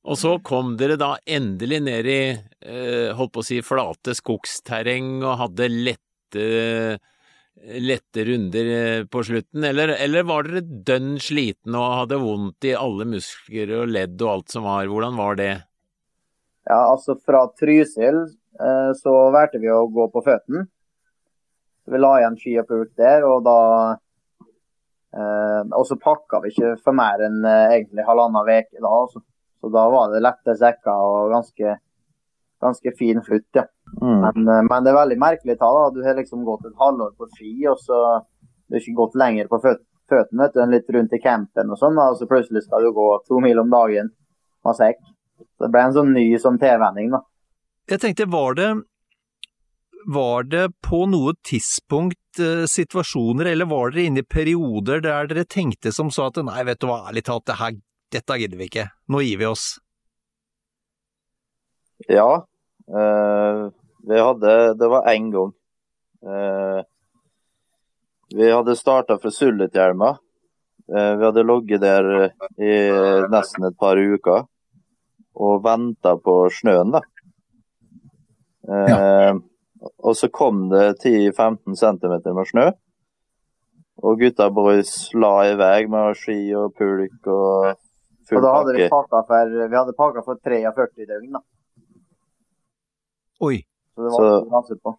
Og 0.08 0.16
så 0.18 0.38
kom 0.40 0.72
dere 0.80 0.96
da 0.98 1.18
endelig 1.28 1.82
ned 1.84 2.08
i 2.08 2.22
eh, 2.32 3.10
holdt 3.14 3.34
på 3.36 3.44
å 3.44 3.46
si 3.46 3.60
flate 3.66 4.16
skogsterreng 4.16 5.20
og 5.20 5.36
hadde 5.42 5.68
lette 5.74 6.46
lette 7.64 8.24
runder 8.28 8.70
eh, 8.74 9.06
på 9.10 9.24
slutten, 9.26 9.64
eller, 9.64 9.96
eller, 9.98 10.26
var 10.28 10.48
dere 10.48 10.62
dønn 10.62 11.18
slitne 11.22 11.80
og 11.80 11.96
hadde 12.04 12.20
vondt 12.22 12.68
i 12.70 12.76
alle 12.78 13.08
muskler 13.10 13.74
og 13.82 13.92
ledd 13.92 14.22
og 14.22 14.34
alt 14.34 14.56
som 14.56 14.68
var? 14.68 14.88
Hvordan 14.92 15.18
var 15.18 15.40
det? 15.40 15.54
Ja, 16.68 16.80
altså 16.92 17.16
fra 17.16 17.46
Trysil 17.60 18.26
eh, 18.26 18.92
så 19.00 19.14
valgte 19.34 19.62
vi 19.64 19.72
å 19.72 19.86
gå 19.92 20.10
på 20.12 20.24
føttene. 20.26 20.66
Vi 21.88 22.00
la 22.02 22.18
igjen 22.20 22.36
ski 22.40 22.58
og 22.60 22.68
pulk 22.68 22.92
der, 23.00 23.24
og 23.24 23.46
da 23.48 23.60
eh, 25.16 25.62
Og 25.72 25.86
så 25.88 25.96
pakka 26.02 26.42
vi 26.44 26.52
ikke 26.52 26.74
for 26.84 26.98
mer 26.98 27.24
enn 27.24 27.40
eh, 27.48 27.78
egentlig 27.78 28.08
halvannen 28.08 28.44
uke 28.44 28.82
da. 28.82 28.92
Altså. 28.92 29.24
Så 29.62 29.72
da 29.74 29.86
var 29.90 30.12
det 30.12 30.24
lette 30.26 30.58
sekker 30.60 31.06
og 31.08 31.32
ganske, 31.34 31.78
ganske 32.62 32.94
fin 32.98 33.22
flutt, 33.24 33.50
ja. 33.54 33.66
Mm. 34.02 34.20
Men, 34.22 34.48
eh, 34.48 34.64
men, 34.70 34.84
det 34.84 34.92
er 34.92 35.00
veldig 35.02 35.20
merkelig 35.22 35.58
tall. 35.60 35.94
Du 35.96 36.02
har 36.06 36.18
liksom 36.18 36.46
gått 36.48 36.66
et 36.66 36.80
halvår 36.80 37.14
på 37.18 37.30
ski, 37.36 37.54
og 37.72 37.80
så 37.82 38.02
du 38.68 38.76
har 38.76 38.84
ikke 38.84 39.00
gått 39.02 39.16
lenger 39.20 39.50
på 39.52 39.62
føttene 39.64 40.50
enn 40.64 40.76
litt 40.76 40.90
rundt 40.96 41.16
i 41.16 41.22
campen 41.24 41.72
og 41.72 41.80
sånn. 41.80 41.98
Og 42.02 42.20
så 42.20 42.30
plutselig 42.30 42.66
skal 42.66 42.88
du 42.88 42.92
gå 42.96 43.08
to 43.28 43.42
mil 43.44 43.64
om 43.64 43.72
dagen 43.74 44.12
med 44.66 44.80
sekk. 44.80 45.02
Det 45.38 45.72
ble 45.74 45.88
en 45.88 45.96
sånn 45.96 46.14
ny 46.16 46.28
som 46.42 46.58
tilvenning, 46.62 47.12
da. 47.14 47.24
Jeg 47.88 48.02
tenkte, 48.04 48.26
var 48.28 48.58
det, 48.58 48.72
var 50.12 50.48
det 50.50 50.66
på 50.84 51.06
noe 51.08 51.38
tidspunkt 51.48 52.42
eh, 52.44 52.66
situasjoner, 52.68 53.54
eller 53.54 53.70
var 53.70 53.94
dere 53.94 54.10
inne 54.10 54.26
i 54.26 54.28
perioder 54.28 55.04
der 55.06 55.30
dere 55.30 55.46
tenkte 55.48 55.94
som 55.96 56.12
så 56.12 56.28
at 56.32 56.42
nei, 56.44 56.66
vet 56.68 56.82
du 56.82 56.90
hva, 56.90 57.06
ærlig 57.08 57.24
talt, 57.30 57.46
det 57.48 57.62
her, 57.62 57.78
dette 58.12 58.40
gidder 58.42 58.60
vi 58.60 58.68
ikke, 58.72 58.90
nå 59.14 59.24
gir 59.24 59.40
vi 59.40 59.48
oss? 59.48 59.78
Ja, 62.06 62.46
Uh, 62.88 63.72
vi 64.08 64.20
hadde 64.20 64.74
Det 64.74 64.88
var 64.88 65.08
én 65.08 65.32
gang. 65.32 65.54
Uh, 66.26 66.84
vi 68.36 68.52
hadde 68.52 68.76
starta 68.76 69.18
fra 69.18 69.32
Sulletjelma. 69.32 70.18
Uh, 70.96 71.16
vi 71.18 71.26
hadde 71.26 71.44
ligget 71.44 71.82
der 71.82 72.32
i 72.58 72.74
nesten 73.32 73.68
et 73.68 73.78
par 73.80 74.00
uker 74.00 74.48
og 75.38 75.64
venta 75.64 76.16
på 76.18 76.48
snøen, 76.50 76.96
da. 76.96 77.02
Ja. 78.68 79.36
Og 80.02 80.16
så 80.18 80.32
kom 80.34 80.64
det 80.72 80.98
10-15 81.04 81.76
cm 81.78 82.16
med 82.34 82.48
snø. 82.50 82.64
Og 84.02 84.18
gutta 84.20 84.48
boys 84.50 85.12
la 85.14 85.34
i 85.46 85.54
vei 85.60 85.86
med 85.92 86.18
ski 86.18 86.40
og 86.58 86.74
pulk 86.74 87.30
og 87.30 87.78
full 88.26 88.34
pakke. 88.34 88.40
Og 88.40 88.48
da 88.48 88.56
hadde 88.56 88.74
vi 88.80 88.90
pakka 88.90 89.22
for, 89.30 89.54
vi 89.60 89.78
hadde 89.78 89.96
pakka 90.02 90.26
for 90.26 90.42
43 90.42 91.06
døgn, 91.06 91.38
da. 91.38 91.44
Oi. 93.40 93.62
Så 93.96 94.02
det 94.02 94.12
var, 94.14 94.64
så, 94.68 94.96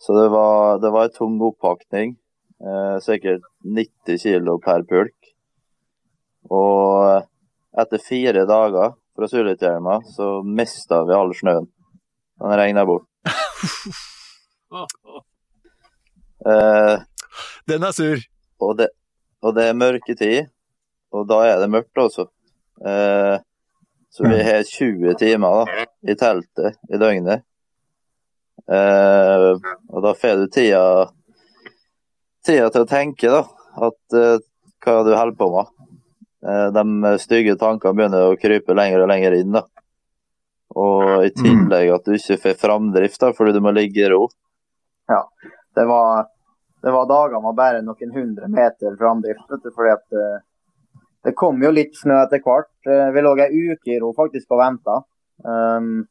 så 0.00 0.16
det 0.16 0.28
var, 0.32 0.78
det 0.82 0.90
var 0.90 1.04
en 1.08 1.14
tung 1.16 1.36
oppakning. 1.44 2.16
Eh, 2.60 2.96
sikkert 3.04 3.44
90 3.64 4.18
kilo 4.22 4.58
per 4.60 4.82
pulk. 4.88 5.16
Og 6.50 7.26
etter 7.80 8.02
fire 8.02 8.46
dager 8.48 8.94
fra 9.16 9.28
Sulitjelma 9.28 10.00
så 10.14 10.40
mista 10.44 11.02
vi 11.08 11.16
all 11.16 11.32
snøen. 11.36 11.68
Den 12.40 12.56
regna 12.56 12.84
bort. 12.88 13.06
eh, 16.46 16.96
Den 17.68 17.82
er 17.84 17.92
sur. 17.92 18.18
Og 18.60 18.76
det, 18.78 18.88
og 19.42 19.54
det 19.56 19.68
er 19.70 19.76
mørketid, 19.76 20.48
og 21.12 21.28
da 21.28 21.40
er 21.48 21.60
det 21.62 21.70
mørkt 21.72 21.96
også. 22.00 22.26
Eh, 22.84 23.36
så 24.10 24.26
vi 24.26 24.40
har 24.42 24.64
20 24.66 25.14
timer 25.20 25.64
da, 25.70 25.84
i 26.10 26.16
teltet 26.18 26.76
i 26.90 26.98
døgnet. 27.00 27.44
Uh, 28.70 29.58
og 29.90 30.04
da 30.04 30.12
får 30.14 30.44
du 30.44 30.46
tida, 30.54 30.82
tida, 32.46 32.68
til 32.70 32.84
å 32.84 32.88
tenke 32.88 33.30
da, 33.32 33.40
at 33.88 34.14
uh, 34.14 34.36
hva 34.84 35.00
du 35.06 35.10
holder 35.10 35.38
på 35.38 35.48
med. 35.56 35.72
Uh, 36.46 36.68
de 36.76 37.14
stygge 37.20 37.56
tankene 37.58 37.98
begynner 37.98 38.28
å 38.28 38.36
krype 38.38 38.76
lenger 38.78 39.02
og 39.02 39.10
lenger 39.10 39.38
inn. 39.40 39.56
da. 39.58 39.64
Og 40.78 41.26
i 41.26 41.32
mm. 41.32 41.40
tillegg 41.40 41.90
at 41.96 42.06
du 42.06 42.14
ikke 42.14 42.38
får 42.44 42.60
framdrift 42.60 43.18
da, 43.24 43.32
fordi 43.34 43.56
du 43.56 43.64
må 43.64 43.74
ligge 43.74 44.04
i 44.04 44.12
ro. 44.12 44.28
Ja, 45.10 45.24
det 45.74 45.88
var, 45.90 46.30
det 46.84 46.94
var 46.94 47.10
dager 47.10 47.42
med 47.42 47.58
bare 47.58 47.82
noen 47.82 48.14
hundre 48.14 48.46
meter 48.52 48.94
framdrift. 49.00 49.50
Du, 49.50 49.66
fordi 49.74 49.96
at 49.96 50.46
det 51.26 51.34
kom 51.36 51.58
jo 51.60 51.74
litt 51.74 51.98
snø 51.98 52.22
etter 52.22 52.38
hvert. 52.44 52.70
Vi 52.86 53.26
lå 53.26 53.34
ei 53.42 53.50
uke 53.74 53.96
i 53.96 53.98
ro 54.00 54.14
faktisk 54.14 54.54
og 54.54 54.62
venta. 54.62 55.00
Um, 55.42 56.06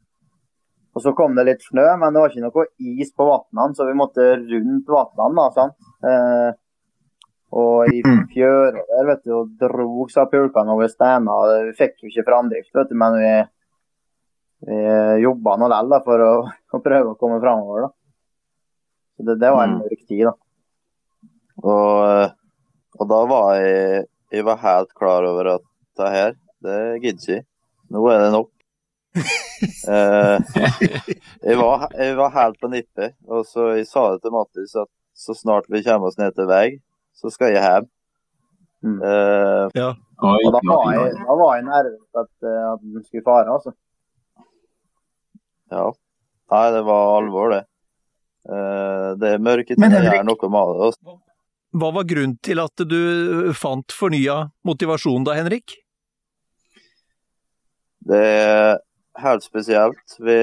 og 0.94 1.04
Så 1.04 1.14
kom 1.14 1.36
det 1.38 1.46
litt 1.46 1.62
snø, 1.62 1.86
men 2.02 2.16
det 2.16 2.22
var 2.24 2.32
ikke 2.34 2.48
noe 2.48 2.66
is 2.82 3.12
på 3.14 3.28
vannene, 3.28 3.76
så 3.78 3.86
vi 3.86 3.98
måtte 3.98 4.26
rundt 4.40 4.90
vannene. 4.90 5.68
Eh, 6.10 6.50
og 7.60 7.94
i 7.94 8.02
mm. 8.06 8.26
fjøra 8.30 8.84
der 8.90 9.08
vet 9.08 9.24
du, 9.26 9.32
og 9.38 9.54
drog 9.62 10.12
seg 10.14 10.30
pulkene 10.34 10.74
over 10.76 10.90
steiner. 10.92 11.54
Vi 11.70 11.78
fikk 11.78 12.04
jo 12.04 12.12
ikke 12.12 12.26
framdrift, 12.28 12.74
vet 12.78 12.92
du, 12.92 12.98
men 12.98 13.18
vi, 13.22 13.32
vi 14.70 14.82
jobba 15.24 15.56
nå 15.58 15.70
likevel 15.72 16.06
for 16.10 16.26
å, 16.26 16.34
å, 16.76 16.84
prøve 16.84 17.14
å 17.14 17.18
komme 17.22 17.40
framover. 17.42 17.88
Da. 17.88 17.94
Så 19.18 19.30
det, 19.30 19.40
det, 19.42 19.54
var 19.56 19.66
en 19.66 19.78
mm. 19.78 19.82
mørk 19.86 20.06
tid, 20.06 20.28
da. 20.30 20.36
Og, 21.60 22.36
og 22.98 23.10
da 23.12 23.24
var 23.30 23.50
jeg, 23.60 24.06
jeg 24.32 24.46
var 24.48 24.62
helt 24.64 24.94
klar 24.96 25.26
over 25.28 25.56
at 25.58 25.66
det 26.00 26.14
her, 26.14 26.38
det 26.64 26.80
gidder 27.04 27.20
ikke. 27.20 27.46
Nå 27.90 28.06
er 28.14 28.24
det 28.24 28.34
nok 28.36 28.54
jeg, 31.44 31.56
var, 31.58 31.88
jeg, 31.98 32.16
var, 32.18 32.30
helt 32.36 32.60
på 32.62 32.70
nippet, 32.72 33.16
og 33.28 33.46
så 33.48 33.72
jeg 33.80 33.88
sa 33.90 34.12
det 34.14 34.22
til 34.24 34.36
Mattis 34.36 34.76
at 34.78 34.90
så 35.20 35.36
snart 35.36 35.68
vi 35.68 35.82
kommer 35.84 36.08
oss 36.12 36.20
ned 36.20 36.36
til 36.38 36.48
vei, 36.50 36.68
så 37.18 37.32
skal 37.34 37.52
jeg 37.56 37.64
hjem. 37.64 37.90
Mm. 38.86 39.00
Uh, 39.04 39.66
ja. 39.76 39.90
Og 40.24 40.54
da 40.56 40.62
var 40.64 40.94
jeg, 40.96 41.16
da 41.20 41.36
var 41.42 41.58
jeg 41.58 41.66
nervøs 41.68 42.22
at, 42.22 42.32
eh, 42.44 42.64
at 42.70 42.82
den 42.84 43.04
skulle 43.06 43.24
fare, 43.24 43.52
altså. 43.54 43.72
Ja. 45.72 45.86
Nei, 46.52 46.64
det 46.76 46.82
var 46.88 47.12
alvor, 47.18 47.54
det. 47.54 47.62
Uh, 48.50 49.16
det 49.20 49.34
mørketida 49.44 50.02
gjør 50.04 50.26
noe 50.28 50.52
med 50.52 50.72
det. 50.72 50.90
Også. 50.90 51.16
Hva 51.80 51.92
var 51.96 52.08
grunnen 52.10 52.36
til 52.44 52.60
at 52.64 52.84
du 52.90 53.00
fant 53.56 53.96
fornya 53.96 54.42
motivasjon 54.68 55.28
da, 55.28 55.38
Henrik? 55.40 55.78
Det 58.10 58.26
helt 59.24 59.46
spesielt. 59.46 60.18
Vi, 60.20 60.40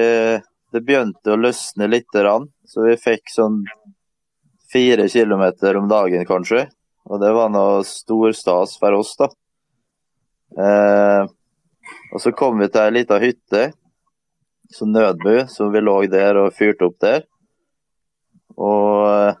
det 0.73 0.83
begynte 0.85 1.33
å 1.33 1.39
løsne 1.39 1.89
litt, 1.89 2.13
så 2.13 2.85
vi 2.85 2.97
fikk 2.99 3.31
sånn 3.33 3.63
fire 4.71 5.07
kilometer 5.09 5.77
om 5.79 5.87
dagen, 5.89 6.25
kanskje. 6.27 6.67
Og 7.07 7.21
det 7.23 7.31
var 7.35 7.51
noe 7.53 7.83
storstas 7.87 8.75
for 8.81 8.99
oss, 8.99 9.15
da. 9.19 9.29
Eh, 10.57 11.27
og 12.11 12.21
så 12.23 12.33
kom 12.35 12.59
vi 12.59 12.67
til 12.71 12.83
ei 12.83 12.95
lita 12.99 13.19
hytte, 13.21 13.63
som 14.73 14.91
nødbu, 14.91 15.45
så 15.47 15.69
vi 15.71 15.83
lå 15.83 15.97
der 16.11 16.39
og 16.41 16.55
fyrte 16.55 16.89
opp 16.89 16.97
der. 17.03 17.23
Og, 18.57 19.37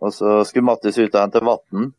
og 0.00 0.14
så 0.14 0.40
skulle 0.48 0.66
Mattis 0.66 0.98
ut 0.98 1.14
og 1.14 1.20
hente 1.20 1.44
vann. 1.44 1.92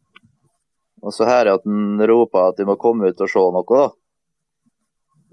Og 1.06 1.14
så 1.14 1.28
hører 1.28 1.52
jeg 1.52 1.62
at 1.62 1.70
han 1.70 2.08
roper 2.10 2.50
at 2.50 2.60
de 2.60 2.66
må 2.68 2.76
komme 2.82 3.12
ut 3.12 3.22
og 3.22 3.32
se 3.32 3.46
noe, 3.56 3.66
da. 3.70 3.88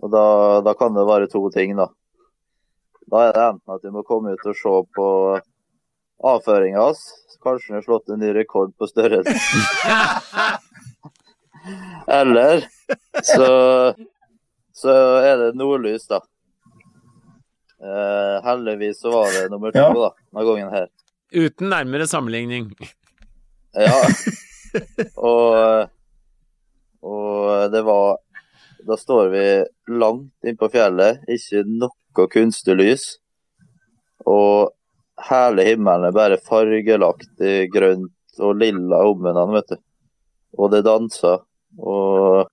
Og 0.03 0.11
da, 0.11 0.24
da 0.66 0.74
kan 0.74 0.96
det 0.96 1.07
være 1.07 1.30
to 1.30 1.44
ting, 1.55 1.76
da. 1.78 1.86
Da 3.12 3.28
er 3.28 3.36
det 3.36 3.48
enten 3.53 3.74
at 3.74 3.84
vi 3.84 3.92
må 3.94 4.03
komme 4.07 4.32
ut 4.34 4.48
og 4.48 4.57
se 4.59 4.72
på 4.96 5.07
avføringa 6.32 6.88
hans. 6.88 7.05
Kanskje 7.42 7.72
han 7.72 7.80
har 7.80 7.86
slått 7.86 8.12
en 8.14 8.20
ny 8.22 8.30
rekord 8.34 8.70
på 8.78 8.86
størrelse. 8.86 9.34
Eller 12.20 12.64
så, 13.22 13.48
så 14.74 14.94
er 15.22 15.36
det 15.40 15.48
nordlys, 15.59 16.07
da. 16.11 16.20
Uh, 17.82 18.38
heldigvis 18.46 19.00
så 19.03 19.11
var 19.11 19.32
det 19.34 19.48
nummer 19.50 19.74
to 19.74 19.82
ja. 19.82 19.90
da, 19.90 20.12
denne 20.30 20.44
gangen 20.46 20.70
her. 20.70 20.86
Uten 21.34 21.72
nærmere 21.72 22.07
sammenligning. 22.07 22.70
ja. 23.74 23.98
Og, 25.20 25.90
og 27.05 27.72
det 27.74 27.82
var 27.84 28.22
Da 28.87 28.97
står 28.99 29.28
vi 29.33 29.45
langt 29.99 30.49
innpå 30.49 30.68
fjellet, 30.72 31.22
ikke 31.30 31.62
noe 31.68 32.26
kunstig 32.33 32.76
lys. 32.78 33.05
Og 34.26 34.72
hele 35.28 35.66
himmelen 35.66 36.09
er 36.09 36.16
bare 36.16 36.41
fargelagt 36.43 37.43
i 37.43 37.68
grønt 37.72 38.43
og 38.43 38.59
lilla 38.59 39.03
om 39.07 39.22
hverandre, 39.22 39.61
vet 39.61 39.74
du. 39.74 39.83
Og 40.59 40.72
det 40.72 40.83
danser. 40.87 41.45
Og, 41.78 42.49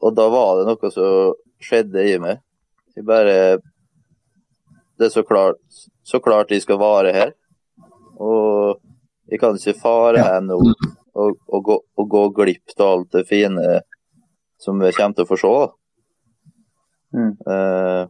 og 0.00 0.16
da 0.16 0.26
var 0.30 0.58
det 0.58 0.66
noe 0.68 0.90
som 0.94 1.38
skjedde 1.64 2.04
i 2.10 2.18
meg. 2.22 2.42
Jeg 2.94 3.06
bare 3.08 3.38
det 4.98 5.08
er 5.08 5.10
så 5.10 5.22
klart, 5.26 5.58
så 6.02 6.20
klart 6.20 6.48
de 6.48 6.60
skal 6.62 6.78
vare 6.78 7.12
her. 7.14 7.32
Og 8.22 8.78
jeg 9.30 9.40
kan 9.42 9.56
ikke 9.58 9.80
fare 9.80 10.20
ja. 10.20 10.36
ennå 10.38 10.60
og, 10.60 11.38
og, 11.48 11.60
gå, 11.66 11.78
og 11.98 12.08
gå 12.10 12.22
glipp 12.36 12.76
av 12.78 12.92
alt 12.92 13.16
det 13.16 13.24
fine 13.26 13.80
som 14.60 14.78
vi 14.80 14.92
kommer 14.96 15.16
til 15.16 15.26
å 15.26 15.30
få 15.30 15.38
se. 15.40 15.54
Mm. 17.14 17.32
Uh, 17.46 18.04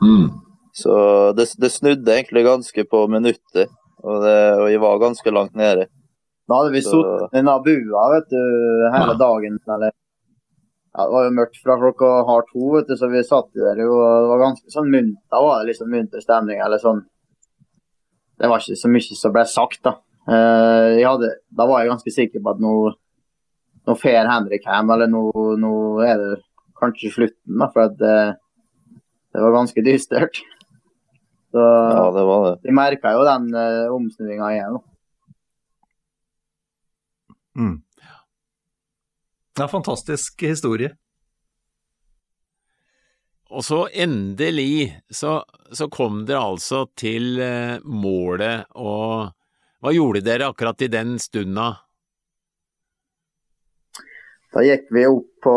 mm. 0.00 0.26
Så 0.72 0.92
det, 1.36 1.48
det, 1.60 1.72
snudde 1.74 2.14
egentlig 2.14 2.44
ganske 2.46 2.84
på 2.88 3.06
minuttet, 3.12 3.72
og, 4.00 4.22
det, 4.24 4.36
og 4.60 4.68
jeg 4.70 4.82
var 4.82 5.02
ganske 5.02 5.34
langt 5.34 5.56
nede. 5.58 5.88
Da 6.48 6.60
hadde 6.60 6.74
vi 6.74 6.82
sittet 6.82 7.36
i 7.36 7.42
bua 7.46 8.04
vet 8.14 8.30
du, 8.32 8.40
hele 8.94 9.16
dagen, 9.18 9.58
eller 9.70 9.92
ja, 10.90 11.04
det 11.04 11.12
var 11.14 11.26
jo 11.26 11.34
mørkt 11.36 11.60
fra 11.62 11.76
klokka 11.78 12.08
halv 12.26 12.48
to, 12.48 12.70
vet 12.74 12.88
du, 12.90 12.96
så 12.98 13.10
vi 13.12 13.22
satt 13.22 13.52
der 13.54 13.78
jo 13.78 13.92
og 13.94 14.24
det 14.24 14.30
var 14.32 14.40
ganske 14.42 14.72
sånn 14.74 14.90
munt, 14.90 15.18
Da 15.30 15.42
var 15.44 15.60
det 15.60 15.70
liksom 15.70 15.90
munter 15.92 16.22
stemning. 16.24 16.58
eller 16.58 16.82
sånn. 16.82 17.04
Det 18.40 18.48
var 18.50 18.62
ikke 18.62 18.80
så 18.80 18.90
mye 18.90 19.18
som 19.20 19.34
ble 19.36 19.44
sagt, 19.46 19.82
da. 19.86 19.94
Uh, 20.30 20.98
hadde, 20.98 21.30
da 21.54 21.66
var 21.66 21.82
jeg 21.82 21.92
ganske 21.92 22.14
sikker 22.14 22.42
på 22.42 22.54
at 22.54 22.62
nå, 22.62 22.74
nå 23.88 23.96
fer 23.98 24.28
Henrik 24.28 24.66
hjem, 24.68 24.92
eller 24.94 25.10
nå, 25.10 25.24
nå, 25.60 25.72
er 26.04 26.20
det 26.20 26.30
kanskje 26.80 27.12
slutten. 27.14 27.58
da, 27.58 27.68
For 27.72 27.88
at 27.88 27.98
det, 28.00 28.16
det 29.34 29.44
var 29.44 29.56
ganske 29.56 29.84
dystert. 29.86 30.40
Så 31.50 31.60
ja, 31.60 32.06
det 32.14 32.24
var 32.28 32.44
det. 32.46 32.56
vi 32.62 32.74
merka 32.76 33.12
jo 33.16 33.26
den 33.26 33.48
uh, 33.56 33.90
omsnuinga 33.90 34.50
igjen. 34.54 34.80
Mm. 37.58 37.78
Det 39.50 39.64
er 39.64 39.66
en 39.66 39.72
fantastisk 39.72 40.44
historie. 40.46 40.94
Og 43.50 43.64
så 43.66 43.80
endelig 43.90 44.94
så, 45.10 45.40
så 45.74 45.88
kom 45.90 46.22
dere 46.26 46.44
altså 46.52 46.84
til 46.94 47.40
eh, 47.42 47.82
målet, 47.82 48.68
og 48.78 49.32
hva 49.82 49.92
gjorde 49.94 50.22
dere 50.22 50.52
akkurat 50.52 50.84
i 50.86 50.90
den 50.92 51.16
stunda? 51.18 51.72
Da 54.50 54.62
gikk 54.66 54.88
vi 54.90 55.04
opp 55.06 55.28
på 55.44 55.56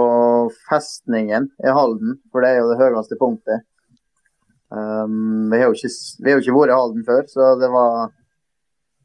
festningen 0.69 1.47
i 1.65 1.71
Halden, 1.73 2.19
for 2.31 2.45
det 2.45 2.51
er 2.53 2.59
jo 2.61 2.67
det 2.69 2.81
høyeste 2.81 3.17
punktet. 3.17 3.65
Um, 4.73 5.49
vi, 5.49 5.59
har 5.61 5.69
jo 5.69 5.77
ikke, 5.77 5.89
vi 6.21 6.29
har 6.29 6.37
jo 6.37 6.43
ikke 6.43 6.57
vært 6.57 6.73
i 6.73 6.77
Halden 6.77 7.07
før, 7.07 7.25
så 7.29 7.53
det 7.61 7.69
var 7.73 8.13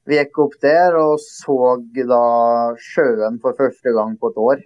Vi 0.08 0.16
gikk 0.16 0.38
opp 0.40 0.54
der 0.64 0.94
og 0.96 1.18
så 1.20 1.56
da 2.08 2.20
sjøen 2.80 3.34
for 3.42 3.56
første 3.56 3.92
gang 3.92 4.14
på 4.16 4.30
et 4.30 4.38
år. 4.40 4.62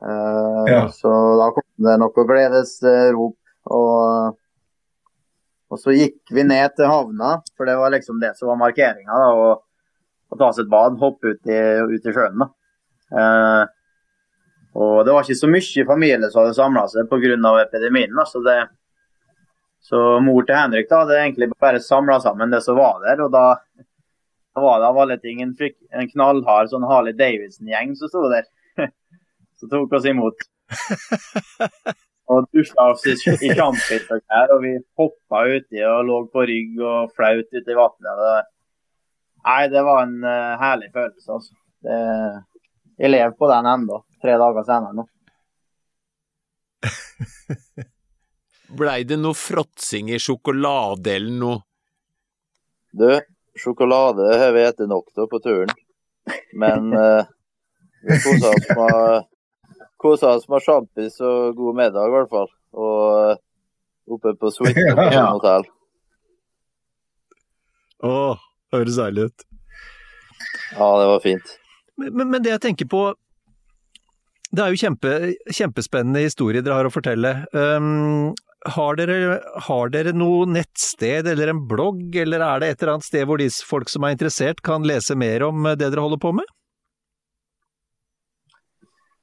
Uh, 0.00 0.64
ja. 0.70 0.86
Så 0.88 1.10
da 1.36 1.50
kom 1.52 1.66
det 1.84 1.98
noe 2.00 2.24
gledesrop. 2.30 3.36
Og, 3.76 4.38
og, 5.68 5.76
så 5.78 5.92
gikk 5.94 6.32
vi 6.32 6.46
ned 6.48 6.72
til 6.78 6.88
havna, 6.88 7.36
for 7.52 7.68
det 7.68 7.76
var 7.78 7.92
liksom 7.92 8.24
det 8.24 8.32
som 8.38 8.48
var 8.54 8.58
markeringa. 8.64 9.12
Å, 9.12 9.52
å 10.32 10.40
ta 10.40 10.48
seg 10.56 10.64
et 10.64 10.72
bad, 10.72 10.96
hoppe 11.04 11.36
ut 11.36 11.52
i, 11.52 11.60
ut 11.92 12.08
i 12.08 12.16
sjøen. 12.16 12.48
Uh, 13.12 13.64
og 14.72 15.02
det 15.04 15.12
var 15.12 15.26
ikke 15.26 15.36
så 15.36 15.50
mye 15.52 15.84
familie 15.88 16.30
som 16.30 16.42
hadde 16.42 16.56
samla 16.56 16.86
seg 16.88 17.10
pga. 17.10 17.36
epidemien. 17.60 18.18
Altså 18.18 18.40
så, 18.40 18.44
det, 18.46 18.58
så 19.84 20.20
mor 20.24 20.46
til 20.48 20.56
Henrik 20.56 20.88
da, 20.88 21.02
hadde 21.02 21.18
egentlig 21.20 21.50
bare 21.60 21.80
samla 21.80 22.20
sammen 22.20 22.52
det 22.52 22.62
som 22.64 22.78
var 22.80 23.02
der. 23.04 23.20
og 23.20 23.32
da, 23.32 23.58
da 24.54 24.64
var 24.64 24.80
det 24.80 24.88
av 24.88 25.02
alle 25.04 25.18
ting 25.18 25.42
en, 25.42 25.52
en 25.92 26.08
knallhard 26.14 26.72
sånn 26.72 26.88
Harley 26.88 27.12
Davidson-gjeng 27.18 27.96
som 27.96 28.08
sto 28.08 28.24
der 28.32 28.48
som 29.60 29.68
tok 29.68 29.92
oss 29.92 30.08
imot. 30.08 30.48
og 32.32 32.46
dusja 32.54 32.86
oss 32.94 33.04
i, 33.04 33.12
i 33.44 33.52
og 33.60 34.62
vi 34.62 34.72
hoppa 34.96 35.42
uti 35.52 35.82
og 35.84 36.06
lå 36.08 36.18
på 36.32 36.46
rygg 36.48 36.80
og 36.80 37.12
flaut 37.16 37.50
uti 37.52 37.60
i 37.60 37.76
vannet. 37.76 38.48
Nei, 39.42 39.62
det 39.68 39.82
var 39.84 40.06
en 40.06 40.22
uh, 40.22 40.54
herlig 40.60 40.88
følelse, 40.94 41.28
altså. 41.34 41.56
Det, 41.82 41.98
jeg 43.02 43.10
lever 43.10 43.34
på 43.34 43.48
den 43.50 43.66
ennå, 43.66 43.96
tre 44.22 44.36
dager 44.38 44.62
senere 44.66 44.94
nå. 44.94 45.04
Blei 48.78 49.02
det 49.04 49.18
noe 49.18 49.34
fråtsing 49.36 50.12
i 50.14 50.20
sjokolade 50.22 51.16
eller 51.18 51.34
noe? 51.40 51.58
Du, 52.92 53.08
sjokolade 53.58 54.28
har 54.38 54.54
vi 54.54 54.62
spist 54.68 54.88
nok 54.88 55.18
av 55.18 55.26
på 55.32 55.40
turen. 55.42 55.72
Men 56.54 56.92
uh, 56.94 57.24
vi 58.06 58.18
kosa 58.22 58.52
oss 58.52 58.68
med 58.78 59.28
kosa 60.02 60.34
oss 60.36 60.46
med 60.48 60.62
sjampis 60.62 61.18
og 61.20 61.56
god 61.58 61.78
middag, 61.80 62.06
i 62.06 62.14
hvert 62.14 62.30
fall. 62.30 62.50
Og 62.72 63.00
uh, 63.32 63.40
oppe 64.14 64.36
på 64.38 64.52
Suite 64.54 64.86
ja. 65.16 65.26
hotell. 65.32 65.66
Å, 68.02 68.14
høres 68.74 68.98
deilig 68.98 69.26
ut. 69.30 69.44
Ja, 70.78 70.86
det 71.02 71.10
var 71.10 71.20
fint. 71.26 71.58
Men, 72.00 72.30
men, 72.30 72.40
det 72.42 72.54
jeg 72.54 72.62
tenker 72.64 72.88
på 72.88 73.02
Det 74.52 74.62
er 74.64 74.72
jo 74.72 74.80
kjempe, 74.80 75.10
kjempespennende 75.52 76.24
historier 76.24 76.64
dere 76.64 76.80
har 76.80 76.88
å 76.88 76.92
fortelle. 76.92 77.34
Um, 77.56 78.32
har 78.68 78.98
dere, 78.98 79.38
har 79.66 79.92
dere 79.92 80.12
noe 80.14 80.46
nettsted 80.46 81.26
eller 81.26 81.50
en 81.50 81.62
blogg, 81.68 82.02
eller 82.14 82.44
er 82.46 82.60
det 82.60 82.68
et 82.68 82.82
eller 82.82 82.94
annet 82.94 83.06
sted 83.08 83.24
hvor 83.26 83.40
de 83.40 83.48
folk 83.66 83.90
som 83.90 84.04
er 84.06 84.14
interessert 84.14 84.60
kan 84.62 84.84
lese 84.86 85.16
mer 85.18 85.46
om 85.48 85.64
det 85.72 85.88
dere 85.88 86.04
holder 86.04 86.20
på 86.22 86.34
med? 86.36 86.52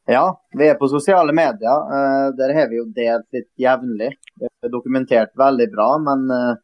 Ja, 0.09 0.25
vi 0.57 0.65
er 0.65 0.79
på 0.79 0.89
sosiale 0.89 1.35
medier. 1.37 1.85
Uh, 1.93 2.33
der 2.33 2.55
har 2.57 2.71
vi 2.71 2.79
jo 2.79 2.87
delt 2.95 3.29
litt 3.35 3.51
jevnlig. 3.61 4.15
Det 4.41 4.49
er 4.49 4.73
dokumentert 4.73 5.35
veldig 5.37 5.69
bra, 5.75 5.91
men 6.01 6.25
uh, 6.33 6.57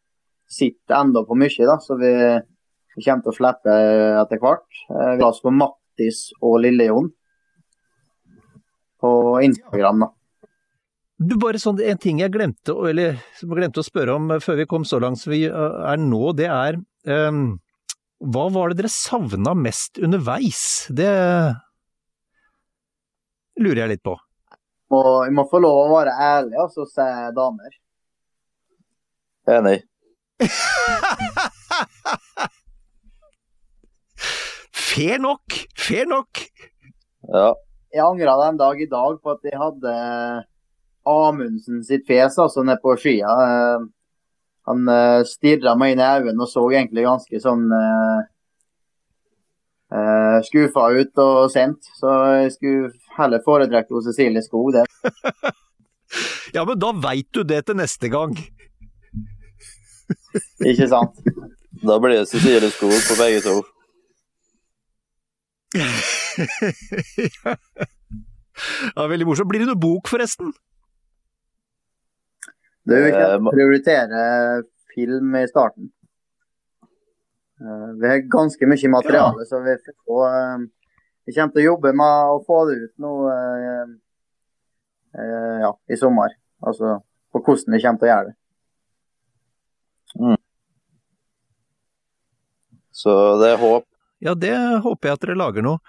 sitter 0.50 0.98
enda 1.04 1.22
på 1.28 1.38
mye. 1.38 1.70
da, 1.70 1.78
Så 1.78 2.02
vi, 2.02 2.12
kommer 2.98 3.22
til 3.22 3.34
å 3.34 3.38
slippe 3.38 3.76
etter 4.24 4.42
hvert. 4.42 4.66
Vi 4.90 5.22
har 5.22 5.30
oss 5.30 5.44
på 5.46 5.54
Mattis 5.96 6.34
og 6.42 6.60
Lille-Jon 6.62 7.10
på 9.00 9.42
Instagram. 9.44 10.00
da. 10.00 10.12
Du, 11.18 11.38
bare 11.40 11.60
sånn, 11.60 11.80
En 11.80 11.98
ting 11.98 12.20
jeg 12.20 12.32
glemte, 12.32 12.72
eller, 12.90 13.16
som 13.40 13.50
jeg 13.50 13.62
glemte 13.62 13.80
å 13.80 13.84
spørre 13.84 14.16
om 14.16 14.40
før 14.42 14.58
vi 14.58 14.66
kom 14.66 14.84
så 14.84 15.00
langt 15.00 15.20
som 15.20 15.32
vi 15.32 15.46
er 15.48 15.98
nå, 15.98 16.34
det 16.36 16.50
er 16.52 16.76
um, 17.08 17.60
Hva 18.20 18.50
var 18.52 18.70
det 18.70 18.82
dere 18.82 18.92
savna 18.92 19.54
mest 19.56 19.98
underveis? 19.98 20.88
Det 20.90 21.08
lurer 23.56 23.86
jeg 23.86 23.94
litt 23.96 24.04
på. 24.04 24.18
Og 24.92 25.26
vi 25.26 25.32
må 25.34 25.48
få 25.48 25.64
lov 25.64 25.86
å 25.86 25.96
være 25.96 26.20
ærlige 26.20 26.68
og 26.68 26.72
så 26.76 26.86
si 26.86 27.10
damer. 27.36 27.80
Enig. 29.48 29.80
Fair 34.96 35.20
nok! 35.20 35.56
Fair 35.76 36.06
nok! 36.08 36.40
Ja. 37.28 37.50
Jeg 37.92 38.04
angra 38.06 38.36
en 38.48 38.60
dag 38.60 38.80
i 38.80 38.88
dag 38.88 39.18
på 39.20 39.34
at 39.34 39.44
jeg 39.44 39.58
hadde 39.60 39.96
Amundsen 41.10 41.82
sitt 41.84 42.06
fjes 42.08 42.38
altså 42.40 42.64
nede 42.64 42.80
på 42.84 42.94
skia. 43.02 43.34
Eh, 43.48 43.84
Han 44.66 44.88
uh, 44.90 45.22
stirra 45.28 45.76
meg 45.78 45.94
inn 45.94 46.02
i 46.02 46.08
øynene 46.08 46.42
og 46.42 46.50
så 46.50 46.64
egentlig 46.72 47.04
ganske 47.06 47.42
sånn 47.44 47.68
uh, 47.70 48.24
uh, 49.94 50.40
skuffa 50.48 50.88
ut 50.96 51.22
og 51.26 51.52
sent. 51.54 51.92
Så 52.00 52.16
jeg 52.40 52.56
skulle 52.56 52.96
heller 53.20 53.44
foretrekke 53.46 54.02
Cecilie 54.08 54.46
Skog 54.48 54.74
det. 54.80 54.88
Ja, 56.56 56.62
men 56.64 56.78
da 56.80 56.94
veit 56.96 57.28
du 57.36 57.42
det 57.44 57.66
til 57.68 57.76
neste 57.76 58.08
gang. 58.14 58.38
Ikke 60.64 60.86
sant? 60.88 61.18
Da 61.84 61.98
blir 62.00 62.22
det 62.22 62.30
Cecilie 62.32 62.70
Skog 62.72 62.94
på 63.10 63.18
begge 63.20 63.42
to. 63.44 63.58
Ja, 68.96 69.08
veldig 69.08 69.28
morsomt. 69.28 69.50
Blir 69.50 69.60
det 69.64 69.70
noe 69.72 69.80
bok, 69.80 70.08
forresten? 70.12 70.54
Det 72.86 72.94
er 72.96 73.02
jo 73.02 73.10
ikke 73.12 73.28
å 73.34 73.52
prioritere 73.52 74.20
film 74.94 75.36
i 75.40 75.48
starten. 75.50 75.90
Eh, 77.62 77.90
Vi 78.00 78.08
har 78.12 78.30
ganske 78.32 78.68
mye 78.70 78.90
materiale, 78.94 79.46
så 79.50 79.60
vi, 79.66 79.74
får, 80.06 80.24
eh, 80.30 80.58
vi 81.26 81.34
kommer 81.34 81.54
til 81.56 81.64
å 81.64 81.70
jobbe 81.72 81.90
med 81.98 82.32
å 82.36 82.44
få 82.46 82.58
det 82.70 82.76
ut 82.84 82.94
nå 83.02 83.14
eh, 83.34 83.88
ja, 85.66 85.72
i 85.90 85.98
sommer. 86.00 86.30
Altså 86.66 87.00
på 87.36 87.42
hvordan 87.44 87.76
vi 87.76 87.82
kommer 87.84 88.00
til 88.00 88.08
å 88.08 88.12
gjøre 88.14 88.28
det. 88.30 88.36
Så 92.96 93.12
det 93.42 93.50
er 93.52 93.60
håp. 93.60 93.86
Ja, 94.26 94.34
det 94.34 94.56
håper 94.82 95.10
jeg 95.12 95.20
at 95.20 95.26
dere 95.26 95.38
lager 95.38 95.66
noe. 95.66 95.80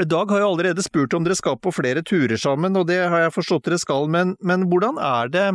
Dag 0.00 0.30
har 0.32 0.40
jo 0.40 0.52
allerede 0.54 0.82
spurt 0.84 1.12
om 1.16 1.24
dere 1.26 1.36
skal 1.36 1.58
på 1.60 1.72
flere 1.76 2.02
turer 2.06 2.40
sammen, 2.40 2.76
og 2.76 2.86
det 2.88 3.02
har 3.12 3.26
jeg 3.26 3.34
forstått 3.36 3.66
dere 3.68 3.80
skal, 3.80 4.08
men, 4.12 4.34
men 4.40 4.64
hvordan 4.70 5.00
er 5.00 5.32
det? 5.32 5.48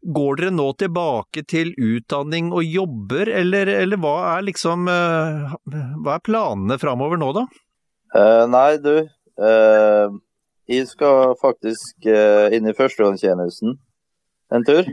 Går 0.00 0.40
dere 0.40 0.52
nå 0.56 0.66
tilbake 0.80 1.44
til 1.48 1.72
utdanning 1.76 2.50
og 2.56 2.64
jobber, 2.64 3.28
eller, 3.40 3.68
eller 3.82 4.00
hva 4.00 4.14
er 4.34 4.46
liksom 4.48 4.88
eh, 4.88 5.52
Hva 6.00 6.14
er 6.16 6.24
planene 6.24 6.78
framover 6.80 7.20
nå, 7.20 7.32
da? 7.36 7.44
Eh, 8.16 8.44
nei, 8.48 8.70
du. 8.80 8.94
eh, 9.04 10.16
jeg 10.70 10.88
skal 10.88 11.34
faktisk 11.40 12.08
eh, 12.08 12.48
inn 12.56 12.68
i 12.68 12.76
førstegangstjenesten 12.76 13.76
en 14.56 14.66
tur. 14.66 14.88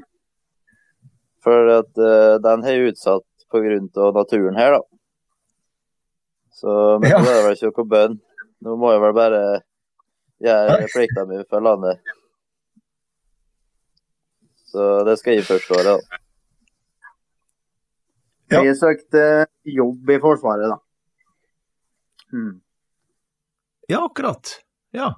For 1.43 1.71
at 1.77 2.03
eh, 2.03 2.35
den 2.43 2.63
har 2.67 2.75
jeg 2.75 2.93
utsatt 2.93 3.27
pga. 3.51 4.11
naturen 4.15 4.59
her, 4.59 4.79
da. 4.79 4.97
Så 6.58 6.74
men 7.01 7.12
Ja. 7.12 7.20
nå 7.22 7.30
er 7.30 7.36
det 7.38 7.43
vel 7.45 7.58
ikke 7.58 7.74
noe 7.78 7.91
bønn. 7.93 8.16
Nå 8.66 8.76
må 8.82 8.91
jeg 8.93 9.01
vel 9.03 9.14
bare 9.14 9.41
gjøre 10.41 10.88
plikta 10.93 11.26
mi 11.30 11.41
for 11.49 11.62
landet. 11.62 11.99
Så 14.68 14.88
det 15.08 15.18
skal 15.20 15.38
jeg 15.38 15.45
først 15.47 15.70
året, 15.78 15.86
da. 15.86 16.18
Ja. 18.47 18.62
Jeg 18.64 18.72
har 18.74 18.80
søkt 18.80 19.16
eh, 19.20 19.45
jobb 19.68 20.10
i 20.10 20.18
Forsvaret, 20.24 20.70
da. 20.72 20.78
Hmm. 22.32 22.53
Ja, 23.91 24.01
akkurat. 24.05 24.58
Ja. 24.95 25.14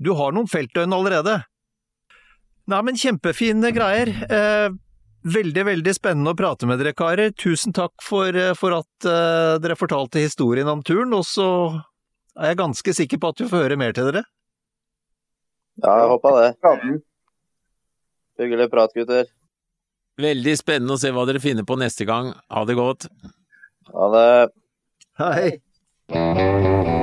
Du 0.00 0.12
har 0.16 0.32
noen 0.32 0.48
feltdøgn 0.50 0.92
allerede. 0.96 1.38
Nei, 2.68 2.80
men 2.84 2.96
kjempefine 2.96 3.70
greier. 3.76 4.08
Eh, 4.28 4.70
veldig, 5.24 5.64
veldig 5.70 5.94
spennende 5.96 6.34
å 6.34 6.38
prate 6.38 6.68
med 6.68 6.80
dere, 6.80 6.94
karer. 6.96 7.32
Tusen 7.36 7.74
takk 7.76 7.94
for, 8.04 8.34
eh, 8.36 8.54
for 8.58 8.76
at 8.76 9.08
uh, 9.08 9.56
dere 9.62 9.78
fortalte 9.78 10.22
historien 10.22 10.68
om 10.70 10.82
turen, 10.84 11.14
og 11.16 11.24
så 11.28 11.48
er 12.38 12.52
jeg 12.52 12.60
ganske 12.60 12.96
sikker 13.00 13.20
på 13.22 13.32
at 13.32 13.42
vi 13.42 13.50
får 13.50 13.66
høre 13.66 13.80
mer 13.80 13.96
til 13.96 14.10
dere. 14.10 14.24
Ja, 15.82 15.96
jeg 16.02 16.10
håper 16.12 16.38
det. 16.38 16.50
Hyggelig 18.38 18.68
prat, 18.70 18.94
gutter. 18.94 19.30
Veldig 20.20 20.54
spennende 20.58 20.94
å 20.94 21.00
se 21.00 21.10
hva 21.10 21.24
dere 21.26 21.42
finner 21.42 21.66
på 21.66 21.78
neste 21.80 22.06
gang. 22.06 22.30
Ha 22.54 22.62
det 22.68 22.78
godt. 22.78 23.08
Ha 23.90 24.10
det. 24.14 24.28
Hei. 25.18 27.02